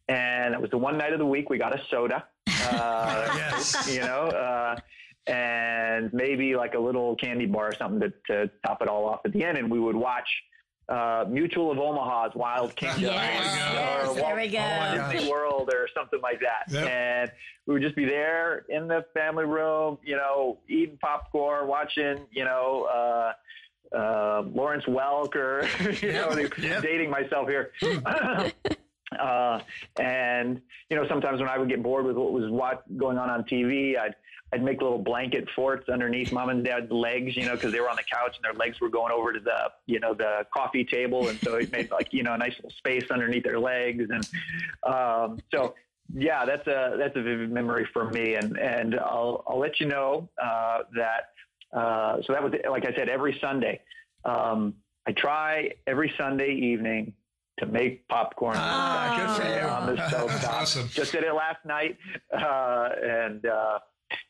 And 0.08 0.52
it 0.52 0.60
was 0.60 0.70
the 0.70 0.78
one 0.78 0.98
night 0.98 1.12
of 1.12 1.20
the 1.20 1.26
week 1.26 1.48
we 1.48 1.58
got 1.58 1.78
a 1.78 1.80
soda, 1.88 2.24
uh, 2.48 3.28
yes. 3.36 3.94
you 3.94 4.00
know, 4.00 4.26
uh, 4.26 4.76
and 5.30 6.12
maybe 6.12 6.56
like 6.56 6.74
a 6.74 6.78
little 6.78 7.14
candy 7.16 7.46
bar 7.46 7.68
or 7.68 7.74
something 7.76 8.00
to, 8.00 8.12
to 8.26 8.50
top 8.66 8.82
it 8.82 8.88
all 8.88 9.06
off 9.06 9.20
at 9.24 9.32
the 9.32 9.44
end. 9.44 9.58
And 9.58 9.70
we 9.70 9.78
would 9.78 9.94
watch 9.94 10.28
uh, 10.88 11.24
Mutual 11.28 11.70
of 11.70 11.78
Omaha's 11.78 12.34
Wild 12.34 12.74
Kingdom 12.74 13.02
yes, 13.02 14.08
or 14.08 14.14
there 14.14 14.34
we 14.34 14.48
go. 14.48 15.08
Disney 15.12 15.30
World 15.30 15.70
or 15.72 15.88
something 15.94 16.20
like 16.20 16.40
that. 16.40 16.72
Yep. 16.72 16.88
And 16.88 17.32
we 17.66 17.74
would 17.74 17.82
just 17.82 17.94
be 17.94 18.04
there 18.04 18.64
in 18.68 18.88
the 18.88 19.04
family 19.14 19.44
room, 19.44 19.98
you 20.02 20.16
know, 20.16 20.58
eating 20.68 20.98
popcorn, 21.00 21.68
watching, 21.68 22.26
you 22.32 22.44
know, 22.44 22.88
uh, 22.92 23.96
uh, 23.96 24.42
Lawrence 24.52 24.84
Welk 24.86 25.36
or, 25.36 25.68
you 26.04 26.12
know, 26.12 26.30
yep. 26.60 26.82
dating 26.82 27.10
myself 27.10 27.48
here. 27.48 27.70
uh, 29.20 29.60
and, 29.96 30.60
you 30.88 30.96
know, 30.96 31.06
sometimes 31.08 31.38
when 31.40 31.48
I 31.48 31.56
would 31.56 31.68
get 31.68 31.84
bored 31.84 32.04
with 32.04 32.16
what 32.16 32.32
was 32.32 32.50
what 32.50 32.82
going 32.98 33.16
on 33.16 33.30
on 33.30 33.44
TV, 33.44 33.96
I'd, 33.96 34.16
I'd 34.52 34.62
make 34.62 34.82
little 34.82 34.98
blanket 34.98 35.48
forts 35.54 35.88
underneath 35.88 36.32
mom 36.32 36.48
and 36.48 36.64
dad's 36.64 36.90
legs, 36.90 37.36
you 37.36 37.46
know, 37.46 37.54
because 37.54 37.72
they 37.72 37.80
were 37.80 37.88
on 37.88 37.96
the 37.96 38.02
couch 38.02 38.36
and 38.36 38.44
their 38.44 38.54
legs 38.54 38.80
were 38.80 38.88
going 38.88 39.12
over 39.12 39.32
to 39.32 39.40
the, 39.40 39.70
you 39.86 40.00
know, 40.00 40.12
the 40.12 40.44
coffee 40.52 40.84
table. 40.84 41.28
And 41.28 41.38
so 41.40 41.54
it 41.54 41.70
made 41.70 41.90
like, 41.90 42.12
you 42.12 42.22
know, 42.22 42.34
a 42.34 42.38
nice 42.38 42.54
little 42.56 42.70
space 42.70 43.10
underneath 43.10 43.44
their 43.44 43.60
legs. 43.60 44.08
And 44.10 44.28
um, 44.92 45.38
so, 45.54 45.74
yeah, 46.12 46.44
that's 46.44 46.66
a, 46.66 46.96
that's 46.98 47.16
a 47.16 47.22
vivid 47.22 47.52
memory 47.52 47.86
for 47.92 48.10
me. 48.10 48.34
And, 48.34 48.58
and 48.58 48.96
I'll, 48.96 49.44
I'll 49.46 49.58
let 49.58 49.78
you 49.78 49.86
know 49.86 50.28
uh, 50.42 50.80
that 50.96 51.30
uh, 51.72 52.16
so 52.22 52.32
that 52.32 52.42
was, 52.42 52.52
like 52.68 52.84
I 52.86 52.94
said, 52.94 53.08
every 53.08 53.38
Sunday. 53.40 53.80
Um, 54.24 54.74
I 55.06 55.12
try 55.12 55.70
every 55.86 56.12
Sunday 56.18 56.52
evening 56.52 57.14
to 57.58 57.66
make 57.66 58.06
popcorn 58.08 58.56
ah, 58.58 59.86
on 59.86 59.94
the 59.94 60.08
stove 60.08 60.30
top. 60.40 60.62
awesome. 60.62 60.88
Just 60.88 61.12
did 61.12 61.24
it 61.24 61.32
last 61.34 61.64
night, 61.64 61.96
uh, 62.32 62.88
and 63.02 63.46
uh, 63.46 63.78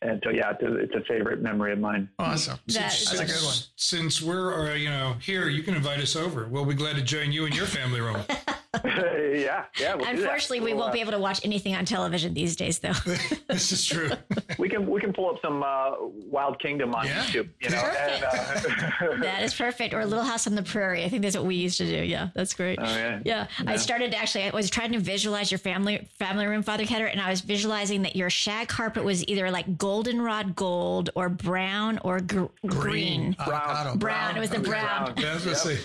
and 0.02 0.20
so 0.24 0.30
yeah, 0.30 0.52
it's 0.52 0.62
a, 0.62 0.74
it's 0.76 0.94
a, 0.94 1.00
favorite 1.10 1.40
memory 1.40 1.72
of 1.72 1.78
mine. 1.78 2.08
Awesome. 2.18 2.58
That's, 2.66 3.10
That's 3.10 3.20
a 3.20 3.24
good 3.24 3.44
one. 3.44 3.56
Since 3.76 4.22
we're 4.22 4.70
uh, 4.70 4.74
you 4.74 4.90
know 4.90 5.16
here, 5.20 5.48
you 5.48 5.62
can 5.62 5.74
invite 5.74 6.00
us 6.00 6.16
over. 6.16 6.46
We'll 6.48 6.64
be 6.64 6.74
glad 6.74 6.96
to 6.96 7.02
join 7.02 7.32
you 7.32 7.46
in 7.46 7.52
your 7.52 7.66
family 7.66 8.00
room. 8.00 8.22
yeah, 8.84 9.64
yeah. 9.80 9.96
We'll 9.96 10.06
Unfortunately, 10.06 10.60
we 10.60 10.66
we'll, 10.72 10.76
won't 10.82 10.90
uh, 10.90 10.94
be 10.94 11.00
able 11.00 11.10
to 11.10 11.18
watch 11.18 11.44
anything 11.44 11.74
on 11.74 11.84
television 11.84 12.34
these 12.34 12.54
days, 12.54 12.78
though. 12.78 12.92
this 13.48 13.72
is 13.72 13.84
true. 13.84 14.10
we 14.58 14.68
can 14.68 14.88
we 14.88 15.00
can 15.00 15.12
pull 15.12 15.28
up 15.28 15.40
some 15.42 15.64
uh, 15.64 15.92
Wild 15.98 16.60
Kingdom 16.60 16.94
on 16.94 17.04
Yeah. 17.04 17.24
YouTube. 17.24 17.48
You 17.60 17.70
know, 17.70 17.78
and, 17.78 18.24
uh, 18.24 19.16
that 19.22 19.42
is 19.42 19.54
perfect. 19.54 19.92
Or 19.92 20.06
Little 20.06 20.24
House 20.24 20.46
on 20.46 20.54
the 20.54 20.62
Prairie. 20.62 21.04
I 21.04 21.08
think 21.08 21.22
that's 21.22 21.36
what 21.36 21.46
we 21.46 21.56
used 21.56 21.78
to 21.78 21.84
do. 21.84 22.04
Yeah, 22.04 22.28
that's 22.32 22.54
great. 22.54 22.78
Oh, 22.80 22.84
yeah. 22.84 23.20
Yeah. 23.24 23.46
I 23.66 23.74
started 23.74 24.14
actually. 24.14 24.44
I 24.44 24.50
was 24.50 24.70
trying 24.70 24.92
to 24.92 25.00
visualize 25.00 25.50
your 25.50 25.58
family 25.58 26.08
family 26.18 26.46
room, 26.46 26.62
Father 26.62 26.84
Ketter, 26.84 27.10
and 27.10 27.20
I 27.20 27.28
was 27.28 27.40
visualizing 27.40 28.02
that 28.02 28.14
your 28.14 28.30
shag 28.30 28.68
carpet 28.68 29.02
was 29.02 29.26
either 29.26 29.50
like 29.50 29.78
goldenrod 29.78 30.54
gold 30.54 31.10
or 31.16 31.28
brown 31.28 31.98
or 32.04 32.20
gr- 32.20 32.44
green. 32.68 33.34
Avocado. 33.40 33.96
Brown. 33.96 34.36
It 34.36 34.40
was 34.40 34.50
the 34.50 34.60
brown. 34.60 35.14
Yeah, 35.16 35.32
I 35.32 35.34
was 35.34 35.44
gonna 35.44 35.56
say. 35.56 35.78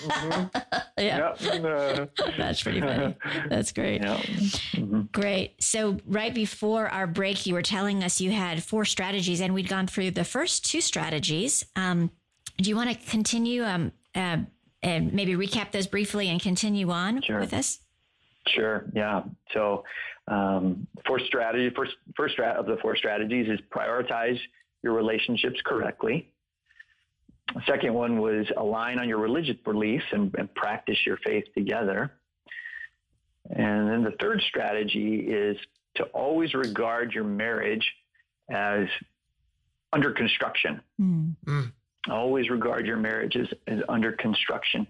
Yeah. 1.00 1.34
Yep. 1.42 2.10
That's 2.38 2.62
pretty 2.62 2.75
funny. 2.82 3.16
That's 3.50 3.72
great. 3.72 4.04
Great. 5.12 5.62
So, 5.64 5.98
right 6.06 6.34
before 6.34 6.88
our 6.88 7.08
break, 7.08 7.46
you 7.46 7.54
were 7.54 7.62
telling 7.62 8.04
us 8.04 8.20
you 8.22 8.32
had 8.32 8.64
four 8.64 8.86
strategies, 8.86 9.42
and 9.42 9.54
we'd 9.54 9.68
gone 9.70 9.88
through 9.88 10.12
the 10.12 10.24
first 10.24 10.66
two 10.66 10.82
strategies. 10.82 11.66
Um, 11.76 12.12
do 12.58 12.70
you 12.70 12.76
want 12.76 12.90
to 12.90 13.10
continue 13.10 13.64
um, 13.64 13.92
uh, 14.16 14.38
and 14.82 15.14
maybe 15.14 15.34
recap 15.36 15.72
those 15.72 15.88
briefly 15.88 16.30
and 16.30 16.42
continue 16.42 16.90
on 16.92 17.22
Sure. 17.22 17.40
with 17.40 17.54
us? 17.54 17.80
Sure. 18.48 18.86
Yeah. 18.94 19.24
So, 19.54 19.84
um, 20.28 20.88
first 21.08 21.26
strategy, 21.26 21.74
first 21.76 21.92
first 22.16 22.38
strat 22.38 22.56
of 22.56 22.66
the 22.66 22.78
four 22.82 22.96
strategies 22.96 23.48
is 23.50 23.60
prioritize 23.76 24.38
your 24.84 24.94
relationships 24.94 25.60
correctly. 25.66 26.32
Second 27.68 27.94
one 27.94 28.20
was 28.20 28.46
align 28.58 29.00
on 29.00 29.08
your 29.08 29.20
religious 29.20 29.56
beliefs 29.64 30.04
and, 30.12 30.34
and 30.38 30.54
practice 30.56 30.98
your 31.06 31.18
faith 31.18 31.46
together. 31.56 32.12
And 33.50 33.90
then 33.90 34.04
the 34.04 34.16
third 34.20 34.42
strategy 34.48 35.20
is 35.20 35.58
to 35.96 36.04
always 36.06 36.54
regard 36.54 37.14
your 37.14 37.24
marriage 37.24 37.86
as 38.50 38.88
under 39.94 40.12
construction. 40.12 40.82
Always 42.10 42.50
regard 42.50 42.86
your 42.86 42.98
marriage 42.98 43.36
as, 43.36 43.48
as 43.68 43.80
under 43.90 44.12
construction. 44.12 44.88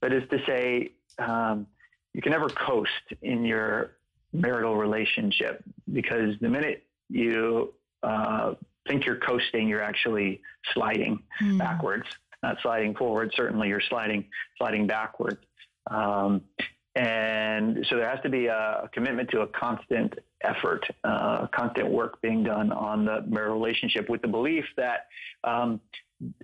That 0.00 0.12
is 0.12 0.22
to 0.30 0.38
say, 0.46 0.92
um, 1.18 1.66
you 2.14 2.22
can 2.22 2.32
never 2.32 2.48
coast 2.48 2.90
in 3.22 3.44
your 3.44 3.92
marital 4.32 4.76
relationship 4.76 5.62
because 5.92 6.34
the 6.40 6.48
minute 6.48 6.84
you 7.08 7.74
uh, 8.02 8.54
think 8.86 9.04
you're 9.04 9.16
coasting, 9.16 9.68
you're 9.68 9.82
actually 9.82 10.40
sliding 10.72 11.22
backwards, 11.58 12.06
not 12.42 12.56
sliding 12.62 12.94
forward. 12.94 13.32
Certainly, 13.34 13.68
you're 13.68 13.82
sliding 13.88 14.24
sliding 14.58 14.86
backwards. 14.86 15.40
Um, 15.90 16.42
and 16.96 17.86
so 17.90 17.96
there 17.96 18.08
has 18.08 18.20
to 18.22 18.30
be 18.30 18.46
a, 18.46 18.88
commitment 18.92 19.30
to 19.30 19.42
a 19.42 19.46
constant 19.48 20.14
effort, 20.40 20.82
uh, 21.04 21.46
constant 21.54 21.90
work 21.90 22.22
being 22.22 22.42
done 22.42 22.72
on 22.72 23.04
the 23.04 23.22
marital 23.28 23.54
relationship 23.54 24.08
with 24.08 24.22
the 24.22 24.28
belief 24.28 24.64
that 24.78 25.08
um, 25.44 25.78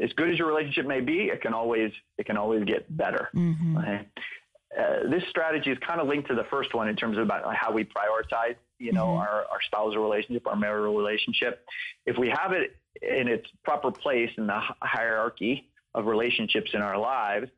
as 0.03 0.13
good 0.13 0.31
as 0.31 0.39
your 0.39 0.47
relationship 0.47 0.87
may 0.87 1.01
be, 1.01 1.31
it 1.33 1.41
can 1.41 1.55
always 1.55 1.91
it 2.19 2.27
can 2.27 2.37
always 2.37 2.65
get 2.65 2.95
better. 2.95 3.31
Right? 3.77 4.07
Uh, 4.79 5.09
this 5.11 5.23
strategy 5.31 5.71
is 5.71 5.79
kind 5.87 6.01
of 6.01 6.07
linked 6.07 6.29
to 6.29 6.35
the 6.35 6.45
first 6.51 6.75
one 6.75 6.89
in 6.89 6.97
terms 6.97 7.17
of 7.17 7.25
about 7.25 7.55
how 7.55 7.73
we 7.73 7.85
prioritize, 7.85 8.57
you 8.79 8.93
know, 8.93 9.15
our, 9.17 9.47
our 9.51 9.63
spousal 9.67 10.03
relationship, 10.03 10.47
our 10.47 10.57
marital 10.57 10.95
relationship. 10.95 11.65
If 12.05 12.19
we 12.19 12.29
have 12.29 12.53
it 12.53 12.77
in 13.01 13.29
its 13.29 13.47
proper 13.65 13.91
place 13.91 14.31
in 14.37 14.47
the 14.47 14.61
hierarchy 14.83 15.71
of 15.95 16.07
relationships 16.07 16.71
in 16.75 16.83
our 16.83 16.99
lives, 16.99 17.51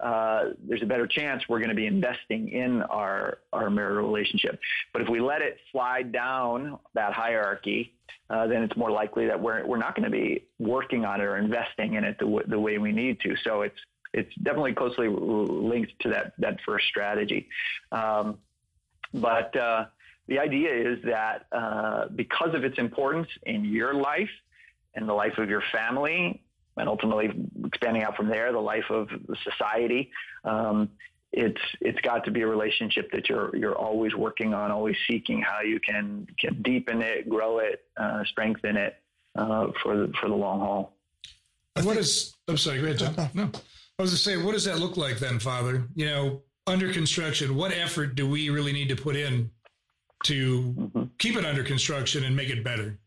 uh, 0.00 0.50
there's 0.66 0.82
a 0.82 0.86
better 0.86 1.06
chance 1.06 1.42
we're 1.48 1.58
going 1.58 1.70
to 1.70 1.74
be 1.74 1.86
investing 1.86 2.48
in 2.50 2.82
our, 2.82 3.38
our 3.52 3.68
marital 3.70 4.06
relationship. 4.06 4.60
But 4.92 5.02
if 5.02 5.08
we 5.08 5.20
let 5.20 5.42
it 5.42 5.58
slide 5.72 6.12
down 6.12 6.78
that 6.94 7.12
hierarchy, 7.12 7.94
uh, 8.30 8.46
then 8.46 8.62
it's 8.62 8.76
more 8.76 8.90
likely 8.90 9.26
that 9.26 9.40
we're, 9.40 9.66
we're 9.66 9.78
not 9.78 9.94
going 9.94 10.04
to 10.04 10.10
be 10.10 10.44
working 10.58 11.04
on 11.04 11.20
it 11.20 11.24
or 11.24 11.36
investing 11.36 11.94
in 11.94 12.04
it 12.04 12.18
the, 12.18 12.26
w- 12.26 12.46
the 12.46 12.58
way 12.58 12.78
we 12.78 12.92
need 12.92 13.20
to. 13.20 13.34
So 13.42 13.62
it's, 13.62 13.78
it's 14.12 14.34
definitely 14.36 14.74
closely 14.74 15.08
linked 15.08 15.92
to 16.00 16.10
that, 16.10 16.32
that 16.38 16.58
first 16.64 16.86
strategy. 16.86 17.48
Um, 17.92 18.38
but 19.12 19.56
uh, 19.56 19.86
the 20.26 20.38
idea 20.38 20.92
is 20.92 20.98
that 21.04 21.46
uh, 21.52 22.08
because 22.14 22.54
of 22.54 22.64
its 22.64 22.78
importance 22.78 23.28
in 23.44 23.64
your 23.64 23.94
life 23.94 24.30
and 24.94 25.08
the 25.08 25.14
life 25.14 25.38
of 25.38 25.48
your 25.48 25.62
family, 25.72 26.42
and 26.78 26.88
ultimately 26.88 27.30
expanding 27.64 28.02
out 28.02 28.16
from 28.16 28.28
there, 28.28 28.52
the 28.52 28.58
life 28.58 28.84
of 28.90 29.08
society, 29.44 30.10
um, 30.44 30.88
it's 31.32 31.60
it's 31.80 32.00
got 32.00 32.24
to 32.24 32.30
be 32.30 32.42
a 32.42 32.46
relationship 32.46 33.10
that 33.12 33.28
you're 33.28 33.54
you're 33.54 33.76
always 33.76 34.14
working 34.14 34.54
on, 34.54 34.70
always 34.70 34.96
seeking 35.08 35.42
how 35.42 35.60
you 35.60 35.78
can 35.80 36.26
can 36.40 36.62
deepen 36.62 37.02
it, 37.02 37.28
grow 37.28 37.58
it, 37.58 37.82
uh, 37.96 38.24
strengthen 38.24 38.76
it 38.76 38.96
uh, 39.36 39.66
for 39.82 39.96
the 39.96 40.12
for 40.20 40.28
the 40.28 40.34
long 40.34 40.60
haul. 40.60 40.94
What 41.82 41.96
is? 41.96 42.34
I'm 42.48 42.56
sorry. 42.56 42.78
Go 42.78 42.84
ahead, 42.86 42.98
John. 42.98 43.30
No, 43.34 43.50
I 43.98 44.02
was 44.02 44.10
to 44.10 44.16
say, 44.16 44.36
what 44.36 44.52
does 44.52 44.64
that 44.64 44.78
look 44.78 44.96
like 44.96 45.18
then, 45.18 45.38
Father? 45.38 45.86
You 45.94 46.06
know, 46.06 46.42
under 46.66 46.92
construction, 46.92 47.56
what 47.56 47.72
effort 47.72 48.14
do 48.14 48.28
we 48.28 48.48
really 48.50 48.72
need 48.72 48.88
to 48.88 48.96
put 48.96 49.14
in 49.14 49.50
to 50.24 51.10
keep 51.18 51.36
it 51.36 51.44
under 51.44 51.62
construction 51.62 52.24
and 52.24 52.34
make 52.34 52.50
it 52.50 52.64
better? 52.64 52.98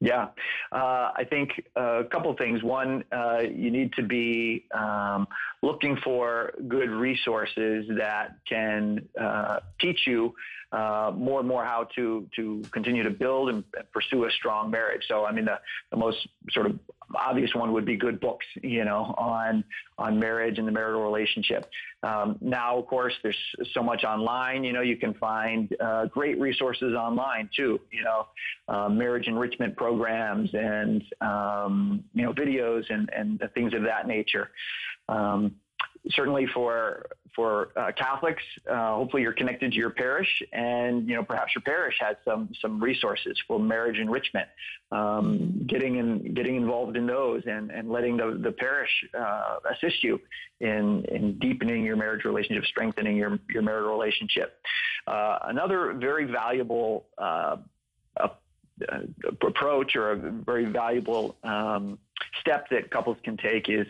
Yeah, 0.00 0.28
uh, 0.72 1.10
I 1.16 1.24
think 1.28 1.50
a 1.74 2.02
couple 2.10 2.34
things. 2.36 2.62
One, 2.62 3.02
uh, 3.10 3.38
you 3.40 3.70
need 3.70 3.94
to 3.94 4.02
be 4.02 4.66
um, 4.74 5.26
looking 5.62 5.96
for 6.04 6.52
good 6.68 6.90
resources 6.90 7.86
that 7.96 8.36
can 8.46 9.08
uh, 9.18 9.60
teach 9.80 10.00
you 10.06 10.34
uh, 10.72 11.12
more 11.14 11.40
and 11.40 11.48
more 11.48 11.64
how 11.64 11.88
to 11.94 12.28
to 12.36 12.62
continue 12.72 13.02
to 13.02 13.10
build 13.10 13.48
and 13.50 13.64
pursue 13.92 14.24
a 14.24 14.30
strong 14.30 14.70
marriage. 14.70 15.02
So, 15.08 15.24
I 15.24 15.32
mean, 15.32 15.44
the, 15.44 15.58
the 15.90 15.96
most 15.96 16.26
sort 16.50 16.66
of 16.66 16.78
obvious 17.14 17.54
one 17.54 17.72
would 17.72 17.84
be 17.84 17.96
good 17.96 18.18
books, 18.20 18.44
you 18.62 18.84
know, 18.84 19.14
on 19.16 19.64
on 19.98 20.18
marriage 20.18 20.58
and 20.58 20.66
the 20.66 20.72
marital 20.72 21.02
relationship. 21.02 21.70
Um, 22.02 22.36
now, 22.40 22.78
of 22.78 22.86
course, 22.86 23.14
there's 23.22 23.38
so 23.72 23.82
much 23.82 24.04
online. 24.04 24.64
You 24.64 24.72
know, 24.72 24.82
you 24.82 24.96
can 24.96 25.14
find 25.14 25.74
uh, 25.80 26.06
great 26.06 26.40
resources 26.40 26.94
online 26.94 27.48
too. 27.56 27.80
You 27.92 28.04
know, 28.04 28.26
uh, 28.68 28.88
marriage 28.88 29.28
enrichment 29.28 29.76
programs 29.76 30.50
and 30.52 31.02
um, 31.20 32.04
you 32.12 32.24
know 32.24 32.32
videos 32.32 32.84
and 32.90 33.08
and 33.16 33.42
things 33.54 33.72
of 33.72 33.82
that 33.82 34.06
nature. 34.06 34.50
Um, 35.08 35.54
certainly 36.10 36.46
for 36.52 37.06
for 37.36 37.68
uh, 37.76 37.92
Catholics, 37.92 38.42
uh, 38.68 38.94
hopefully 38.94 39.22
you're 39.22 39.34
connected 39.34 39.70
to 39.70 39.76
your 39.76 39.90
parish, 39.90 40.42
and 40.52 41.06
you 41.06 41.14
know 41.14 41.22
perhaps 41.22 41.54
your 41.54 41.62
parish 41.62 41.94
has 42.00 42.16
some 42.24 42.48
some 42.60 42.82
resources 42.82 43.38
for 43.46 43.60
marriage 43.60 43.98
enrichment. 43.98 44.48
Um, 44.90 45.64
getting 45.66 45.96
in, 45.96 46.34
getting 46.34 46.56
involved 46.56 46.96
in 46.96 47.06
those, 47.06 47.42
and 47.46 47.70
and 47.70 47.90
letting 47.90 48.16
the 48.16 48.40
the 48.42 48.50
parish 48.50 48.90
uh, 49.16 49.58
assist 49.70 50.02
you 50.02 50.20
in 50.60 51.04
in 51.04 51.38
deepening 51.38 51.84
your 51.84 51.96
marriage 51.96 52.24
relationship, 52.24 52.64
strengthening 52.64 53.16
your 53.16 53.38
your 53.50 53.62
marital 53.62 53.90
relationship. 53.90 54.58
Uh, 55.06 55.38
another 55.42 55.92
very 55.92 56.24
valuable. 56.24 57.06
Uh, 57.18 57.58
uh, 58.18 58.98
approach 59.46 59.96
or 59.96 60.12
a 60.12 60.16
very 60.16 60.66
valuable 60.66 61.34
um, 61.44 61.98
step 62.40 62.68
that 62.68 62.90
couples 62.90 63.16
can 63.24 63.36
take 63.36 63.70
is 63.70 63.86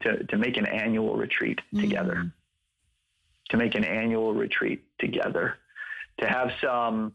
to, 0.00 0.24
to 0.24 0.36
make 0.36 0.56
an 0.56 0.66
annual 0.66 1.16
retreat 1.16 1.58
together. 1.74 2.32
To 3.50 3.56
make 3.56 3.74
an 3.74 3.84
annual 3.84 4.34
retreat 4.34 4.84
together. 4.98 5.56
To 6.20 6.26
have 6.26 6.50
some 6.60 7.14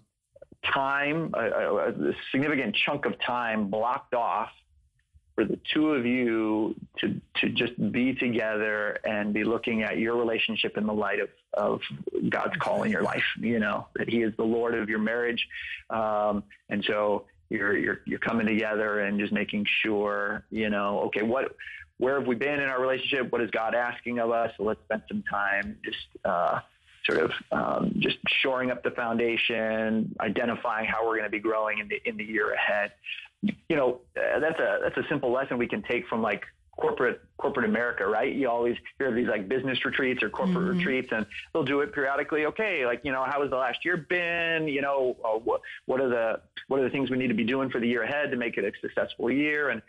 time, 0.73 1.34
a, 1.36 1.89
a, 1.89 2.13
significant 2.31 2.75
chunk 2.86 3.05
of 3.05 3.19
time 3.19 3.67
blocked 3.67 4.13
off 4.13 4.49
for 5.36 5.45
the 5.45 5.59
two 5.73 5.91
of 5.91 6.05
you 6.05 6.75
to, 6.99 7.19
to 7.36 7.49
just 7.49 7.73
be 7.91 8.13
together 8.13 8.99
and 9.03 9.34
be 9.34 9.43
looking 9.43 9.81
at 9.81 9.97
your 9.97 10.15
relationship 10.15 10.77
in 10.77 10.86
the 10.86 10.93
light 10.93 11.19
of, 11.19 11.29
of 11.53 11.81
God's 12.29 12.55
call 12.57 12.84
in 12.84 12.91
your 12.91 13.01
life, 13.01 13.23
you 13.39 13.59
know, 13.59 13.88
that 13.95 14.07
he 14.07 14.21
is 14.21 14.34
the 14.38 14.43
Lord 14.43 14.75
of 14.75 14.89
your 14.89 14.99
marriage. 14.99 15.47
Um, 15.89 16.43
and 16.69 16.84
so 16.88 17.25
you're, 17.49 17.75
you're, 17.77 18.01
you're 18.05 18.19
coming 18.19 18.45
together 18.45 18.99
and 18.99 19.19
just 19.19 19.34
making 19.34 19.65
sure, 19.81 20.45
you 20.51 20.69
know, 20.69 20.99
okay, 21.01 21.23
what, 21.23 21.55
where 22.04 22.20
have 22.20 22.28
we 22.28 22.36
been 22.36 22.60
in 22.60 22.68
our 22.68 22.82
relationship? 22.82 23.32
What 23.32 23.41
is 23.41 23.49
God 23.51 23.74
asking 23.74 24.20
of 24.20 24.30
us? 24.32 24.51
So 24.58 24.64
let's 24.64 24.82
spend 24.84 25.04
some 25.08 25.24
time 25.30 25.78
just, 25.84 26.26
uh, 26.26 26.60
sort 27.06 27.20
of 27.20 27.32
um, 27.51 27.93
just 27.99 28.18
shoring 28.41 28.72
up 28.72 28.84
the 28.84 28.91
foundation, 28.91 30.16
identifying 30.20 30.86
how 30.86 31.06
we're 31.06 31.18
going 31.18 31.26
to 31.26 31.30
be 31.30 31.39
growing 31.39 31.80
in 31.80 31.88
the 31.88 32.01
in 32.06 32.16
the 32.18 32.24
year 32.24 32.54
ahead. 32.54 32.93
You 33.41 33.76
know, 33.76 33.99
uh, 34.18 34.39
that's 34.39 34.60
a 34.60 34.80
that's 34.82 34.97
a 34.97 35.08
simple 35.10 35.32
lesson 35.32 35.58
we 35.58 35.68
can 35.68 35.82
take 35.82 36.08
from 36.08 36.22
like 36.22 36.43
corporate 36.78 37.22
corporate 37.38 37.66
America, 37.66 38.06
right? 38.06 38.34
You 38.34 38.49
always 38.49 38.78
hear 38.97 39.10
of 39.10 39.16
these 39.16 39.28
like 39.28 39.47
business 39.47 39.84
retreats 39.86 40.24
or 40.24 40.30
corporate 40.30 40.66
Mhm. 40.66 40.78
retreats, 40.78 41.10
and 41.12 41.26
they'll 41.51 41.64
do 41.64 41.82
it 41.82 41.93
periodically. 41.93 42.45
Okay, 42.45 42.86
like 42.86 43.01
you 43.04 43.12
know, 43.12 43.24
how 43.24 43.41
has 43.41 43.49
the 43.49 43.58
last 43.58 43.84
year 43.86 43.97
been? 43.97 44.68
You 44.68 44.82
know, 44.82 45.18
uh, 45.24 45.38
what 45.38 45.62
what 45.86 45.99
are 45.99 46.10
the 46.10 46.41
what 46.68 46.80
are 46.80 46.84
the 46.84 46.89
things 46.89 47.12
we 47.12 47.18
need 47.18 47.28
to 47.28 47.34
be 47.34 47.43
doing 47.43 47.70
for 47.70 47.80
the 47.80 47.88
year 47.88 48.04
ahead 48.04 48.32
to 48.32 48.38
make 48.38 48.58
it 48.58 48.64
a 48.64 48.72
successful 48.80 49.30
year? 49.30 49.70
And 49.70 49.82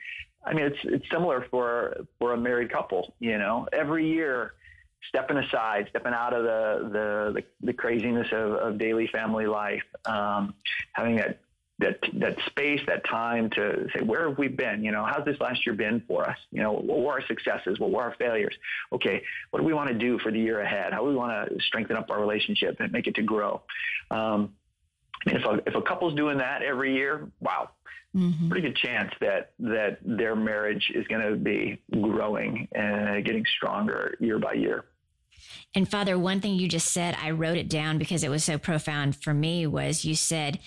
I 0.45 0.53
mean, 0.53 0.66
it's 0.66 0.78
it's 0.84 1.05
similar 1.11 1.47
for 1.51 2.07
for 2.18 2.32
a 2.32 2.36
married 2.36 2.70
couple. 2.70 3.14
You 3.18 3.38
know, 3.38 3.66
every 3.72 4.09
year 4.09 4.55
stepping 5.09 5.36
aside, 5.36 5.86
stepping 5.90 6.12
out 6.12 6.32
of 6.32 6.45
the 6.45 6.88
the 7.32 7.45
the, 7.61 7.72
craziness 7.72 8.28
of, 8.32 8.53
of, 8.53 8.78
daily 8.78 9.07
family 9.09 9.47
life, 9.47 9.82
um, 10.07 10.55
having 10.92 11.16
that 11.16 11.40
that 11.78 11.99
that 12.14 12.38
space, 12.47 12.80
that 12.86 13.05
time 13.05 13.51
to 13.51 13.88
say, 13.95 14.03
where 14.03 14.28
have 14.28 14.38
we 14.38 14.49
been? 14.49 14.84
You 14.84 14.92
know, 14.92 15.05
how's 15.05 15.24
this 15.24 15.40
last 15.40 15.66
year 15.66 15.74
been 15.74 16.03
for 16.07 16.28
us? 16.28 16.38
You 16.51 16.62
know, 16.62 16.72
what 16.72 17.01
were 17.01 17.12
our 17.12 17.26
successes? 17.26 17.78
What 17.78 17.90
were 17.90 18.03
our 18.03 18.14
failures? 18.18 18.55
Okay, 18.92 19.22
what 19.51 19.61
do 19.61 19.66
we 19.66 19.74
want 19.74 19.88
to 19.88 19.95
do 19.95 20.18
for 20.18 20.30
the 20.30 20.38
year 20.38 20.61
ahead? 20.61 20.92
How 20.92 21.01
do 21.01 21.07
we 21.07 21.16
want 21.16 21.51
to 21.51 21.62
strengthen 21.62 21.97
up 21.97 22.11
our 22.11 22.20
relationship 22.20 22.76
and 22.80 22.92
make 22.92 23.07
it 23.07 23.14
to 23.16 23.22
grow? 23.22 23.62
Um, 24.11 24.55
if 25.26 25.45
a, 25.45 25.62
if 25.66 25.74
a 25.74 25.82
couple's 25.82 26.14
doing 26.14 26.38
that 26.38 26.62
every 26.62 26.95
year, 26.95 27.28
wow, 27.40 27.70
mm-hmm. 28.15 28.49
pretty 28.49 28.69
good 28.69 28.77
chance 28.77 29.12
that 29.21 29.53
that 29.59 29.99
their 30.03 30.37
marriage 30.37 30.91
is 30.95 31.07
going 31.09 31.23
to 31.23 31.37
be 31.37 31.81
growing 32.01 32.69
and 32.73 33.25
getting 33.25 33.45
stronger 33.57 34.17
year 34.21 34.39
by 34.39 34.53
year. 34.53 34.85
And 35.75 35.89
Father, 35.89 36.19
one 36.19 36.41
thing 36.41 36.55
you 36.55 36.69
just 36.69 36.93
said, 36.93 37.17
I 37.21 37.31
wrote 37.33 37.57
it 37.57 37.69
down 37.69 37.99
because 37.99 38.23
it 38.23 38.31
was 38.31 38.45
so 38.45 38.59
profound 38.59 39.17
for 39.17 39.35
me 39.35 39.67
was 39.67 40.05
you 40.05 40.15
said 40.15 40.61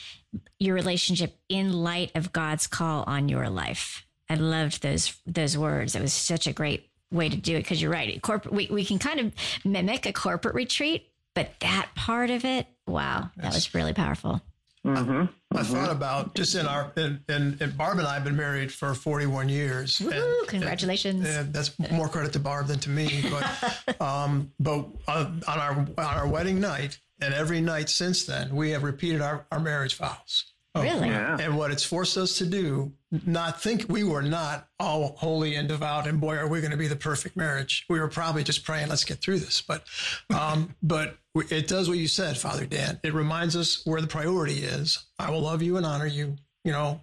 your 0.59 0.75
relationship 0.75 1.37
in 1.49 1.73
light 1.73 2.11
of 2.15 2.33
God's 2.33 2.67
call 2.67 3.03
on 3.07 3.29
your 3.29 3.49
life. 3.49 4.05
I 4.29 4.35
loved 4.35 4.81
those 4.81 5.15
those 5.25 5.57
words. 5.57 5.95
It 5.95 6.01
was 6.01 6.13
such 6.13 6.47
a 6.47 6.53
great 6.53 6.89
way 7.11 7.29
to 7.29 7.37
do 7.37 7.55
it 7.55 7.59
because 7.59 7.81
you're 7.81 7.91
right. 7.91 8.21
Corporate 8.21 8.53
we, 8.53 8.67
we 8.67 8.83
can 8.83 8.99
kind 8.99 9.19
of 9.19 9.33
mimic 9.63 10.05
a 10.05 10.13
corporate 10.13 10.55
retreat, 10.55 11.09
but 11.33 11.51
that 11.61 11.89
part 11.95 12.29
of 12.29 12.43
it, 12.43 12.67
wow, 12.85 13.31
that 13.37 13.53
was 13.53 13.73
really 13.73 13.93
powerful. 13.93 14.41
Mm-hmm. 14.87 15.11
I 15.11 15.61
mm-hmm. 15.61 15.73
thought 15.73 15.91
about 15.91 16.35
just 16.35 16.55
in 16.55 16.65
our 16.65 16.91
and, 16.95 17.19
and, 17.27 17.61
and, 17.61 17.77
Barb 17.77 17.97
and 17.99 18.07
I 18.07 18.13
have 18.15 18.23
been 18.23 18.37
married 18.37 18.71
for 18.71 18.93
41 18.93 19.49
years. 19.49 19.99
Woo, 19.99 20.11
and, 20.11 20.47
congratulations! 20.47 21.27
And, 21.27 21.37
and, 21.37 21.53
that's 21.53 21.77
more 21.91 22.07
credit 22.07 22.33
to 22.33 22.39
Barb 22.39 22.67
than 22.67 22.79
to 22.79 22.89
me. 22.89 23.23
But 23.29 24.01
um, 24.01 24.51
but 24.59 24.87
on 25.07 25.41
our 25.45 25.73
on 25.73 25.89
our 25.97 26.27
wedding 26.27 26.59
night 26.59 26.99
and 27.21 27.33
every 27.33 27.61
night 27.61 27.89
since 27.89 28.25
then, 28.25 28.55
we 28.55 28.71
have 28.71 28.83
repeated 28.83 29.21
our, 29.21 29.45
our 29.51 29.59
marriage 29.59 29.95
vows. 29.95 30.53
Oh, 30.75 30.83
really? 30.83 31.09
Yeah. 31.09 31.37
And 31.39 31.57
what 31.57 31.71
it's 31.71 31.83
forced 31.83 32.17
us 32.17 32.37
to 32.37 32.45
do, 32.45 32.93
not 33.25 33.61
think 33.61 33.85
we 33.89 34.03
were 34.03 34.21
not 34.21 34.67
all 34.79 35.15
holy 35.17 35.55
and 35.55 35.67
devout, 35.67 36.07
and 36.07 36.19
boy, 36.21 36.35
are 36.35 36.47
we 36.47 36.61
going 36.61 36.71
to 36.71 36.77
be 36.77 36.87
the 36.87 36.95
perfect 36.95 37.35
marriage. 37.35 37.85
We 37.89 37.99
were 37.99 38.07
probably 38.07 38.43
just 38.43 38.63
praying, 38.63 38.89
let's 38.89 39.03
get 39.03 39.19
through 39.19 39.39
this. 39.39 39.61
But, 39.61 39.83
um, 40.29 40.75
but 40.83 41.17
it 41.49 41.67
does 41.67 41.89
what 41.89 41.97
you 41.97 42.07
said, 42.07 42.37
Father 42.37 42.65
Dan. 42.65 42.99
It 43.03 43.13
reminds 43.13 43.55
us 43.55 43.85
where 43.85 44.01
the 44.01 44.07
priority 44.07 44.59
is. 44.59 45.05
I 45.19 45.31
will 45.31 45.41
love 45.41 45.61
you 45.61 45.77
and 45.77 45.85
honor 45.85 46.07
you, 46.07 46.35
you 46.63 46.71
know. 46.71 47.01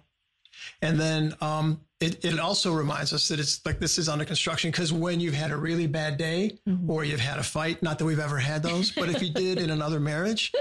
And 0.81 0.99
then 0.99 1.33
um, 1.41 1.81
it, 1.99 2.23
it 2.25 2.39
also 2.39 2.73
reminds 2.73 3.13
us 3.13 3.27
that 3.27 3.39
it's 3.39 3.65
like 3.65 3.79
this 3.79 3.97
is 3.97 4.09
under 4.09 4.25
construction 4.25 4.71
because 4.71 4.91
when 4.91 5.19
you've 5.19 5.33
had 5.33 5.51
a 5.51 5.57
really 5.57 5.87
bad 5.87 6.17
day 6.17 6.57
mm-hmm. 6.67 6.89
or 6.89 7.03
you've 7.03 7.19
had 7.19 7.39
a 7.39 7.43
fight, 7.43 7.81
not 7.81 7.99
that 7.99 8.05
we've 8.05 8.19
ever 8.19 8.37
had 8.37 8.63
those, 8.63 8.91
but 8.91 9.09
if 9.09 9.21
you 9.21 9.31
did 9.31 9.59
in 9.59 9.69
another 9.69 9.99
marriage, 9.99 10.51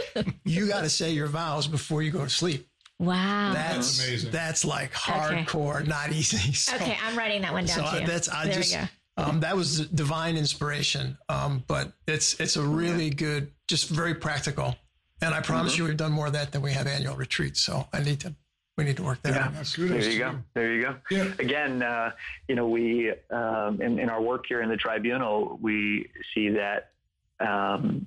you 0.45 0.67
got 0.67 0.83
to 0.83 0.91
say 0.91 1.13
your 1.13 1.27
vows 1.27 1.67
before 1.67 2.03
you 2.03 2.11
go 2.11 2.25
to 2.25 2.31
sleep. 2.31 2.69
Wow, 3.01 3.53
that's, 3.53 3.99
that's 3.99 4.09
amazing. 4.09 4.31
That's 4.31 4.65
like 4.65 4.93
hardcore, 4.93 5.81
okay. 5.81 5.89
not 5.89 6.13
easy. 6.13 6.53
So, 6.55 6.77
okay, 6.77 6.97
I'm 7.05 7.19
writing 7.19 7.43
that 7.43 7.53
one 7.53 7.65
down 7.65 7.87
so 7.87 7.99
too. 7.99 8.07
That's 8.07 8.29
I 8.29 8.45
there 8.45 8.55
just 8.55 8.77
um, 9.17 9.41
that 9.41 9.57
was 9.57 9.87
divine 9.89 10.37
inspiration. 10.37 11.19
Um, 11.29 11.65
but 11.67 11.93
it's 12.07 12.39
it's 12.41 12.57
a 12.57 12.63
really 12.63 13.11
good, 13.11 13.53
just 13.69 13.89
very 13.89 14.15
practical. 14.15 14.77
And 15.23 15.35
I 15.35 15.41
promise 15.41 15.75
mm-hmm. 15.75 15.83
you, 15.83 15.89
we've 15.89 15.97
done 15.97 16.13
more 16.13 16.27
of 16.27 16.33
that 16.33 16.53
than 16.53 16.63
we 16.63 16.73
have 16.73 16.87
annual 16.87 17.17
retreats. 17.17 17.61
So 17.61 17.87
I 17.93 18.03
need 18.03 18.21
to 18.21 18.35
we 18.77 18.85
need 18.85 18.97
to 18.97 19.05
work 19.05 19.23
that 19.23 19.35
yeah. 19.35 19.63
There 19.77 20.11
you 20.11 20.19
go. 20.19 20.39
There 20.55 20.73
you 20.75 20.83
go. 20.83 20.97
Yeah. 21.11 21.33
Again, 21.39 21.83
uh, 21.83 22.11
you 22.49 22.57
know, 22.57 22.69
we 22.69 23.13
um, 23.31 23.81
in, 23.81 24.01
in, 24.01 24.09
our 24.09 24.21
work 24.21 24.47
here 24.49 24.63
in 24.63 24.69
the 24.69 24.77
tribunal, 24.77 25.59
we 25.63 26.11
see 26.35 26.49
that. 26.51 26.91
Um, 27.39 28.07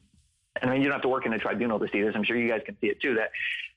and 0.62 0.70
I 0.70 0.74
mean, 0.74 0.82
you 0.82 0.88
don't 0.88 0.96
have 0.96 1.04
to 1.04 1.08
work 1.08 1.26
in 1.26 1.32
the 1.32 1.38
tribunal 1.38 1.80
to 1.80 1.88
see 1.88 2.02
this. 2.02 2.14
I'm 2.16 2.24
sure 2.24 2.36
you 2.36 2.50
guys 2.50 2.62
can 2.66 2.76
see 2.82 2.88
it 2.88 3.02
too. 3.02 3.16
That 3.16 3.32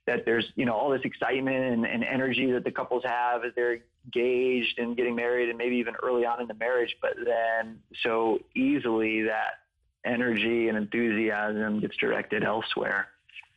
that 0.07 0.25
there's 0.25 0.51
you 0.57 0.65
know 0.65 0.75
all 0.75 0.91
this 0.91 1.03
excitement 1.05 1.65
and, 1.65 1.87
and 1.87 2.03
energy 2.03 2.51
that 2.53 2.65
the 2.65 2.73
couples 2.73 3.05
have 3.05 3.45
as 3.45 3.53
they're 3.55 3.81
engaged 4.05 4.79
and 4.79 4.97
getting 4.97 5.15
married, 5.15 5.49
and 5.49 5.59
maybe 5.59 5.77
even 5.77 5.95
early 6.03 6.27
on 6.27 6.41
in 6.41 6.49
the 6.49 6.55
marriage. 6.55 6.97
But 7.01 7.13
then 7.25 7.81
so 8.03 8.41
easily 8.55 9.23
that 9.23 9.61
energy 10.05 10.69
and 10.69 10.79
enthusiasm 10.79 11.81
gets 11.81 11.97
directed 11.97 12.43
elsewhere 12.43 13.09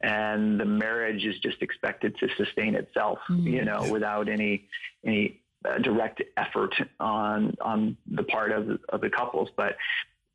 and 0.03 0.59
the 0.59 0.65
marriage 0.65 1.23
is 1.23 1.39
just 1.39 1.61
expected 1.61 2.15
to 2.17 2.27
sustain 2.37 2.75
itself, 2.75 3.19
mm-hmm. 3.29 3.47
you 3.47 3.65
know, 3.65 3.89
without 3.89 4.27
any 4.27 4.67
any 5.05 5.41
uh, 5.65 5.77
direct 5.79 6.21
effort 6.37 6.75
on 6.99 7.55
on 7.61 7.97
the 8.11 8.23
part 8.23 8.51
of 8.51 8.79
of 8.89 9.01
the 9.01 9.09
couples. 9.09 9.49
But 9.55 9.77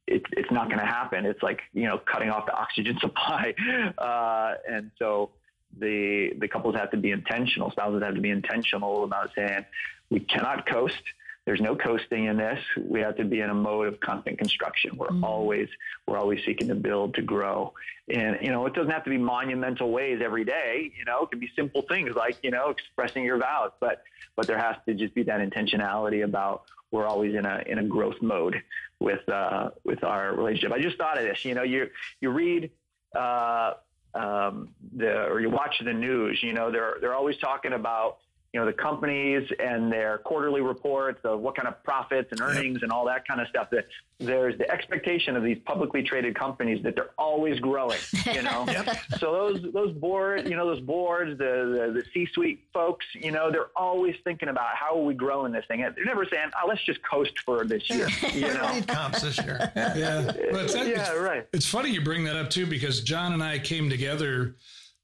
it, 0.07 0.23
it's 0.33 0.51
not 0.51 0.69
going 0.69 0.81
to 0.81 0.87
happen. 0.87 1.27
It's 1.27 1.43
like 1.43 1.61
you 1.75 1.85
know 1.85 1.99
cutting 1.99 2.31
off 2.31 2.47
the 2.47 2.55
oxygen 2.55 2.99
supply, 3.01 3.55
uh, 3.99 4.55
and 4.69 4.91
so 4.99 5.31
the 5.77 6.33
the 6.39 6.49
couples 6.49 6.75
have 6.75 6.91
to 6.93 6.97
be 6.97 7.11
intentional. 7.11 7.71
Spouses 7.71 8.03
have 8.03 8.15
to 8.15 8.21
be 8.21 8.31
intentional 8.31 9.05
about 9.05 9.31
saying 9.35 9.65
we 10.11 10.21
cannot 10.21 10.67
coast 10.67 11.03
there's 11.49 11.63
no 11.63 11.75
coasting 11.75 12.27
in 12.27 12.37
this. 12.37 12.63
We 12.77 13.01
have 13.01 13.17
to 13.17 13.25
be 13.25 13.41
in 13.41 13.49
a 13.49 13.55
mode 13.55 13.89
of 13.89 13.99
constant 14.01 14.37
construction. 14.37 14.99
We're 14.99 15.07
mm-hmm. 15.07 15.25
always 15.25 15.67
we're 16.07 16.19
always 16.19 16.45
seeking 16.45 16.69
to 16.69 16.75
build 16.75 17.15
to 17.15 17.23
grow, 17.23 17.73
and 18.13 18.37
you 18.43 18.51
know 18.51 18.67
it 18.67 18.75
doesn't 18.75 18.91
have 18.91 19.05
to 19.05 19.11
be 19.11 19.17
monumental 19.17 19.91
ways 19.91 20.21
every 20.23 20.45
day. 20.45 20.93
You 20.99 21.07
know, 21.07 21.23
it 21.23 21.31
can 21.31 21.41
be 21.41 21.49
simple 21.57 21.87
things 21.89 22.15
like 22.15 22.37
you 22.43 22.51
know 22.51 22.69
expressing 22.69 23.25
your 23.25 23.39
vows, 23.39 23.71
but 23.81 24.03
but 24.37 24.47
there 24.47 24.59
has 24.59 24.77
to 24.87 24.93
just 24.93 25.15
be 25.15 25.23
that 25.23 25.41
intentionality 25.41 26.23
about 26.23 26.65
we're 26.91 27.07
always 27.07 27.35
in 27.35 27.47
a 27.47 27.63
in 27.67 27.79
a 27.79 27.85
growth 27.85 28.21
mode 28.21 28.63
with 29.01 29.27
uh, 29.31 29.71
with 29.85 30.05
our 30.05 30.35
relationship. 30.35 30.73
I 30.73 30.83
just 30.83 30.99
thought 30.99 31.17
of 31.17 31.25
this. 31.25 31.47
You 31.47 31.55
know, 31.55 31.63
you 31.63 31.89
you 32.21 32.29
read. 32.29 32.73
Uh, 33.17 33.73
um, 34.19 34.69
the, 34.97 35.25
or 35.27 35.41
you 35.41 35.51
watch 35.51 35.75
the 35.85 35.93
news, 35.93 36.39
you 36.43 36.53
know, 36.53 36.71
they're, 36.71 36.97
they're 37.01 37.15
always 37.15 37.37
talking 37.39 37.73
about 37.73 38.19
you 38.53 38.61
know, 38.61 38.65
the 38.65 38.73
companies 38.73 39.47
and 39.59 39.93
their 39.93 40.19
quarterly 40.19 40.63
reports 40.63 41.21
of 41.25 41.41
what 41.41 41.55
kind 41.55 41.69
of 41.69 41.83
profits 41.85 42.29
and 42.33 42.41
earnings 42.41 42.77
yep. 42.77 42.85
and 42.85 42.93
all 42.93 43.05
that 43.05 43.29
kind 43.29 43.43
of 43.43 43.49
stuff. 43.49 43.69
That 43.71 43.87
there's 44.19 44.57
the 44.57 44.69
expectation 44.71 45.37
of 45.37 45.43
these 45.43 45.59
publicly 45.67 46.03
traded 46.03 46.35
companies 46.35 46.83
that 46.83 46.97
they're 46.97 47.11
always 47.19 47.61
growing, 47.61 47.99
you 48.33 48.43
know? 48.43 48.65
yep. 48.69 48.97
So 49.19 49.33
those, 49.33 49.73
those 49.75 49.93
boards, 49.93 50.49
you 50.49 50.57
know, 50.57 50.67
those 50.67 50.81
boards, 50.81 51.37
the, 51.37 51.45
the, 51.45 52.01
the 52.01 52.05
C-suite 52.15 52.65
folks, 52.73 53.05
you 53.13 53.33
know, 53.33 53.53
they're 53.53 53.71
always 53.77 54.17
thinking 54.25 54.49
about 54.49 54.75
how 54.75 54.99
are 54.99 55.05
we 55.05 55.13
growing 55.13 55.53
this 55.53 55.67
thing. 55.69 55.81
They're 55.81 56.05
never 56.07 56.25
saying, 56.25 56.51
oh, 56.61 56.67
let's 56.67 56.83
just 56.85 57.01
coast 57.03 57.39
for 57.45 57.65
this 57.65 57.89
year, 57.91 58.09
you 58.33 58.55
know? 58.55 58.73
need 58.73 58.89
comps 58.89 59.21
this 59.21 59.37
year. 59.45 59.71
yeah. 59.77 60.33
But 60.51 60.75
yeah, 60.87 61.13
right. 61.13 61.47
It's 61.53 61.69
funny 61.69 61.91
you 61.91 62.01
bring 62.01 62.25
that 62.25 62.37
up 62.37 62.49
too, 62.49 62.67
because 62.67 63.03
John 63.03 63.35
and 63.35 63.43
I 63.43 63.59
came 63.59 63.91
together 63.91 64.57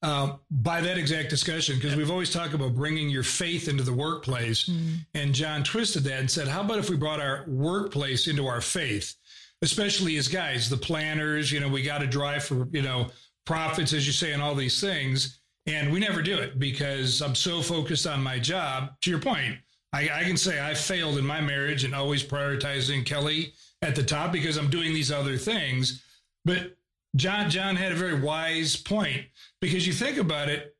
uh, 0.04 0.36
by 0.50 0.82
that 0.82 0.98
exact 0.98 1.30
discussion 1.30 1.76
because 1.76 1.96
we've 1.96 2.10
always 2.10 2.30
talked 2.30 2.52
about 2.52 2.74
bringing 2.74 3.08
your 3.08 3.22
faith 3.22 3.68
into 3.68 3.82
the 3.82 3.92
workplace. 3.92 4.68
Mm. 4.68 4.98
And 5.14 5.34
John 5.34 5.64
twisted 5.64 6.04
that 6.04 6.20
and 6.20 6.30
said, 6.30 6.46
How 6.46 6.60
about 6.60 6.78
if 6.78 6.90
we 6.90 6.96
brought 6.96 7.20
our 7.20 7.46
workplace 7.48 8.28
into 8.28 8.46
our 8.46 8.60
faith, 8.60 9.14
especially 9.62 10.18
as 10.18 10.28
guys, 10.28 10.68
the 10.68 10.76
planners, 10.76 11.50
you 11.50 11.58
know, 11.58 11.68
we 11.70 11.82
got 11.82 12.02
to 12.02 12.06
drive 12.06 12.44
for, 12.44 12.68
you 12.70 12.82
know, 12.82 13.06
profits, 13.46 13.94
as 13.94 14.06
you 14.06 14.12
say, 14.12 14.32
and 14.32 14.42
all 14.42 14.54
these 14.54 14.78
things. 14.78 15.40
And 15.66 15.90
we 15.90 16.00
never 16.00 16.20
do 16.20 16.36
it 16.36 16.58
because 16.58 17.22
I'm 17.22 17.34
so 17.34 17.62
focused 17.62 18.06
on 18.06 18.22
my 18.22 18.38
job. 18.38 18.90
To 19.00 19.10
your 19.10 19.20
point, 19.20 19.56
I, 19.94 20.10
I 20.12 20.24
can 20.24 20.36
say 20.36 20.62
I 20.62 20.74
failed 20.74 21.16
in 21.16 21.24
my 21.24 21.40
marriage 21.40 21.82
and 21.84 21.94
always 21.94 22.22
prioritizing 22.22 23.06
Kelly 23.06 23.54
at 23.80 23.96
the 23.96 24.02
top 24.02 24.32
because 24.32 24.58
I'm 24.58 24.68
doing 24.68 24.92
these 24.92 25.10
other 25.10 25.38
things. 25.38 26.04
But 26.44 26.76
John 27.16 27.50
John 27.50 27.76
had 27.76 27.92
a 27.92 27.96
very 27.96 28.20
wise 28.20 28.76
point 28.76 29.26
because 29.60 29.86
you 29.86 29.92
think 29.92 30.18
about 30.18 30.48
it, 30.48 30.76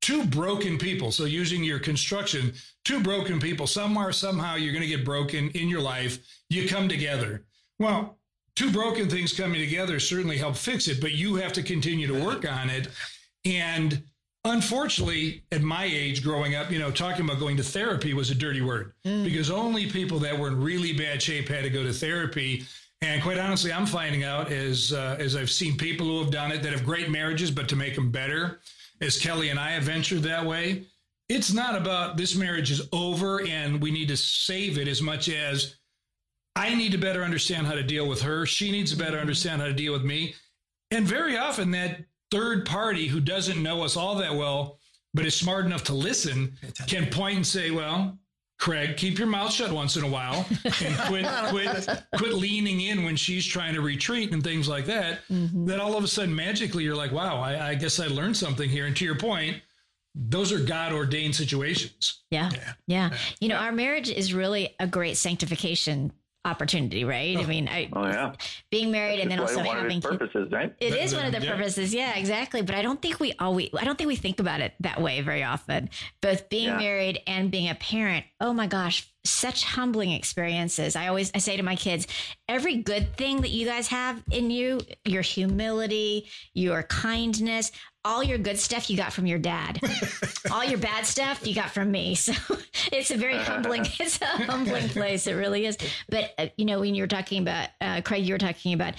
two 0.00 0.24
broken 0.26 0.78
people. 0.78 1.10
So 1.10 1.24
using 1.24 1.64
your 1.64 1.78
construction, 1.78 2.52
two 2.84 3.00
broken 3.00 3.40
people, 3.40 3.66
somewhere 3.66 4.12
somehow 4.12 4.56
you're 4.56 4.72
going 4.72 4.82
to 4.82 4.88
get 4.88 5.04
broken 5.04 5.50
in 5.50 5.68
your 5.68 5.80
life. 5.80 6.18
You 6.50 6.68
come 6.68 6.88
together. 6.88 7.44
Well, 7.78 8.18
two 8.54 8.70
broken 8.70 9.08
things 9.08 9.32
coming 9.32 9.60
together 9.60 10.00
certainly 10.00 10.36
help 10.36 10.56
fix 10.56 10.88
it, 10.88 11.00
but 11.00 11.12
you 11.12 11.36
have 11.36 11.52
to 11.54 11.62
continue 11.62 12.06
to 12.06 12.24
work 12.24 12.48
on 12.50 12.70
it. 12.70 12.88
And 13.44 14.02
unfortunately, 14.44 15.44
at 15.52 15.62
my 15.62 15.84
age 15.84 16.22
growing 16.22 16.54
up, 16.54 16.70
you 16.70 16.78
know, 16.78 16.90
talking 16.90 17.24
about 17.24 17.38
going 17.38 17.56
to 17.56 17.62
therapy 17.62 18.14
was 18.14 18.30
a 18.30 18.34
dirty 18.34 18.60
word 18.60 18.92
mm. 19.04 19.24
because 19.24 19.50
only 19.50 19.90
people 19.90 20.18
that 20.20 20.38
were 20.38 20.48
in 20.48 20.60
really 20.60 20.92
bad 20.92 21.22
shape 21.22 21.48
had 21.48 21.64
to 21.64 21.70
go 21.70 21.82
to 21.82 21.92
therapy. 21.92 22.64
And 23.00 23.22
quite 23.22 23.38
honestly, 23.38 23.72
I'm 23.72 23.86
finding 23.86 24.24
out 24.24 24.50
as 24.50 24.92
uh, 24.92 25.16
as 25.20 25.36
I've 25.36 25.50
seen 25.50 25.76
people 25.76 26.06
who 26.06 26.18
have 26.20 26.32
done 26.32 26.50
it 26.50 26.62
that 26.62 26.72
have 26.72 26.84
great 26.84 27.10
marriages, 27.10 27.50
but 27.50 27.68
to 27.68 27.76
make 27.76 27.94
them 27.94 28.10
better, 28.10 28.60
as 29.00 29.18
Kelly 29.18 29.50
and 29.50 29.58
I 29.58 29.70
have 29.70 29.84
ventured 29.84 30.22
that 30.24 30.44
way, 30.44 30.84
it's 31.28 31.52
not 31.52 31.76
about 31.76 32.16
this 32.16 32.34
marriage 32.34 32.70
is 32.70 32.88
over 32.92 33.46
and 33.46 33.80
we 33.80 33.90
need 33.90 34.08
to 34.08 34.16
save 34.16 34.78
it 34.78 34.88
as 34.88 35.00
much 35.00 35.28
as 35.28 35.76
I 36.56 36.74
need 36.74 36.92
to 36.92 36.98
better 36.98 37.22
understand 37.22 37.68
how 37.68 37.74
to 37.74 37.82
deal 37.84 38.08
with 38.08 38.22
her. 38.22 38.44
She 38.44 38.72
needs 38.72 38.90
to 38.90 38.98
better 38.98 39.18
understand 39.18 39.60
how 39.60 39.68
to 39.68 39.72
deal 39.72 39.92
with 39.92 40.02
me. 40.02 40.34
And 40.90 41.06
very 41.06 41.36
often, 41.36 41.70
that 41.72 42.04
third 42.30 42.66
party 42.66 43.06
who 43.06 43.20
doesn't 43.20 43.62
know 43.62 43.82
us 43.82 43.96
all 43.96 44.16
that 44.16 44.34
well, 44.34 44.78
but 45.14 45.24
is 45.24 45.36
smart 45.36 45.66
enough 45.66 45.84
to 45.84 45.94
listen, 45.94 46.58
can 46.86 47.10
point 47.10 47.36
and 47.36 47.46
say, 47.46 47.70
Well, 47.70 48.18
Craig, 48.58 48.96
keep 48.96 49.18
your 49.18 49.28
mouth 49.28 49.52
shut 49.52 49.70
once 49.70 49.96
in 49.96 50.02
a 50.02 50.08
while 50.08 50.44
and 50.64 50.98
quit 51.06 51.26
quit 51.48 51.88
quit 52.16 52.34
leaning 52.34 52.80
in 52.80 53.04
when 53.04 53.14
she's 53.14 53.46
trying 53.46 53.74
to 53.74 53.80
retreat 53.80 54.32
and 54.32 54.42
things 54.42 54.68
like 54.68 54.86
that. 54.86 55.20
Mm-hmm. 55.30 55.66
Then 55.66 55.80
all 55.80 55.96
of 55.96 56.02
a 56.02 56.08
sudden, 56.08 56.34
magically, 56.34 56.82
you're 56.82 56.96
like, 56.96 57.12
wow, 57.12 57.40
I, 57.40 57.68
I, 57.68 57.74
guess 57.76 58.00
I 58.00 58.08
learned 58.08 58.36
something 58.36 58.68
here. 58.68 58.86
And 58.86 58.96
to 58.96 59.04
your 59.04 59.14
point, 59.14 59.62
those 60.14 60.52
are 60.52 60.58
God 60.58 60.92
ordained 60.92 61.36
situations. 61.36 62.22
Yeah. 62.30 62.50
Yeah. 62.52 62.72
yeah. 62.86 63.16
You 63.40 63.48
know, 63.48 63.56
our 63.56 63.70
marriage 63.70 64.10
is 64.10 64.34
really 64.34 64.74
a 64.80 64.88
great 64.88 65.16
sanctification 65.16 66.12
opportunity, 66.48 67.04
right? 67.04 67.36
Oh. 67.36 67.42
I 67.42 67.46
mean, 67.46 67.68
I, 67.68 67.88
oh 67.92 68.06
yeah, 68.06 68.32
being 68.70 68.90
married 68.90 69.20
and 69.20 69.30
then 69.30 69.38
also 69.38 69.60
having 69.60 70.00
purposes, 70.00 70.50
right? 70.50 70.74
It 70.80 70.94
is 70.94 71.14
one 71.14 71.26
of 71.26 71.32
the 71.32 71.44
yeah. 71.44 71.54
purposes, 71.54 71.94
yeah, 71.94 72.16
exactly. 72.16 72.62
But 72.62 72.74
I 72.74 72.82
don't 72.82 73.00
think 73.00 73.20
we 73.20 73.34
always, 73.38 73.70
I 73.78 73.84
don't 73.84 73.96
think 73.96 74.08
we 74.08 74.16
think 74.16 74.40
about 74.40 74.60
it 74.60 74.74
that 74.80 75.00
way 75.00 75.20
very 75.20 75.44
often. 75.44 75.90
Both 76.20 76.48
being 76.48 76.68
yeah. 76.68 76.78
married 76.78 77.20
and 77.26 77.50
being 77.50 77.68
a 77.68 77.74
parent. 77.74 78.24
Oh 78.40 78.52
my 78.52 78.66
gosh, 78.66 79.08
such 79.24 79.64
humbling 79.64 80.12
experiences. 80.12 80.96
I 80.96 81.08
always 81.08 81.30
I 81.34 81.38
say 81.38 81.56
to 81.56 81.62
my 81.62 81.76
kids, 81.76 82.06
every 82.48 82.76
good 82.76 83.16
thing 83.16 83.42
that 83.42 83.50
you 83.50 83.66
guys 83.66 83.88
have 83.88 84.22
in 84.30 84.50
you, 84.50 84.80
your 85.04 85.22
humility, 85.22 86.28
your 86.54 86.82
kindness, 86.84 87.72
all 88.08 88.24
your 88.24 88.38
good 88.38 88.58
stuff 88.58 88.88
you 88.88 88.96
got 88.96 89.12
from 89.12 89.26
your 89.26 89.38
dad. 89.38 89.78
all 90.50 90.64
your 90.64 90.78
bad 90.78 91.04
stuff 91.04 91.46
you 91.46 91.54
got 91.54 91.70
from 91.70 91.92
me. 91.92 92.16
So 92.28 92.32
it's 92.92 93.10
a 93.10 93.16
very 93.16 93.36
humbling 93.36 93.86
it's 94.00 94.20
a 94.20 94.26
humbling 94.26 94.88
place 94.88 95.26
it 95.26 95.34
really 95.34 95.66
is. 95.66 95.76
But 96.08 96.32
uh, 96.38 96.46
you 96.56 96.64
know 96.64 96.80
when 96.80 96.94
you're 96.94 97.06
talking 97.06 97.42
about 97.42 97.68
uh, 97.80 98.00
Craig 98.02 98.24
you 98.24 98.34
were 98.34 98.38
talking 98.38 98.72
about 98.72 98.94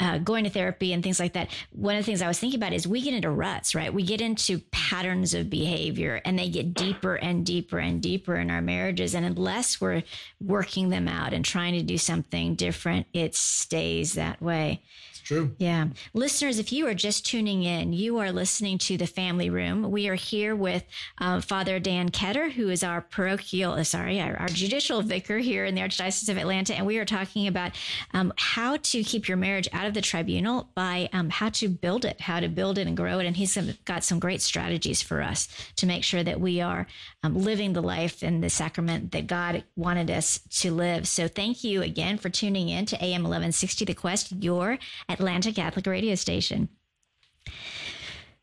uh, 0.00 0.18
going 0.18 0.44
to 0.44 0.50
therapy 0.50 0.92
and 0.92 1.02
things 1.02 1.20
like 1.20 1.34
that, 1.34 1.50
one 1.70 1.96
of 1.96 2.00
the 2.00 2.06
things 2.06 2.22
I 2.22 2.28
was 2.28 2.38
thinking 2.38 2.58
about 2.58 2.72
is 2.72 2.86
we 2.86 3.00
get 3.02 3.14
into 3.14 3.30
ruts, 3.30 3.74
right? 3.74 3.92
We 3.92 4.02
get 4.02 4.20
into 4.20 4.60
patterns 4.70 5.34
of 5.34 5.50
behavior 5.50 6.20
and 6.24 6.38
they 6.38 6.48
get 6.48 6.74
deeper 6.74 7.16
and 7.16 7.44
deeper 7.44 7.78
and 7.78 8.00
deeper 8.00 8.36
in 8.36 8.50
our 8.50 8.62
marriages. 8.62 9.14
And 9.14 9.24
unless 9.26 9.80
we're 9.80 10.02
working 10.40 10.88
them 10.88 11.08
out 11.08 11.32
and 11.32 11.44
trying 11.44 11.74
to 11.74 11.82
do 11.82 11.98
something 11.98 12.54
different, 12.54 13.06
it 13.12 13.34
stays 13.34 14.14
that 14.14 14.40
way. 14.42 14.82
True. 15.24 15.56
Yeah. 15.56 15.86
Listeners, 16.12 16.58
if 16.58 16.70
you 16.70 16.86
are 16.86 16.92
just 16.92 17.24
tuning 17.24 17.62
in, 17.62 17.94
you 17.94 18.18
are 18.18 18.30
listening 18.30 18.76
to 18.78 18.98
the 18.98 19.06
Family 19.06 19.48
Room. 19.48 19.90
We 19.90 20.06
are 20.08 20.14
here 20.14 20.54
with 20.54 20.84
uh, 21.16 21.40
Father 21.40 21.80
Dan 21.80 22.10
Ketter, 22.10 22.52
who 22.52 22.68
is 22.68 22.84
our 22.84 23.00
parochial, 23.00 23.72
uh, 23.72 23.84
sorry, 23.84 24.20
our, 24.20 24.36
our, 24.36 24.48
judicial 24.48 25.00
vicar 25.00 25.38
here 25.38 25.64
in 25.64 25.74
the 25.74 25.80
Archdiocese 25.80 26.28
of 26.28 26.36
Atlanta. 26.36 26.74
And 26.74 26.84
we 26.84 26.98
are 26.98 27.06
talking 27.06 27.46
about 27.46 27.72
um, 28.12 28.34
how 28.36 28.76
to 28.76 29.02
keep 29.02 29.26
your 29.26 29.38
marriage 29.38 29.66
out 29.72 29.86
of 29.86 29.94
the 29.94 30.02
tribunal 30.02 30.68
by 30.74 31.08
um, 31.14 31.30
how 31.30 31.48
to 31.48 31.68
build 31.68 32.04
it, 32.04 32.20
how 32.20 32.38
to 32.38 32.48
build 32.48 32.76
it 32.76 32.86
and 32.86 32.94
grow 32.94 33.18
it. 33.18 33.24
And 33.24 33.34
he's 33.34 33.56
got 33.86 34.04
some 34.04 34.18
great 34.18 34.42
strategies 34.42 35.00
for 35.00 35.22
us 35.22 35.48
to 35.76 35.86
make 35.86 36.04
sure 36.04 36.22
that 36.22 36.38
we 36.38 36.60
are 36.60 36.86
um, 37.22 37.34
living 37.34 37.72
the 37.72 37.80
life 37.80 38.22
and 38.22 38.44
the 38.44 38.50
sacrament 38.50 39.12
that 39.12 39.26
God 39.26 39.64
wanted 39.74 40.10
us 40.10 40.40
to 40.60 40.70
live. 40.70 41.08
So 41.08 41.28
thank 41.28 41.64
you 41.64 41.80
again 41.80 42.18
for 42.18 42.28
tuning 42.28 42.68
in 42.68 42.84
to 42.86 42.96
AM 43.02 43.22
1160 43.22 43.86
The 43.86 43.94
Quest, 43.94 44.32
your 44.32 44.78
Atlanta 45.14 45.52
Catholic 45.52 45.86
radio 45.86 46.14
station. 46.14 46.68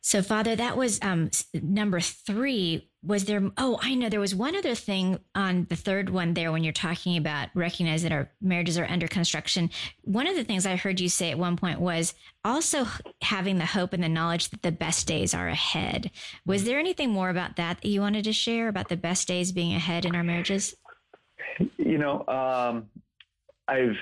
So, 0.04 0.20
Father, 0.20 0.56
that 0.56 0.76
was 0.76 0.98
um, 1.00 1.30
number 1.54 2.00
three. 2.00 2.90
Was 3.04 3.24
there? 3.24 3.40
Oh, 3.56 3.78
I 3.80 3.94
know. 3.94 4.08
There 4.08 4.18
was 4.18 4.34
one 4.34 4.56
other 4.56 4.74
thing 4.74 5.20
on 5.36 5.66
the 5.70 5.76
third 5.76 6.10
one 6.10 6.34
there 6.34 6.50
when 6.50 6.64
you're 6.64 6.72
talking 6.72 7.16
about 7.16 7.50
recognize 7.54 8.02
that 8.02 8.10
our 8.10 8.28
marriages 8.40 8.76
are 8.78 8.84
under 8.84 9.06
construction. 9.06 9.70
One 10.02 10.26
of 10.26 10.34
the 10.34 10.42
things 10.42 10.66
I 10.66 10.74
heard 10.74 10.98
you 10.98 11.08
say 11.08 11.30
at 11.30 11.38
one 11.38 11.56
point 11.56 11.80
was 11.80 12.14
also 12.44 12.84
having 13.22 13.58
the 13.58 13.64
hope 13.64 13.92
and 13.92 14.02
the 14.02 14.08
knowledge 14.08 14.50
that 14.50 14.62
the 14.62 14.72
best 14.72 15.06
days 15.06 15.34
are 15.34 15.48
ahead. 15.48 16.10
Was 16.44 16.64
there 16.64 16.80
anything 16.80 17.10
more 17.10 17.30
about 17.30 17.54
that 17.56 17.80
that 17.80 17.88
you 17.88 18.00
wanted 18.00 18.24
to 18.24 18.32
share 18.32 18.66
about 18.66 18.88
the 18.88 18.96
best 18.96 19.28
days 19.28 19.52
being 19.52 19.72
ahead 19.72 20.04
in 20.04 20.16
our 20.16 20.24
marriages? 20.24 20.74
You 21.78 21.98
know, 21.98 22.26
um, 22.26 22.90
I've 23.68 23.96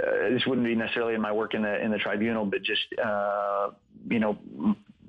uh, 0.00 0.30
this 0.30 0.46
wouldn't 0.46 0.66
be 0.66 0.74
necessarily 0.74 1.14
in 1.14 1.20
my 1.20 1.32
work 1.32 1.54
in 1.54 1.62
the 1.62 1.82
in 1.82 1.90
the 1.90 1.98
tribunal, 1.98 2.46
but 2.46 2.62
just 2.62 2.82
uh, 3.02 3.70
you 4.08 4.18
know 4.18 4.38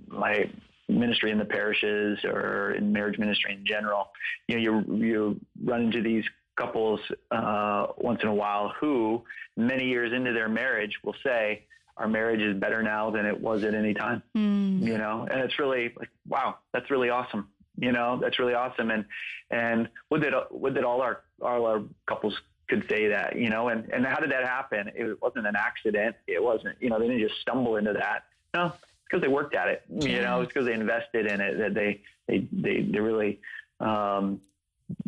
my 0.07 0.49
ministry 0.89 1.31
in 1.31 1.37
the 1.37 1.45
parishes 1.45 2.19
or 2.25 2.71
in 2.71 2.91
marriage 2.91 3.17
ministry 3.17 3.53
in 3.53 3.65
general. 3.65 4.09
You 4.47 4.55
know, 4.55 4.61
you 4.61 4.95
you 4.95 5.39
run 5.63 5.83
into 5.83 6.01
these 6.01 6.25
couples 6.55 6.99
uh, 7.31 7.87
once 7.97 8.19
in 8.21 8.29
a 8.29 8.33
while 8.33 8.73
who, 8.79 9.23
many 9.57 9.85
years 9.85 10.13
into 10.13 10.33
their 10.33 10.49
marriage, 10.49 10.97
will 11.03 11.15
say, 11.23 11.65
"Our 11.97 12.07
marriage 12.07 12.41
is 12.41 12.59
better 12.59 12.83
now 12.83 13.09
than 13.09 13.25
it 13.25 13.39
was 13.39 13.63
at 13.63 13.73
any 13.73 13.93
time." 13.93 14.21
Mm. 14.35 14.81
You 14.81 14.97
know, 14.97 15.27
and 15.29 15.41
it's 15.41 15.57
really 15.59 15.93
like, 15.97 16.09
wow, 16.27 16.57
that's 16.73 16.91
really 16.91 17.09
awesome. 17.09 17.47
You 17.77 17.91
know, 17.91 18.19
that's 18.21 18.37
really 18.37 18.53
awesome. 18.53 18.91
And 18.91 19.05
and 19.49 19.89
would 20.09 20.21
that 20.23 20.51
would 20.51 20.75
that 20.75 20.83
all 20.83 21.01
our 21.01 21.21
all 21.41 21.65
our 21.65 21.81
couples 22.05 22.35
could 22.69 22.85
say 22.89 23.07
that, 23.09 23.35
you 23.37 23.49
know, 23.49 23.69
and, 23.69 23.89
and 23.91 24.05
how 24.05 24.19
did 24.19 24.31
that 24.31 24.45
happen? 24.45 24.89
It 24.95 25.21
wasn't 25.21 25.47
an 25.47 25.55
accident. 25.55 26.15
It 26.27 26.41
wasn't, 26.41 26.77
you 26.79 26.89
know, 26.89 26.99
they 26.99 27.07
didn't 27.07 27.27
just 27.27 27.41
stumble 27.41 27.75
into 27.75 27.93
that. 27.93 28.25
No, 28.53 28.67
it's 28.67 28.77
because 29.09 29.21
they 29.21 29.27
worked 29.27 29.55
at 29.55 29.67
it, 29.67 29.83
you 29.89 30.21
know, 30.21 30.41
it's 30.41 30.53
because 30.53 30.65
they 30.65 30.73
invested 30.73 31.25
in 31.25 31.41
it 31.41 31.57
that 31.57 31.73
they, 31.73 32.01
they, 32.27 32.47
they, 32.51 32.81
they 32.81 32.99
really, 32.99 33.39
um, 33.79 34.41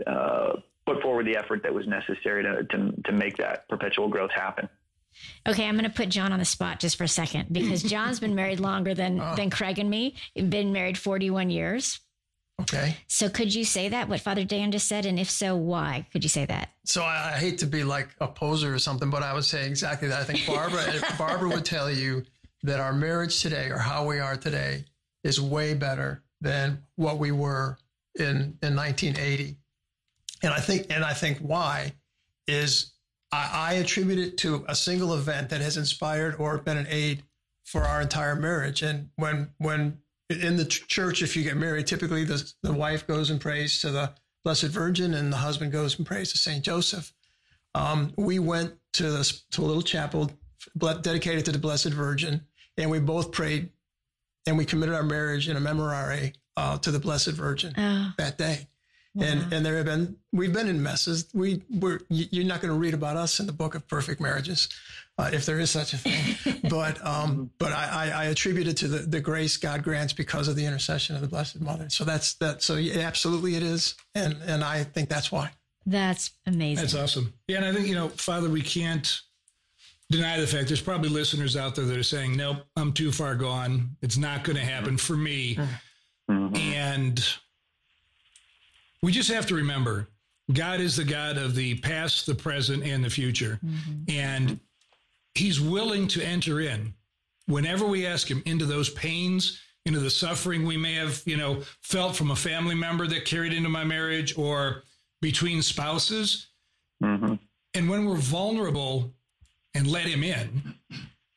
uh, 0.06 0.54
put 0.86 1.02
forward 1.02 1.26
the 1.26 1.36
effort 1.36 1.64
that 1.64 1.74
was 1.74 1.88
necessary 1.88 2.44
to, 2.44 2.64
to, 2.66 2.94
to 3.06 3.12
make 3.12 3.38
that 3.38 3.68
perpetual 3.70 4.08
growth 4.08 4.32
happen. 4.32 4.70
Okay, 5.48 5.66
I'm 5.66 5.76
going 5.76 5.90
to 5.90 5.96
put 5.96 6.10
John 6.10 6.34
on 6.34 6.40
the 6.40 6.46
spot 6.46 6.80
just 6.80 6.98
for 6.98 7.06
a 7.06 7.08
second 7.08 7.52
because 7.52 7.84
John's 7.92 8.20
been 8.20 8.36
married 8.36 8.60
longer 8.60 8.94
than 8.94 9.20
oh. 9.20 9.36
than 9.36 9.50
Craig 9.50 9.80
and 9.80 9.90
me. 9.90 10.16
Been 10.36 10.74
married 10.74 10.98
41 10.98 11.50
years. 11.50 12.00
Okay. 12.62 12.98
So 13.08 13.30
could 13.30 13.54
you 13.54 13.66
say 13.66 13.90
that 13.90 14.08
what 14.08 14.22
Father 14.22 14.44
Dan 14.44 14.72
just 14.72 14.88
said, 14.88 15.06
and 15.06 15.20
if 15.20 15.30
so, 15.30 15.56
why 15.56 16.08
could 16.12 16.24
you 16.24 16.30
say 16.30 16.46
that? 16.46 16.70
So 16.86 17.04
I, 17.04 17.34
I 17.34 17.38
hate 17.38 17.58
to 17.60 17.68
be 17.68 17.84
like 17.84 18.10
a 18.22 18.28
poser 18.28 18.74
or 18.74 18.80
something, 18.80 19.10
but 19.10 19.24
I 19.24 19.34
would 19.34 19.44
say 19.46 19.68
exactly 19.68 20.08
that. 20.08 20.22
I 20.22 20.24
think 20.24 20.46
Barbara 20.48 20.84
Barbara 21.18 21.50
would 21.50 21.66
tell 21.66 21.92
you 21.92 22.24
that 22.64 22.80
our 22.80 22.94
marriage 22.94 23.42
today, 23.42 23.70
or 23.70 23.78
how 23.78 24.06
we 24.06 24.20
are 24.20 24.36
today, 24.36 24.86
is 25.24 25.40
way 25.40 25.74
better 25.74 26.24
than 26.42 26.82
what 26.96 27.18
we 27.18 27.32
were 27.32 27.78
in 28.16 28.58
in 28.62 28.76
1980. 28.76 29.58
And 30.44 30.54
I 30.54 30.60
think, 30.60 30.88
and 30.90 31.04
I 31.04 31.14
think 31.14 31.40
why 31.40 31.94
is 32.48 32.94
I, 33.32 33.50
I 33.54 33.74
attribute 33.74 34.20
it 34.20 34.38
to 34.40 34.64
a 34.68 34.76
single 34.76 35.14
event 35.14 35.50
that 35.50 35.62
has 35.62 35.78
inspired 35.78 36.36
or 36.40 36.58
been 36.60 36.78
an 36.78 36.88
aid 36.90 37.24
for 37.66 37.84
our 37.84 38.02
entire 38.02 38.36
marriage. 38.36 38.82
And 38.82 39.10
when 39.18 39.50
when 39.58 40.00
in 40.30 40.58
the 40.58 40.66
church, 40.66 41.22
if 41.22 41.36
you 41.36 41.44
get 41.44 41.58
married, 41.58 41.88
typically 41.88 42.24
the, 42.24 42.52
the 42.64 42.74
wife 42.74 43.06
goes 43.06 43.30
and 43.30 43.40
prays 43.40 43.80
to 43.82 43.92
the 43.92 44.12
Blessed 44.44 44.68
Virgin 44.68 45.14
and 45.14 45.32
the 45.32 45.38
husband 45.38 45.72
goes 45.72 45.98
and 45.98 46.06
prays 46.06 46.32
to 46.32 46.38
St. 46.38 46.64
Joseph. 46.64 47.14
Um, 47.74 48.14
we 48.18 48.40
went 48.40 48.74
to, 48.94 49.12
this, 49.12 49.44
to 49.52 49.62
a 49.62 49.66
little 49.66 49.82
chapel 49.82 50.32
dedicated 50.78 51.46
to 51.46 51.52
the 51.52 51.60
Blessed 51.60 51.90
Virgin, 51.90 52.42
and 52.78 52.90
we 52.90 53.00
both 53.00 53.32
prayed 53.32 53.70
and 54.48 54.58
we 54.58 54.66
committed 54.66 54.96
our 54.96 55.04
marriage 55.04 55.50
in 55.50 55.58
a 55.58 55.60
memorare 55.62 56.34
uh, 56.58 56.78
to 56.78 56.92
the 56.92 57.00
Blessed 57.00 57.32
Virgin 57.32 57.74
oh. 57.78 58.14
that 58.18 58.38
day. 58.38 58.68
And 59.20 59.54
and 59.54 59.66
there 59.66 59.78
have 59.78 59.86
been 59.86 60.18
we've 60.34 60.52
been 60.52 60.68
in 60.68 60.84
messes. 60.84 61.30
We 61.34 61.62
we're 61.70 62.00
you're 62.10 62.46
not 62.46 62.62
going 62.62 62.74
to 62.74 62.80
read 62.80 62.94
about 62.94 63.16
us 63.16 63.40
in 63.40 63.46
the 63.46 63.54
book 63.54 63.74
of 63.74 63.88
perfect 63.88 64.20
marriages, 64.20 64.68
uh, 65.18 65.30
if 65.32 65.46
there 65.46 65.60
is 65.60 65.72
such 65.72 65.94
a 65.94 65.98
thing. 65.98 66.60
but 66.70 67.04
um, 67.06 67.50
but 67.58 67.72
I, 67.72 68.12
I, 68.14 68.26
attribute 68.26 68.68
it 68.68 68.78
to 68.78 68.88
the, 68.90 69.00
the 69.00 69.22
grace 69.22 69.56
God 69.56 69.84
grants 69.84 70.12
because 70.12 70.48
of 70.50 70.58
the 70.58 70.66
intercession 70.66 71.16
of 71.16 71.22
the 71.22 71.28
Blessed 71.28 71.62
Mother. 71.62 71.90
So 71.90 72.04
that's 72.04 72.34
that. 72.36 72.62
So 72.62 72.76
absolutely 72.78 73.56
it 73.56 73.64
is, 73.64 73.96
and 74.14 74.38
and 74.46 74.64
I 74.64 74.84
think 74.84 75.08
that's 75.08 75.32
why. 75.32 75.52
That's 75.86 76.32
amazing. 76.46 76.84
That's 76.84 76.96
awesome. 76.96 77.34
Yeah, 77.48 77.58
and 77.58 77.66
I 77.66 77.74
think 77.74 77.88
you 77.88 77.96
know, 77.96 78.10
Father, 78.10 78.50
we 78.50 78.62
can't 78.62 79.22
deny 80.10 80.40
the 80.40 80.48
fact 80.48 80.68
there's 80.68 80.82
probably 80.82 81.10
listeners 81.10 81.56
out 81.56 81.76
there 81.76 81.86
that 81.86 81.98
are 81.98 82.04
saying, 82.04 82.36
"Nope, 82.36 82.58
I'm 82.76 82.92
too 82.92 83.12
far 83.12 83.36
gone. 83.36 83.96
It's 84.02 84.18
not 84.18 84.44
going 84.44 84.58
to 84.58 84.66
happen 84.66 84.98
for 84.98 85.16
me," 85.16 85.56
mm-hmm. 86.30 86.56
and 86.56 87.26
we 89.06 89.12
just 89.12 89.30
have 89.30 89.46
to 89.46 89.54
remember 89.56 90.10
God 90.52 90.82
is 90.82 90.96
the 90.96 91.04
God 91.04 91.38
of 91.38 91.54
the 91.54 91.76
past, 91.76 92.26
the 92.26 92.34
present, 92.34 92.84
and 92.84 93.04
the 93.04 93.10
future. 93.10 93.60
Mm-hmm. 93.64 94.10
And 94.10 94.60
He's 95.36 95.62
willing 95.62 96.08
to 96.10 96.24
enter 96.24 96.60
in 96.60 96.94
whenever 97.46 97.86
we 97.86 98.08
ask 98.08 98.30
Him 98.30 98.42
into 98.48 98.66
those 98.66 98.90
pains, 98.90 99.62
into 99.86 100.00
the 100.00 100.10
suffering 100.10 100.66
we 100.66 100.76
may 100.76 100.96
have, 100.96 101.22
you 101.26 101.38
know, 101.38 101.62
felt 101.84 102.16
from 102.16 102.32
a 102.32 102.36
family 102.36 102.74
member 102.74 103.06
that 103.06 103.26
carried 103.26 103.54
into 103.54 103.70
my 103.70 103.84
marriage 103.84 104.36
or 104.40 104.82
between 105.22 105.62
spouses. 105.62 106.48
Mm-hmm. 107.04 107.36
And 107.76 107.90
when 107.90 108.06
we're 108.06 108.16
vulnerable 108.16 109.14
and 109.76 109.86
let 109.86 110.06
Him 110.06 110.24
in, 110.24 110.74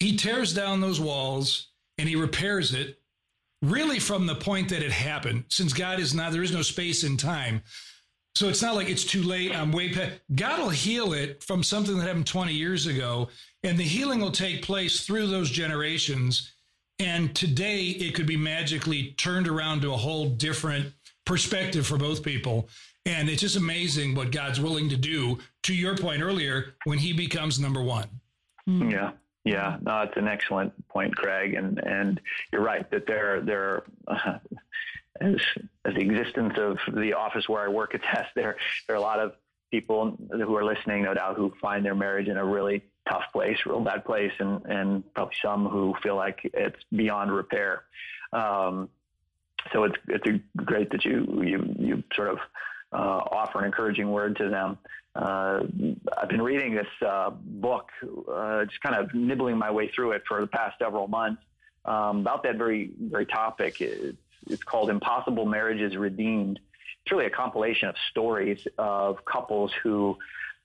He 0.01 0.17
tears 0.17 0.55
down 0.55 0.81
those 0.81 1.01
walls 1.01 1.69
and 1.99 2.09
He 2.09 2.17
repairs 2.17 2.73
it 2.73 2.99
really 3.63 3.99
from 3.99 4.27
the 4.27 4.35
point 4.35 4.69
that 4.69 4.83
it 4.83 4.93
happened, 4.93 5.45
since 5.49 5.73
God 5.73 6.01
is 6.01 6.15
not, 6.15 6.33
there 6.33 6.43
is 6.43 6.53
no 6.53 6.63
space 6.63 7.05
in 7.05 7.17
time. 7.17 7.63
So 8.35 8.49
it's 8.49 8.63
not 8.63 8.77
like 8.77 8.89
it's 8.89 9.05
too 9.05 9.23
late. 9.23 9.55
I'm 9.55 9.73
way 9.73 9.93
past. 9.93 10.21
God 10.35 10.61
will 10.61 10.69
heal 10.69 11.13
it 11.13 11.43
from 11.43 11.63
something 11.63 11.99
that 11.99 12.07
happened 12.07 12.27
20 12.27 12.53
years 12.53 12.87
ago, 12.87 13.29
and 13.65 13.77
the 13.77 13.83
healing 13.83 14.21
will 14.21 14.31
take 14.31 14.63
place 14.63 15.05
through 15.05 15.27
those 15.27 15.51
generations. 15.51 16.53
And 17.01 17.35
today 17.35 17.87
it 17.87 18.15
could 18.15 18.27
be 18.27 18.37
magically 18.37 19.13
turned 19.19 19.49
around 19.49 19.83
to 19.83 19.93
a 19.93 19.97
whole 19.97 20.29
different 20.31 20.93
perspective 21.27 21.87
for 21.87 21.97
both 21.97 22.23
people. 22.23 22.69
And 23.07 23.29
it's 23.29 23.41
just 23.41 23.57
amazing 23.57 24.15
what 24.15 24.31
God's 24.31 24.61
willing 24.61 24.89
to 24.91 24.97
do, 24.97 25.39
to 25.65 25.75
your 25.75 25.97
point 25.97 26.23
earlier, 26.23 26.75
when 26.85 26.99
he 26.99 27.13
becomes 27.13 27.59
number 27.59 27.83
one. 27.83 28.07
Yeah. 28.67 29.13
Yeah, 29.49 29.79
no, 29.81 30.03
it's 30.03 30.17
an 30.19 30.29
excellent 30.29 30.73
point, 30.89 31.17
Craig, 31.17 31.55
and 31.55 31.79
and 31.79 32.21
you're 32.53 32.63
right 32.63 32.89
that 32.91 33.07
there 33.07 33.41
there 33.41 33.85
uh, 34.07 34.39
as, 35.23 35.37
as 35.87 35.95
the 35.95 36.01
existence 36.01 36.53
of 36.59 36.77
the 36.95 37.15
office 37.15 37.49
where 37.49 37.65
I 37.65 37.69
work 37.69 37.95
attests, 37.95 38.33
there 38.35 38.57
there 38.87 38.97
are 38.97 38.99
a 38.99 39.03
lot 39.03 39.21
of 39.21 39.33
people 39.71 40.19
who 40.31 40.55
are 40.55 40.65
listening, 40.65 41.05
no 41.05 41.15
doubt, 41.15 41.37
who 41.37 41.55
find 41.63 41.83
their 41.83 41.95
marriage 41.95 42.29
in 42.29 42.37
a 42.37 42.45
really 42.45 42.85
tough 43.09 43.25
place, 43.33 43.57
real 43.65 43.81
bad 43.81 44.05
place, 44.05 44.33
and 44.39 44.63
and 44.67 45.15
probably 45.15 45.35
some 45.41 45.67
who 45.67 45.95
feel 46.03 46.17
like 46.17 46.41
it's 46.53 46.85
beyond 46.95 47.33
repair. 47.33 47.85
Um, 48.35 48.91
so 49.73 49.85
it's 49.85 49.97
it's 50.09 50.43
great 50.59 50.91
that 50.91 51.07
you 51.07 51.43
you 51.43 51.75
you 51.79 52.05
sort 52.15 52.29
of 52.29 52.39
uh, 52.93 53.23
offer 53.33 53.61
an 53.61 53.65
encouraging 53.65 54.11
word 54.11 54.37
to 54.37 54.51
them. 54.51 54.77
Uh, 55.19 55.65
I've 56.17 56.29
been 56.29 56.43
reading 56.43 56.77
this 56.77 56.87
uh, 57.05 57.31
book, 57.31 57.91
uh, 58.33 58.65
just 58.67 58.81
kind 58.81 58.95
of 58.95 59.13
nibbling 59.15 59.59
my 59.59 59.71
way 59.71 59.89
through 59.89 60.13
it 60.13 60.23
for 60.29 60.41
the 60.41 60.47
past 60.47 60.79
several 60.79 61.09
months 61.09 61.43
um, 61.85 62.21
about 62.21 62.45
that 62.45 62.57
very 62.57 62.93
very 63.01 63.27
topic. 63.27 63.81
It's, 63.81 64.17
it's 64.47 64.63
called 64.63 64.91
"Impossible 64.91 65.45
Marriages 65.45 65.97
Redeemed." 65.97 66.61
It's 67.03 67.13
really 67.13 67.27
a 67.27 67.31
compilation 67.31 67.89
of 67.89 67.97
stories 68.11 68.65
of 68.79 69.25
couples 69.25 69.73
who 69.83 70.17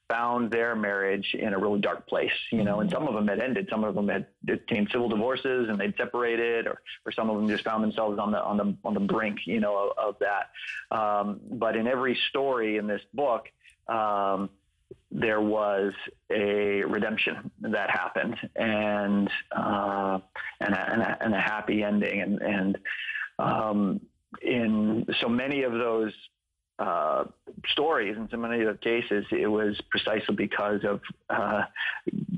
found 0.09 0.51
their 0.51 0.75
marriage 0.75 1.33
in 1.33 1.53
a 1.53 1.57
really 1.57 1.79
dark 1.79 2.07
place, 2.07 2.31
you 2.51 2.63
know, 2.63 2.81
and 2.81 2.91
some 2.91 3.07
of 3.07 3.15
them 3.15 3.27
had 3.27 3.39
ended, 3.39 3.67
some 3.71 3.83
of 3.83 3.95
them 3.95 4.09
had 4.09 4.27
obtained 4.47 4.89
civil 4.91 5.09
divorces 5.09 5.69
and 5.69 5.79
they'd 5.79 5.95
separated, 5.97 6.67
or, 6.67 6.81
or 7.05 7.11
some 7.11 7.29
of 7.29 7.37
them 7.37 7.47
just 7.47 7.63
found 7.63 7.83
themselves 7.83 8.19
on 8.19 8.31
the 8.31 8.43
on 8.43 8.57
the 8.57 8.75
on 8.83 8.93
the 8.93 8.99
brink, 8.99 9.39
you 9.45 9.59
know, 9.59 9.89
of, 9.97 9.97
of 9.97 10.15
that. 10.19 10.95
Um, 10.95 11.39
but 11.49 11.75
in 11.75 11.87
every 11.87 12.19
story 12.29 12.77
in 12.77 12.85
this 12.85 13.01
book, 13.13 13.49
um, 13.87 14.49
there 15.11 15.41
was 15.41 15.93
a 16.31 16.83
redemption 16.83 17.51
that 17.61 17.89
happened, 17.89 18.35
and 18.55 19.29
uh, 19.55 20.19
and, 20.59 20.73
a, 20.73 20.91
and, 20.91 21.01
a, 21.01 21.17
and 21.21 21.33
a 21.35 21.39
happy 21.39 21.83
ending, 21.83 22.21
and 22.21 22.41
and 22.41 22.77
um, 23.39 24.01
in 24.41 25.05
so 25.21 25.29
many 25.29 25.63
of 25.63 25.73
those 25.73 26.13
uh, 26.79 27.25
stories 27.67 28.17
in 28.17 28.27
so 28.29 28.37
many 28.37 28.61
of 28.63 28.67
the 28.67 28.77
cases, 28.79 29.25
it 29.31 29.47
was 29.47 29.79
precisely 29.89 30.35
because 30.35 30.81
of 30.83 31.01
uh, 31.29 31.63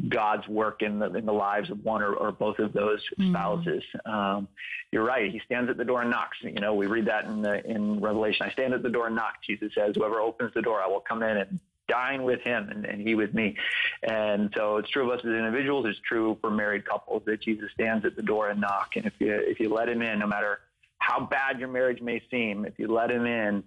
God's 0.10 0.48
work 0.48 0.82
in 0.82 1.00
the 1.00 1.14
in 1.14 1.26
the 1.26 1.34
lives 1.34 1.70
of 1.70 1.84
one 1.84 2.02
or, 2.02 2.14
or 2.14 2.32
both 2.32 2.60
of 2.60 2.74
those 2.74 3.00
mm. 3.20 3.32
spouses. 3.32 3.84
Um, 4.06 4.48
you're 4.92 5.06
right. 5.06 5.32
He 5.32 5.40
stands 5.46 5.70
at 5.70 5.78
the 5.78 5.86
door 5.86 6.02
and 6.02 6.12
knocks. 6.12 6.38
You 6.42 6.60
know, 6.60 6.74
we 6.74 6.88
read 6.88 7.06
that 7.06 7.26
in 7.26 7.42
the 7.42 7.66
in 7.66 8.02
Revelation. 8.02 8.46
I 8.46 8.52
stand 8.52 8.74
at 8.74 8.84
the 8.84 8.90
door 8.90 9.08
and 9.08 9.16
knock. 9.16 9.36
Jesus 9.46 9.72
says, 9.74 9.96
"Whoever 9.96 10.20
opens 10.20 10.54
the 10.54 10.62
door, 10.62 10.82
I 10.82 10.88
will 10.88 11.02
come 11.02 11.24
in 11.24 11.38
and 11.38 11.60
dine 11.88 12.24
with 12.24 12.42
him 12.42 12.70
and, 12.70 12.86
and, 12.86 13.08
he 13.08 13.14
with 13.14 13.34
me. 13.34 13.56
And 14.04 14.52
so 14.56 14.78
it's 14.78 14.90
true 14.90 15.12
of 15.12 15.20
us 15.20 15.24
as 15.24 15.32
individuals. 15.32 15.86
It's 15.88 16.00
true 16.00 16.38
for 16.42 16.50
married 16.50 16.84
couples 16.84 17.24
that 17.26 17.42
Jesus 17.42 17.70
stands 17.74 18.06
at 18.06 18.16
the 18.16 18.24
door 18.24 18.50
and 18.50 18.60
knock. 18.60 18.94
And 18.96 19.06
if 19.06 19.14
you 19.20 19.34
if 19.34 19.60
you 19.60 19.74
let 19.74 19.88
him 19.88 20.02
in, 20.02 20.20
no 20.20 20.28
matter 20.28 20.60
how 20.98 21.26
bad 21.26 21.60
your 21.60 21.68
marriage 21.68 22.02
may 22.02 22.22
seem, 22.32 22.66
if 22.66 22.80
you 22.80 22.88
let 22.88 23.12
him 23.12 23.26
in, 23.26 23.64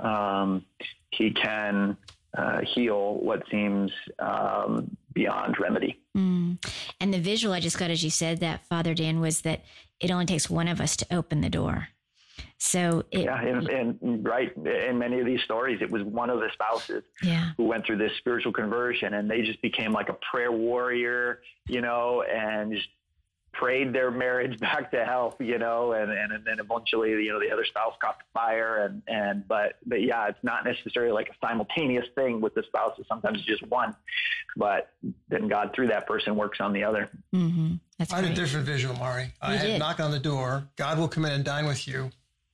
um, 0.00 0.64
he 1.10 1.30
can 1.30 1.96
uh, 2.36 2.60
heal 2.62 3.14
what 3.14 3.42
seems 3.50 3.90
um, 4.18 4.96
beyond 5.12 5.58
remedy. 5.58 6.00
Mm. 6.16 6.58
And 7.00 7.14
the 7.14 7.20
visual 7.20 7.54
I 7.54 7.60
just 7.60 7.78
got 7.78 7.90
as 7.90 8.04
you 8.04 8.10
said 8.10 8.40
that, 8.40 8.66
Father 8.66 8.94
Dan, 8.94 9.20
was 9.20 9.42
that 9.42 9.64
it 10.00 10.10
only 10.10 10.26
takes 10.26 10.50
one 10.50 10.68
of 10.68 10.80
us 10.80 10.96
to 10.96 11.14
open 11.14 11.40
the 11.40 11.50
door. 11.50 11.88
So 12.58 13.04
it, 13.10 13.24
yeah, 13.24 13.40
and, 13.40 13.68
and, 13.68 14.24
right 14.24 14.50
in 14.56 14.98
many 14.98 15.20
of 15.20 15.26
these 15.26 15.42
stories, 15.42 15.80
it 15.82 15.90
was 15.90 16.02
one 16.02 16.30
of 16.30 16.40
the 16.40 16.48
spouses 16.52 17.02
yeah. 17.22 17.50
who 17.56 17.64
went 17.64 17.84
through 17.84 17.98
this 17.98 18.12
spiritual 18.18 18.52
conversion, 18.52 19.14
and 19.14 19.30
they 19.30 19.42
just 19.42 19.60
became 19.60 19.92
like 19.92 20.08
a 20.08 20.16
prayer 20.30 20.52
warrior, 20.52 21.40
you 21.66 21.82
know, 21.82 22.22
and 22.22 22.72
just 22.72 22.88
prayed 23.58 23.92
their 23.92 24.10
marriage 24.10 24.58
back 24.60 24.90
to 24.90 25.04
health, 25.04 25.36
you 25.40 25.58
know, 25.58 25.92
and, 25.92 26.10
and, 26.10 26.32
and 26.32 26.44
then 26.44 26.58
eventually, 26.58 27.10
you 27.10 27.32
know, 27.32 27.40
the 27.40 27.50
other 27.50 27.64
spouse 27.64 27.94
caught 28.02 28.18
the 28.18 28.24
fire 28.32 28.84
and, 28.84 29.02
and, 29.08 29.46
but, 29.48 29.78
but 29.86 30.02
yeah, 30.02 30.28
it's 30.28 30.42
not 30.42 30.64
necessarily 30.64 31.12
like 31.12 31.28
a 31.28 31.46
simultaneous 31.46 32.06
thing 32.14 32.40
with 32.40 32.54
the 32.54 32.62
spouse. 32.64 32.94
It's 32.98 33.08
sometimes 33.08 33.38
it's 33.38 33.46
just 33.46 33.66
one, 33.70 33.94
but 34.56 34.90
then 35.28 35.48
God 35.48 35.72
through 35.74 35.88
that 35.88 36.06
person 36.06 36.36
works 36.36 36.58
on 36.60 36.72
the 36.72 36.84
other. 36.84 37.10
Mm-hmm. 37.34 37.74
That's 37.98 38.12
I 38.12 38.22
had 38.22 38.30
a 38.30 38.34
different 38.34 38.66
visual, 38.66 38.94
Mari. 38.96 39.32
I 39.40 39.56
had 39.56 39.78
knock 39.78 40.00
on 40.00 40.10
the 40.10 40.18
door. 40.18 40.68
God 40.76 40.98
will 40.98 41.08
come 41.08 41.24
in 41.24 41.32
and 41.32 41.44
dine 41.44 41.66
with 41.66 41.88
you 41.88 42.10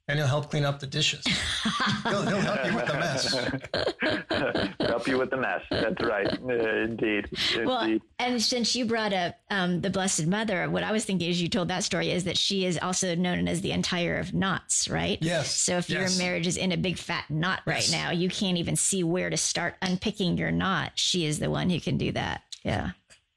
and 0.09 0.19
he'll 0.19 0.27
help 0.27 0.51
clean 0.51 0.65
up 0.65 0.81
the 0.81 0.87
dishes. 0.87 1.25
he'll, 2.03 2.23
he'll, 2.23 2.41
help 2.41 2.67
you 2.67 2.75
with 2.75 2.87
the 2.87 2.95
mess. 2.95 4.79
help 4.81 5.07
you 5.07 5.19
with 5.19 5.31
the 5.31 5.37
mess. 5.37 5.63
That's 5.71 6.03
right. 6.03 6.27
Uh, 6.27 6.83
indeed. 6.83 7.29
Well, 7.65 7.99
and 8.19 8.43
since 8.43 8.75
you 8.75 8.85
brought 8.85 9.13
up 9.13 9.37
um, 9.51 9.81
the 9.81 9.91
Blessed 9.91 10.27
Mother, 10.27 10.69
what 10.69 10.83
I 10.83 10.91
was 10.91 11.05
thinking 11.05 11.31
as 11.31 11.41
you 11.41 11.49
told 11.49 11.69
that 11.69 11.85
story 11.85 12.11
is 12.11 12.25
that 12.25 12.37
she 12.37 12.65
is 12.65 12.79
also 12.79 13.15
known 13.15 13.47
as 13.47 13.61
the 13.61 13.71
untier 13.71 14.19
of 14.19 14.35
knots, 14.35 14.89
right? 14.89 15.19
Yes. 15.21 15.55
So 15.55 15.79
if 15.79 15.89
yes. 15.89 16.19
your 16.19 16.25
marriage 16.25 16.47
is 16.47 16.57
in 16.57 16.73
a 16.73 16.77
big 16.77 16.99
fat 16.99 17.31
knot 17.31 17.61
right 17.65 17.89
now, 17.93 18.11
you 18.11 18.29
can't 18.29 18.59
even 18.59 18.75
see 18.75 19.05
where 19.05 19.31
to 19.31 19.37
start 19.37 19.77
unpicking 19.83 20.37
your 20.37 20.51
knot. 20.51 20.93
She 20.97 21.27
is 21.27 21.39
the 21.39 21.51
one 21.51 21.71
who 21.71 21.81
can 21.81 21.97
do 21.97 22.11
that. 22.13 22.43
Yeah. 22.65 22.91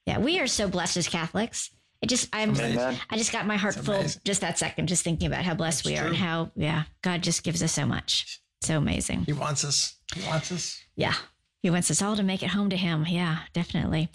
Yeah. 0.07 0.17
We 0.17 0.39
are 0.39 0.47
so 0.47 0.67
blessed 0.67 0.97
as 0.97 1.07
Catholics. 1.07 1.69
It 2.05 2.09
just 2.09 2.29
I'm 2.33 2.51
amazing. 2.51 2.99
I 3.09 3.17
just 3.17 3.31
got 3.31 3.47
my 3.47 3.57
heart 3.57 3.73
full 3.73 4.05
just 4.23 4.41
that 4.41 4.59
second, 4.59 4.85
just 4.85 5.03
thinking 5.03 5.25
about 5.25 5.43
how 5.43 5.55
blessed 5.55 5.85
That's 5.85 5.91
we 5.91 5.97
are 5.97 6.01
true. 6.01 6.09
and 6.09 6.15
how 6.15 6.51
yeah, 6.55 6.83
God 7.01 7.23
just 7.23 7.41
gives 7.41 7.63
us 7.63 7.71
so 7.71 7.87
much. 7.87 8.39
So 8.61 8.77
amazing. 8.77 9.21
He 9.21 9.33
wants 9.33 9.65
us. 9.65 9.95
He 10.13 10.23
wants 10.27 10.51
us. 10.51 10.79
Yeah. 10.95 11.15
He 11.63 11.71
wants 11.71 11.89
us 11.89 12.03
all 12.03 12.15
to 12.15 12.21
make 12.21 12.43
it 12.43 12.49
home 12.49 12.69
to 12.69 12.77
him. 12.77 13.07
Yeah, 13.09 13.39
definitely. 13.53 14.09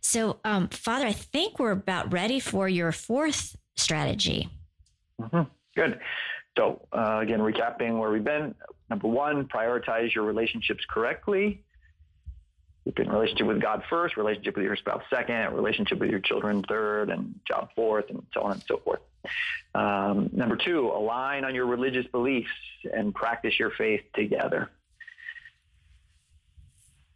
So, 0.00 0.40
um, 0.44 0.66
Father, 0.66 1.06
I 1.06 1.12
think 1.12 1.60
we're 1.60 1.70
about 1.70 2.12
ready 2.12 2.40
for 2.40 2.68
your 2.68 2.90
fourth 2.90 3.54
strategy. 3.76 4.50
Mm-hmm. 5.20 5.42
Good. 5.76 6.00
So, 6.56 6.88
uh, 6.92 7.20
again, 7.22 7.38
recapping 7.38 8.00
where 8.00 8.10
we've 8.10 8.24
been. 8.24 8.52
Number 8.90 9.06
one, 9.06 9.46
prioritize 9.46 10.12
your 10.12 10.24
relationships 10.24 10.84
correctly 10.90 11.62
keep 12.88 13.00
in 13.00 13.12
relationship 13.12 13.46
with 13.46 13.60
God 13.60 13.82
first, 13.90 14.16
relationship 14.16 14.56
with 14.56 14.64
your 14.64 14.76
spouse 14.76 15.02
second, 15.10 15.54
relationship 15.54 15.98
with 15.98 16.10
your 16.10 16.20
children 16.20 16.64
third, 16.66 17.10
and 17.10 17.38
job 17.46 17.68
fourth, 17.74 18.08
and 18.08 18.24
so 18.32 18.42
on 18.42 18.52
and 18.52 18.62
so 18.66 18.78
forth. 18.78 19.00
Um, 19.74 20.30
number 20.32 20.56
two, 20.56 20.88
align 20.88 21.44
on 21.44 21.54
your 21.54 21.66
religious 21.66 22.06
beliefs 22.06 22.48
and 22.90 23.14
practice 23.14 23.58
your 23.58 23.70
faith 23.70 24.00
together. 24.14 24.70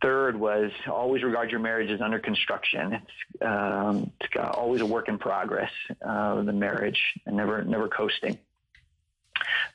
Third 0.03 0.39
was 0.39 0.73
always 0.91 1.23
regard 1.23 1.51
your 1.51 1.61
marriage 1.61 1.91
as 1.91 2.01
under 2.01 2.19
construction. 2.19 2.93
It's, 2.93 3.43
um, 3.43 4.11
it's 4.21 4.35
always 4.37 4.81
a 4.81 4.87
work 4.87 5.09
in 5.09 5.17
progress, 5.17 5.71
uh, 6.05 6.43
the 6.43 6.53
marriage, 6.53 7.01
and 7.25 7.37
never 7.37 7.65
never 7.65 7.89
coasting. 7.89 8.39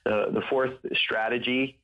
The 0.03 0.27
the 0.31 0.41
fourth 0.49 0.73
strategy 0.95 1.79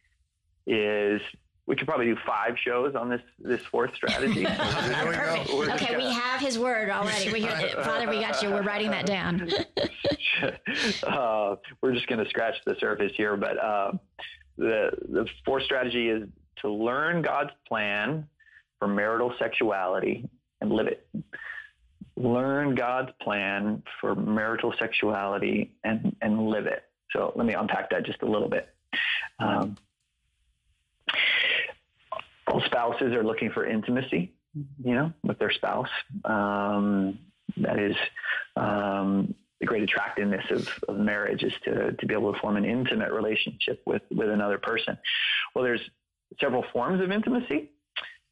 is 0.68 1.22
we 1.66 1.76
could 1.76 1.88
probably 1.88 2.08
do 2.08 2.18
five 2.26 2.56
shows 2.58 2.94
on 2.96 3.10
this 3.10 3.22
this 3.40 3.62
fourth 3.72 3.96
strategy. 3.96 4.44
Perfect. 4.58 5.50
okay, 5.50 5.96
we 5.96 6.12
have 6.12 6.42
his 6.42 6.60
word 6.60 6.90
already. 6.90 7.32
We 7.32 7.42
hear, 7.42 7.70
Father, 7.84 8.10
we 8.10 8.20
got 8.20 8.42
you. 8.44 8.50
We're 8.50 8.64
writing 8.64 8.92
that 8.92 9.06
down. 9.06 9.50
uh, 11.04 11.56
we're 11.82 11.94
just 11.94 12.08
going 12.08 12.24
to 12.24 12.30
scratch 12.30 12.56
the 12.66 12.76
surface 12.80 13.14
here, 13.16 13.38
but 13.38 13.58
uh, 13.58 13.92
the 14.58 14.92
the 15.10 15.26
fourth 15.46 15.64
strategy 15.64 16.10
is 16.10 16.28
to 16.62 16.70
learn 16.70 17.22
God's 17.22 17.52
plan 17.68 18.28
for 18.80 18.88
marital 18.88 19.34
sexuality 19.40 20.28
and 20.60 20.72
live 20.72 20.88
it. 20.88 21.08
Learn 22.18 22.76
God's 22.76 23.12
plan 23.22 23.84
for 24.02 24.16
marital 24.16 24.74
sexuality 24.78 25.72
and 25.86 26.14
and 26.22 26.48
live 26.48 26.66
it. 26.66 26.84
So 27.12 27.32
let 27.38 27.46
me 27.46 27.54
unpack 27.54 27.90
that 27.92 28.06
just 28.06 28.22
a 28.22 28.26
little 28.26 28.50
bit. 28.50 28.68
Um, 29.40 29.48
all 29.50 29.76
spouses 32.62 33.14
are 33.14 33.24
looking 33.24 33.52
for 33.52 33.66
intimacy, 33.66 34.34
you 34.84 34.96
know, 34.96 35.14
with 35.24 35.40
their 35.40 35.52
spouse. 35.52 35.90
Um, 36.26 37.20
that 37.58 37.80
is 37.80 37.96
um, 38.56 39.36
the 39.60 39.66
great 39.66 39.84
attractiveness 39.84 40.46
of, 40.50 40.70
of 40.88 40.98
marriage 40.98 41.44
is 41.44 41.54
to, 41.66 41.94
to 41.94 42.06
be 42.06 42.14
able 42.14 42.34
to 42.34 42.40
form 42.40 42.58
an 42.58 42.66
intimate 42.66 43.12
relationship 43.12 43.82
with, 43.86 44.02
with 44.12 44.30
another 44.30 44.58
person. 44.58 44.98
Well, 45.54 45.64
there's 45.64 45.82
several 46.40 46.66
forms 46.74 47.02
of 47.02 47.12
intimacy. 47.12 47.70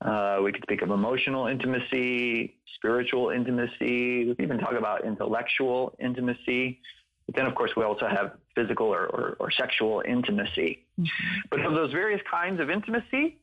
Uh, 0.04 0.40
we 0.44 0.52
could 0.52 0.64
speak 0.64 0.82
of 0.82 0.90
emotional 0.90 1.46
intimacy, 1.48 2.56
spiritual 2.76 3.30
intimacy. 3.30 4.26
We 4.28 4.36
can 4.36 4.46
even 4.46 4.58
talk 4.58 4.74
about 4.74 5.06
intellectual 5.06 5.96
intimacy. 6.00 6.80
But 7.28 7.36
then, 7.36 7.46
of 7.46 7.54
course, 7.54 7.72
we 7.78 7.84
also 7.84 8.08
have 8.08 8.34
physical 8.56 8.88
or, 8.88 9.06
or, 9.06 9.38
or 9.40 9.52
sexual 9.52 10.02
intimacy. 10.06 10.86
Mm-hmm. 11.00 11.40
But 11.52 11.66
of 11.66 11.74
those 11.74 11.92
various 11.92 12.22
kinds 12.30 12.60
of 12.60 12.70
intimacy, 12.72 13.38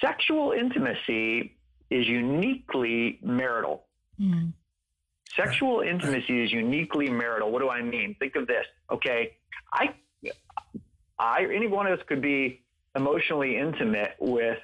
sexual 0.00 0.52
intimacy 0.52 1.56
is 1.90 2.06
uniquely 2.06 3.18
marital. 3.22 3.84
Mm. 4.20 4.52
Sexual 5.36 5.80
intimacy 5.80 6.44
is 6.44 6.52
uniquely 6.52 7.08
marital. 7.08 7.50
What 7.50 7.60
do 7.60 7.68
I 7.68 7.82
mean? 7.82 8.14
Think 8.18 8.36
of 8.36 8.46
this. 8.46 8.64
Okay. 8.90 9.32
I, 9.72 9.94
I, 11.18 11.44
any 11.52 11.66
one 11.66 11.86
of 11.86 11.98
us 11.98 12.04
could 12.06 12.22
be 12.22 12.62
emotionally 12.94 13.58
intimate 13.58 14.14
with 14.20 14.58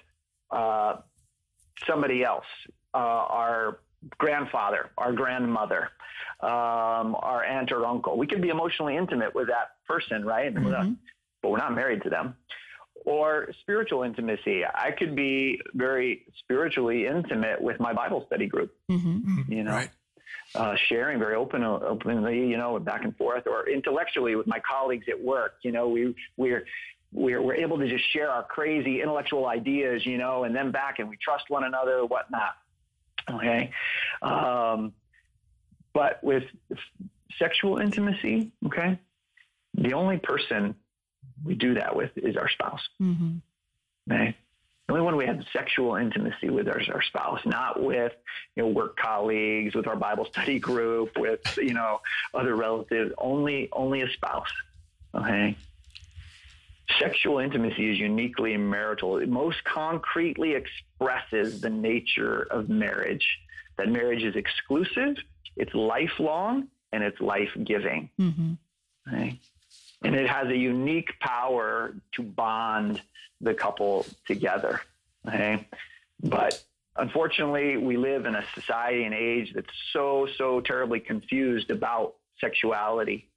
uh, 0.50 0.96
somebody 1.86 2.22
else, 2.24 2.44
uh, 2.94 2.98
our 2.98 3.80
grandfather, 4.18 4.90
our 4.96 5.12
grandmother, 5.12 5.90
um, 6.40 7.16
our 7.18 7.44
aunt 7.44 7.72
or 7.72 7.84
uncle. 7.84 8.16
We 8.16 8.26
can 8.26 8.40
be 8.40 8.48
emotionally 8.48 8.96
intimate 8.96 9.34
with 9.34 9.48
that 9.48 9.72
person, 9.86 10.24
right? 10.24 10.54
Mm-hmm. 10.54 10.92
But 11.42 11.50
we're 11.50 11.58
not 11.58 11.74
married 11.74 12.02
to 12.02 12.10
them. 12.10 12.36
Or 13.06 13.48
spiritual 13.62 14.02
intimacy. 14.02 14.62
I 14.66 14.90
could 14.90 15.16
be 15.16 15.60
very 15.74 16.26
spiritually 16.38 17.06
intimate 17.06 17.60
with 17.60 17.80
my 17.80 17.92
Bible 17.92 18.24
study 18.26 18.46
group. 18.46 18.74
Mm-hmm. 18.90 19.50
You 19.50 19.64
know, 19.64 19.72
right. 19.72 19.90
uh, 20.54 20.74
sharing 20.88 21.18
very 21.18 21.34
open, 21.34 21.64
openly, 21.64 22.46
you 22.46 22.56
know, 22.56 22.78
back 22.78 23.04
and 23.04 23.16
forth, 23.16 23.46
or 23.46 23.68
intellectually 23.68 24.36
with 24.36 24.46
my 24.46 24.60
colleagues 24.60 25.06
at 25.08 25.20
work. 25.20 25.54
You 25.62 25.72
know, 25.72 25.88
we 25.88 26.14
we're 26.36 26.66
we're, 27.12 27.42
we're 27.42 27.54
able 27.54 27.78
to 27.78 27.88
just 27.88 28.04
share 28.12 28.30
our 28.30 28.44
crazy 28.44 29.00
intellectual 29.02 29.46
ideas, 29.46 30.04
you 30.06 30.18
know, 30.18 30.44
and 30.44 30.54
then 30.54 30.70
back 30.70 30.98
and 30.98 31.08
we 31.08 31.16
trust 31.16 31.44
one 31.48 31.64
another, 31.64 32.04
whatnot. 32.04 32.54
Okay. 33.28 33.70
Um, 34.22 34.92
but 35.92 36.22
with 36.22 36.44
sexual 37.38 37.78
intimacy, 37.78 38.52
okay, 38.66 38.98
the 39.74 39.94
only 39.94 40.18
person 40.18 40.74
we 41.44 41.54
do 41.54 41.74
that 41.74 41.94
with 41.94 42.10
is 42.16 42.36
our 42.36 42.48
spouse. 42.48 42.80
Mm-hmm. 43.00 43.36
Okay. 44.10 44.36
The 44.86 44.94
only 44.94 45.04
one 45.04 45.16
we 45.16 45.26
have 45.26 45.44
sexual 45.52 45.94
intimacy 45.94 46.50
with 46.50 46.66
is 46.66 46.88
our 46.88 47.02
spouse, 47.02 47.40
not 47.46 47.80
with 47.80 48.12
you 48.56 48.64
know 48.64 48.68
work 48.70 48.96
colleagues, 48.96 49.74
with 49.74 49.86
our 49.86 49.94
Bible 49.94 50.24
study 50.24 50.58
group, 50.58 51.16
with 51.16 51.40
you 51.58 51.74
know 51.74 52.00
other 52.34 52.56
relatives. 52.56 53.12
Only 53.16 53.68
only 53.72 54.02
a 54.02 54.10
spouse. 54.10 54.50
Okay. 55.14 55.56
Sexual 56.98 57.38
intimacy 57.38 57.92
is 57.92 57.98
uniquely 58.00 58.56
marital. 58.56 59.18
It 59.18 59.28
most 59.28 59.62
concretely 59.62 60.54
expresses 60.54 61.60
the 61.60 61.70
nature 61.70 62.42
of 62.50 62.68
marriage. 62.68 63.38
That 63.78 63.88
marriage 63.88 64.24
is 64.24 64.34
exclusive, 64.34 65.16
it's 65.56 65.72
lifelong, 65.72 66.66
and 66.92 67.04
it's 67.04 67.20
life 67.20 67.50
giving. 67.62 68.10
Mm-hmm. 68.18 68.54
Right? 69.06 69.38
And 70.02 70.14
it 70.14 70.28
has 70.28 70.48
a 70.48 70.56
unique 70.56 71.18
power 71.20 71.94
to 72.12 72.22
bond 72.22 73.02
the 73.40 73.54
couple 73.54 74.06
together. 74.26 74.80
Okay? 75.26 75.66
But 76.22 76.62
unfortunately, 76.96 77.76
we 77.76 77.96
live 77.96 78.26
in 78.26 78.34
a 78.34 78.44
society 78.54 79.04
and 79.04 79.14
age 79.14 79.52
that's 79.54 79.68
so, 79.92 80.26
so 80.36 80.60
terribly 80.60 81.00
confused 81.00 81.70
about 81.70 82.14
sexuality 82.40 83.30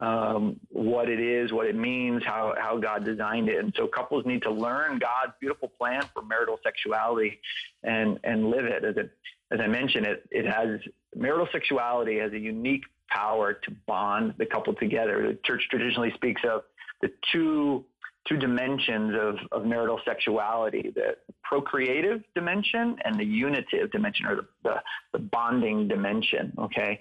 um, 0.00 0.60
what 0.68 1.08
it 1.08 1.20
is, 1.20 1.52
what 1.52 1.66
it 1.66 1.74
means, 1.74 2.22
how, 2.24 2.54
how 2.56 2.78
God 2.78 3.04
designed 3.04 3.48
it. 3.48 3.58
And 3.58 3.72
so 3.76 3.86
couples 3.86 4.24
need 4.26 4.42
to 4.42 4.50
learn 4.50 4.98
God's 4.98 5.32
beautiful 5.40 5.68
plan 5.68 6.02
for 6.14 6.22
marital 6.22 6.58
sexuality 6.62 7.40
and, 7.82 8.18
and 8.22 8.50
live 8.50 8.64
it. 8.64 8.84
As, 8.84 8.96
it, 8.96 9.10
as 9.50 9.60
I 9.60 9.66
mentioned, 9.66 10.06
it, 10.06 10.24
it 10.30 10.46
has 10.46 10.80
marital 11.16 11.48
sexuality 11.50 12.18
has 12.18 12.32
a 12.32 12.38
unique 12.38 12.84
power 13.08 13.54
to 13.54 13.70
bond 13.86 14.34
the 14.38 14.46
couple 14.46 14.74
together. 14.74 15.26
The 15.28 15.38
church 15.44 15.66
traditionally 15.70 16.12
speaks 16.14 16.42
of 16.44 16.62
the 17.00 17.10
two 17.32 17.84
two 18.28 18.36
dimensions 18.36 19.14
of, 19.18 19.36
of 19.52 19.66
marital 19.66 20.00
sexuality 20.04 20.92
the 20.94 21.16
procreative 21.42 22.22
dimension 22.34 22.96
and 23.04 23.18
the 23.18 23.24
unitive 23.24 23.90
dimension 23.90 24.26
or 24.26 24.36
the, 24.36 24.46
the, 24.64 24.74
the, 25.14 25.18
bonding 25.18 25.88
dimension 25.88 26.52
okay 26.58 27.00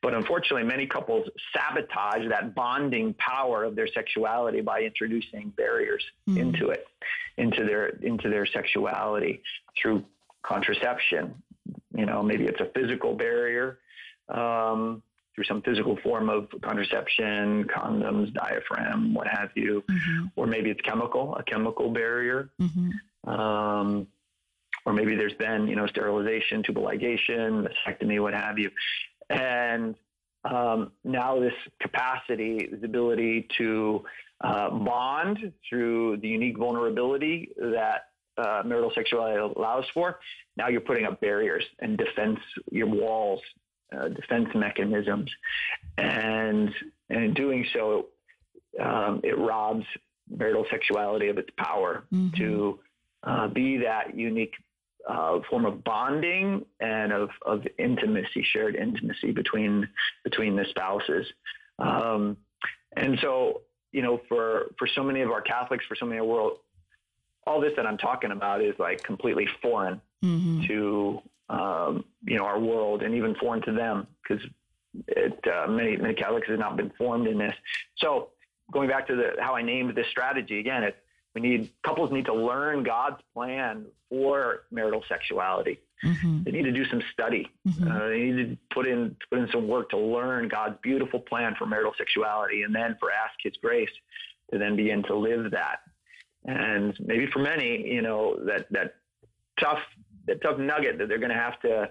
but 0.00 0.14
unfortunately 0.14 0.62
many 0.62 0.86
couples 0.86 1.28
sabotage 1.54 2.26
that 2.28 2.54
bonding 2.54 3.14
power 3.14 3.64
of 3.64 3.76
their 3.76 3.88
sexuality 3.88 4.60
by 4.60 4.80
introducing 4.80 5.52
barriers 5.56 6.02
mm. 6.28 6.38
into 6.38 6.70
it 6.70 6.86
into 7.36 7.64
their 7.64 7.88
into 8.02 8.30
their 8.30 8.46
sexuality 8.46 9.42
through 9.80 10.02
contraception 10.42 11.34
you 11.94 12.06
know 12.06 12.22
maybe 12.22 12.44
it's 12.44 12.60
a 12.60 12.70
physical 12.74 13.14
barrier 13.14 13.78
um, 14.30 15.02
through 15.34 15.44
some 15.44 15.62
physical 15.62 15.96
form 16.02 16.28
of 16.28 16.48
contraception, 16.62 17.64
condoms, 17.64 18.32
diaphragm, 18.34 19.14
what 19.14 19.26
have 19.26 19.50
you, 19.54 19.82
mm-hmm. 19.90 20.26
or 20.36 20.46
maybe 20.46 20.70
it's 20.70 20.80
chemical, 20.82 21.36
a 21.36 21.42
chemical 21.42 21.90
barrier. 21.90 22.50
Mm-hmm. 22.60 23.28
Um, 23.28 24.06
or 24.86 24.92
maybe 24.92 25.16
there's 25.16 25.34
been, 25.34 25.66
you 25.66 25.76
know, 25.76 25.86
sterilization, 25.86 26.62
tubal 26.62 26.82
ligation, 26.84 27.66
vasectomy, 27.66 28.20
what 28.20 28.34
have 28.34 28.58
you. 28.58 28.70
And 29.30 29.94
um, 30.44 30.92
now 31.04 31.40
this 31.40 31.54
capacity, 31.80 32.68
this 32.70 32.84
ability 32.84 33.48
to 33.58 34.04
uh, 34.42 34.70
bond 34.70 35.52
through 35.68 36.18
the 36.18 36.28
unique 36.28 36.58
vulnerability 36.58 37.48
that 37.56 38.08
uh, 38.36 38.62
marital 38.64 38.92
sexuality 38.94 39.38
allows 39.38 39.86
for, 39.94 40.20
now 40.56 40.68
you're 40.68 40.80
putting 40.82 41.06
up 41.06 41.20
barriers 41.20 41.64
and 41.78 41.96
defense, 41.96 42.40
your 42.70 42.88
walls 42.88 43.40
uh, 43.94 44.08
defense 44.08 44.48
mechanisms, 44.54 45.30
and, 45.98 46.70
and 47.10 47.24
in 47.24 47.34
doing 47.34 47.66
so, 47.72 48.06
um, 48.80 49.20
it 49.22 49.38
robs 49.38 49.86
marital 50.28 50.64
sexuality 50.70 51.28
of 51.28 51.38
its 51.38 51.50
power 51.56 52.04
mm-hmm. 52.12 52.36
to 52.36 52.78
uh, 53.22 53.48
be 53.48 53.78
that 53.78 54.16
unique 54.16 54.54
uh, 55.08 55.40
form 55.50 55.66
of 55.66 55.84
bonding 55.84 56.64
and 56.80 57.12
of, 57.12 57.28
of 57.44 57.66
intimacy, 57.78 58.44
shared 58.52 58.74
intimacy 58.74 59.32
between 59.32 59.88
between 60.22 60.56
the 60.56 60.64
spouses. 60.70 61.26
Um, 61.78 62.36
and 62.96 63.18
so, 63.20 63.62
you 63.92 64.02
know, 64.02 64.20
for 64.28 64.72
for 64.78 64.88
so 64.94 65.02
many 65.02 65.20
of 65.20 65.30
our 65.30 65.42
Catholics, 65.42 65.84
for 65.86 65.96
so 65.96 66.06
many 66.06 66.18
of 66.18 66.26
the 66.26 66.32
world, 66.32 66.58
all 67.46 67.60
this 67.60 67.72
that 67.76 67.86
I'm 67.86 67.98
talking 67.98 68.30
about 68.30 68.62
is 68.62 68.74
like 68.78 69.02
completely 69.02 69.46
foreign 69.60 70.00
mm-hmm. 70.24 70.62
to 70.68 71.20
um, 71.48 72.04
you 72.24 72.36
know, 72.36 72.44
our 72.44 72.58
world 72.58 73.02
and 73.02 73.14
even 73.14 73.34
foreign 73.36 73.62
to 73.62 73.72
them 73.72 74.06
because 74.22 74.44
uh, 75.16 75.66
many 75.68 75.96
many 75.96 76.14
Catholics 76.14 76.48
have 76.48 76.58
not 76.58 76.76
been 76.76 76.90
formed 76.96 77.26
in 77.26 77.38
this. 77.38 77.54
So 77.96 78.30
going 78.72 78.88
back 78.88 79.06
to 79.08 79.16
the 79.16 79.32
how 79.40 79.54
I 79.54 79.62
named 79.62 79.94
this 79.94 80.06
strategy 80.08 80.60
again, 80.60 80.84
it, 80.84 80.96
we 81.34 81.40
need 81.40 81.70
couples 81.84 82.12
need 82.12 82.26
to 82.26 82.34
learn 82.34 82.82
God's 82.84 83.20
plan 83.34 83.86
for 84.08 84.62
marital 84.70 85.04
sexuality. 85.08 85.80
Mm-hmm. 86.04 86.42
They 86.44 86.50
need 86.50 86.64
to 86.64 86.72
do 86.72 86.84
some 86.86 87.02
study. 87.12 87.50
Mm-hmm. 87.66 87.90
Uh, 87.90 88.08
they 88.08 88.18
need 88.18 88.50
to 88.50 88.58
put 88.72 88.86
in 88.86 89.16
put 89.30 89.38
in 89.38 89.48
some 89.50 89.68
work 89.68 89.90
to 89.90 89.98
learn 89.98 90.48
God's 90.48 90.76
beautiful 90.82 91.20
plan 91.20 91.54
for 91.58 91.66
marital 91.66 91.92
sexuality, 91.98 92.62
and 92.62 92.74
then 92.74 92.96
for 93.00 93.10
ask 93.10 93.34
His 93.42 93.54
grace 93.60 93.90
to 94.52 94.58
then 94.58 94.76
begin 94.76 95.02
to 95.04 95.16
live 95.16 95.50
that. 95.50 95.80
And 96.44 96.94
maybe 97.00 97.26
for 97.26 97.38
many, 97.38 97.86
you 97.86 98.02
know, 98.02 98.36
that 98.44 98.66
that 98.70 98.94
tough 99.58 99.80
the 100.26 100.36
tough 100.36 100.58
nugget 100.58 100.98
that 100.98 101.08
they're 101.08 101.18
going 101.18 101.30
to 101.30 101.36
have 101.36 101.60
to, 101.60 101.90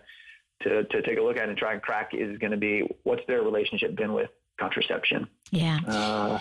to 0.64 0.84
to 0.86 1.02
take 1.02 1.18
a 1.18 1.22
look 1.22 1.38
at 1.38 1.50
and 1.50 1.58
try 1.58 1.74
and 1.74 1.82
crack 1.82 2.12
is 2.14 2.38
going 2.38 2.52
to 2.52 2.58
be 2.58 2.88
what's 3.04 3.22
their 3.28 3.42
relationship 3.42 3.96
been 3.96 4.14
with 4.14 4.30
contraception. 4.60 5.28
Yeah. 5.52 5.80
Uh, 5.88 6.40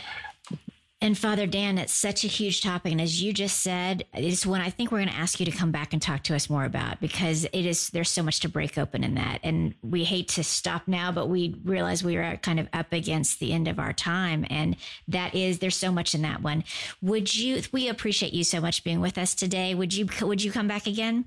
and 1.02 1.18
Father 1.18 1.48
Dan, 1.48 1.78
it's 1.78 1.92
such 1.92 2.22
a 2.22 2.28
huge 2.28 2.62
topic. 2.62 2.92
And 2.92 3.00
as 3.00 3.20
you 3.20 3.32
just 3.32 3.60
said, 3.60 4.04
it's 4.14 4.46
one 4.46 4.60
I 4.60 4.70
think 4.70 4.92
we're 4.92 4.98
going 4.98 5.10
to 5.10 5.16
ask 5.16 5.40
you 5.40 5.46
to 5.46 5.50
come 5.50 5.72
back 5.72 5.92
and 5.92 6.00
talk 6.00 6.22
to 6.24 6.34
us 6.36 6.48
more 6.48 6.64
about 6.64 7.00
because 7.00 7.44
it 7.44 7.66
is, 7.66 7.90
there's 7.90 8.08
so 8.08 8.22
much 8.22 8.38
to 8.40 8.48
break 8.48 8.78
open 8.78 9.02
in 9.02 9.16
that. 9.16 9.40
And 9.42 9.74
we 9.82 10.04
hate 10.04 10.28
to 10.28 10.44
stop 10.44 10.86
now, 10.86 11.10
but 11.10 11.28
we 11.28 11.60
realize 11.64 12.04
we 12.04 12.16
are 12.18 12.36
kind 12.36 12.60
of 12.60 12.68
up 12.72 12.92
against 12.92 13.40
the 13.40 13.52
end 13.52 13.66
of 13.66 13.80
our 13.80 13.92
time. 13.92 14.46
And 14.48 14.76
that 15.08 15.34
is, 15.34 15.58
there's 15.58 15.74
so 15.74 15.90
much 15.90 16.14
in 16.14 16.22
that 16.22 16.40
one. 16.40 16.62
Would 17.00 17.34
you, 17.34 17.62
we 17.72 17.88
appreciate 17.88 18.32
you 18.32 18.44
so 18.44 18.60
much 18.60 18.84
being 18.84 19.00
with 19.00 19.18
us 19.18 19.34
today. 19.34 19.74
Would 19.74 19.92
you, 19.94 20.06
would 20.20 20.44
you 20.44 20.52
come 20.52 20.68
back 20.68 20.86
again? 20.86 21.24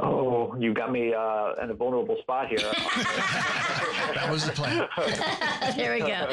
Oh, 0.00 0.56
you 0.58 0.74
got 0.74 0.90
me 0.90 1.14
uh, 1.14 1.52
in 1.62 1.70
a 1.70 1.74
vulnerable 1.74 2.16
spot 2.20 2.48
here. 2.48 2.58
that 2.58 4.26
was 4.28 4.44
the 4.44 4.52
plan. 4.52 4.88
there 5.76 5.94
we 5.94 6.00
go. 6.00 6.28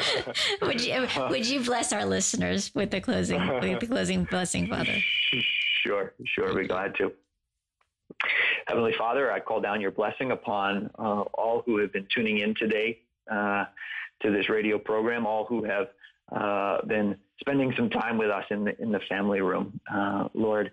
Would 0.62 0.80
you 0.80 1.06
would 1.30 1.46
you 1.46 1.62
bless 1.62 1.92
our 1.92 2.04
listeners 2.04 2.74
with 2.74 2.90
the 2.90 3.00
closing 3.00 3.40
with 3.60 3.78
the 3.78 3.86
closing 3.86 4.24
blessing, 4.24 4.66
Father? 4.66 4.96
Sure, 5.84 6.12
sure. 6.26 6.54
Be 6.54 6.66
glad 6.66 6.96
to. 6.96 7.12
Heavenly 8.66 8.94
Father, 8.98 9.30
I 9.32 9.38
call 9.38 9.60
down 9.60 9.80
your 9.80 9.90
blessing 9.92 10.32
upon 10.32 10.90
uh, 10.98 11.22
all 11.34 11.62
who 11.64 11.78
have 11.78 11.92
been 11.92 12.06
tuning 12.14 12.38
in 12.38 12.54
today 12.56 13.00
uh, 13.30 13.64
to 14.22 14.30
this 14.32 14.48
radio 14.48 14.78
program, 14.78 15.24
all 15.24 15.44
who 15.44 15.64
have 15.64 15.88
uh, 16.32 16.84
been 16.86 17.16
spending 17.40 17.72
some 17.76 17.90
time 17.90 18.18
with 18.18 18.30
us 18.30 18.44
in 18.50 18.64
the 18.64 18.82
in 18.82 18.90
the 18.90 19.00
family 19.08 19.40
room. 19.40 19.80
Uh, 19.92 20.28
Lord, 20.34 20.72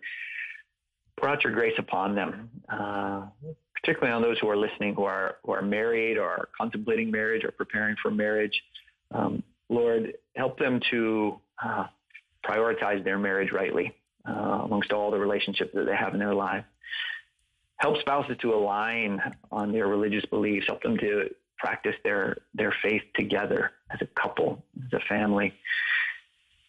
out 1.28 1.44
your 1.44 1.54
grace 1.54 1.74
upon 1.78 2.16
them, 2.16 2.50
uh, 2.70 3.26
particularly 3.76 4.14
on 4.14 4.22
those 4.22 4.38
who 4.40 4.50
are 4.50 4.58
listening 4.58 4.96
who 4.96 5.04
are 5.04 5.38
who 5.44 5.52
are 5.52 5.62
married 5.62 6.18
or 6.18 6.30
are 6.30 6.50
contemplating 6.58 7.12
marriage 7.12 7.44
or 7.44 7.52
preparing 7.52 7.96
for 8.02 8.12
marriage. 8.12 8.64
Um, 9.12 9.44
Lord, 9.70 10.14
help 10.36 10.58
them 10.58 10.80
to 10.92 11.40
uh, 11.64 11.86
prioritize 12.46 13.04
their 13.04 13.20
marriage 13.20 13.52
rightly 13.52 13.96
uh, 14.28 14.62
amongst 14.64 14.92
all 14.92 15.12
the 15.12 15.20
relationships 15.20 15.72
that 15.74 15.86
they 15.86 15.96
have 15.96 16.14
in 16.14 16.20
their 16.20 16.34
life. 16.34 16.66
Help 17.78 18.00
spouses 18.00 18.36
to 18.42 18.54
align 18.54 19.22
on 19.52 19.72
their 19.72 19.88
religious 19.88 20.26
beliefs. 20.26 20.66
Help 20.68 20.82
them 20.82 20.98
to 20.98 21.30
practice 21.58 21.96
their 22.04 22.38
their 22.54 22.74
faith 22.82 23.04
together 23.16 23.72
as 23.92 24.00
a 24.02 24.08
couple, 24.20 24.64
as 24.86 24.94
a 24.94 25.00
family. 25.08 25.54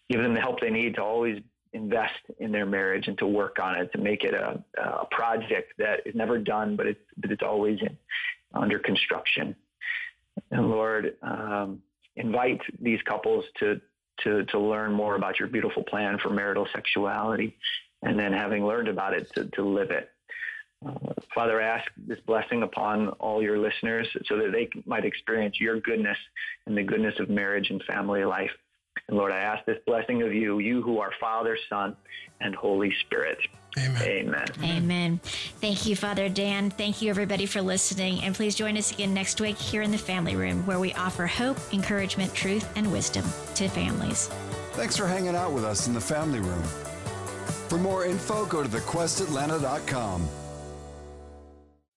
give 0.08 0.20
them 0.20 0.34
the 0.34 0.40
help 0.40 0.60
they 0.60 0.70
need 0.70 0.94
to 0.96 1.02
always 1.02 1.40
invest 1.72 2.20
in 2.38 2.52
their 2.52 2.66
marriage 2.66 3.06
and 3.08 3.16
to 3.18 3.26
work 3.26 3.58
on 3.60 3.76
it 3.76 3.92
to 3.92 3.98
make 3.98 4.24
it 4.24 4.34
a, 4.34 4.62
a 4.80 5.06
project 5.10 5.72
that 5.78 6.00
is 6.06 6.14
never 6.14 6.38
done, 6.38 6.76
but 6.76 6.86
it's 6.86 7.00
but 7.16 7.30
it's 7.30 7.42
always 7.42 7.78
in, 7.80 7.96
under 8.54 8.78
construction. 8.78 9.54
And 10.50 10.68
Lord, 10.68 11.16
um, 11.22 11.82
invite 12.16 12.60
these 12.80 13.00
couples 13.02 13.44
to 13.60 13.80
to 14.24 14.44
to 14.46 14.58
learn 14.58 14.92
more 14.92 15.14
about 15.16 15.38
your 15.38 15.48
beautiful 15.48 15.82
plan 15.82 16.18
for 16.18 16.30
marital 16.30 16.66
sexuality, 16.72 17.56
and 18.02 18.18
then 18.18 18.32
having 18.32 18.66
learned 18.66 18.88
about 18.88 19.14
it, 19.14 19.32
to, 19.34 19.44
to 19.46 19.62
live 19.62 19.90
it. 19.90 20.10
Uh, 20.84 21.12
Father, 21.34 21.60
I 21.60 21.66
ask 21.78 21.90
this 21.96 22.18
blessing 22.20 22.62
upon 22.62 23.08
all 23.10 23.42
your 23.42 23.58
listeners 23.58 24.08
so 24.26 24.36
that 24.38 24.52
they 24.52 24.68
might 24.86 25.04
experience 25.04 25.60
your 25.60 25.78
goodness 25.80 26.16
and 26.66 26.76
the 26.76 26.82
goodness 26.82 27.18
of 27.20 27.28
marriage 27.28 27.70
and 27.70 27.82
family 27.84 28.24
life. 28.24 28.50
And 29.08 29.16
Lord, 29.16 29.32
I 29.32 29.38
ask 29.38 29.64
this 29.66 29.78
blessing 29.86 30.22
of 30.22 30.32
you, 30.32 30.58
you 30.60 30.82
who 30.82 30.98
are 30.98 31.10
Father, 31.20 31.58
Son, 31.68 31.96
and 32.40 32.54
Holy 32.54 32.92
Spirit. 33.00 33.38
Amen. 33.78 34.02
Amen. 34.02 34.46
Amen. 34.62 35.20
Thank 35.60 35.86
you, 35.86 35.94
Father 35.94 36.28
Dan. 36.28 36.70
Thank 36.70 37.02
you, 37.02 37.10
everybody, 37.10 37.46
for 37.46 37.62
listening. 37.62 38.22
And 38.22 38.34
please 38.34 38.54
join 38.54 38.76
us 38.76 38.92
again 38.92 39.14
next 39.14 39.40
week 39.40 39.58
here 39.58 39.82
in 39.82 39.90
the 39.90 39.98
Family 39.98 40.34
Room, 40.36 40.66
where 40.66 40.80
we 40.80 40.92
offer 40.94 41.26
hope, 41.26 41.56
encouragement, 41.72 42.34
truth, 42.34 42.68
and 42.76 42.90
wisdom 42.90 43.24
to 43.54 43.68
families. 43.68 44.28
Thanks 44.72 44.96
for 44.96 45.06
hanging 45.06 45.36
out 45.36 45.52
with 45.52 45.64
us 45.64 45.86
in 45.86 45.94
the 45.94 46.00
family 46.00 46.40
room. 46.40 46.62
For 47.68 47.78
more 47.78 48.04
info, 48.04 48.44
go 48.46 48.62
to 48.62 48.68
thequestatlanta.com. 48.68 50.28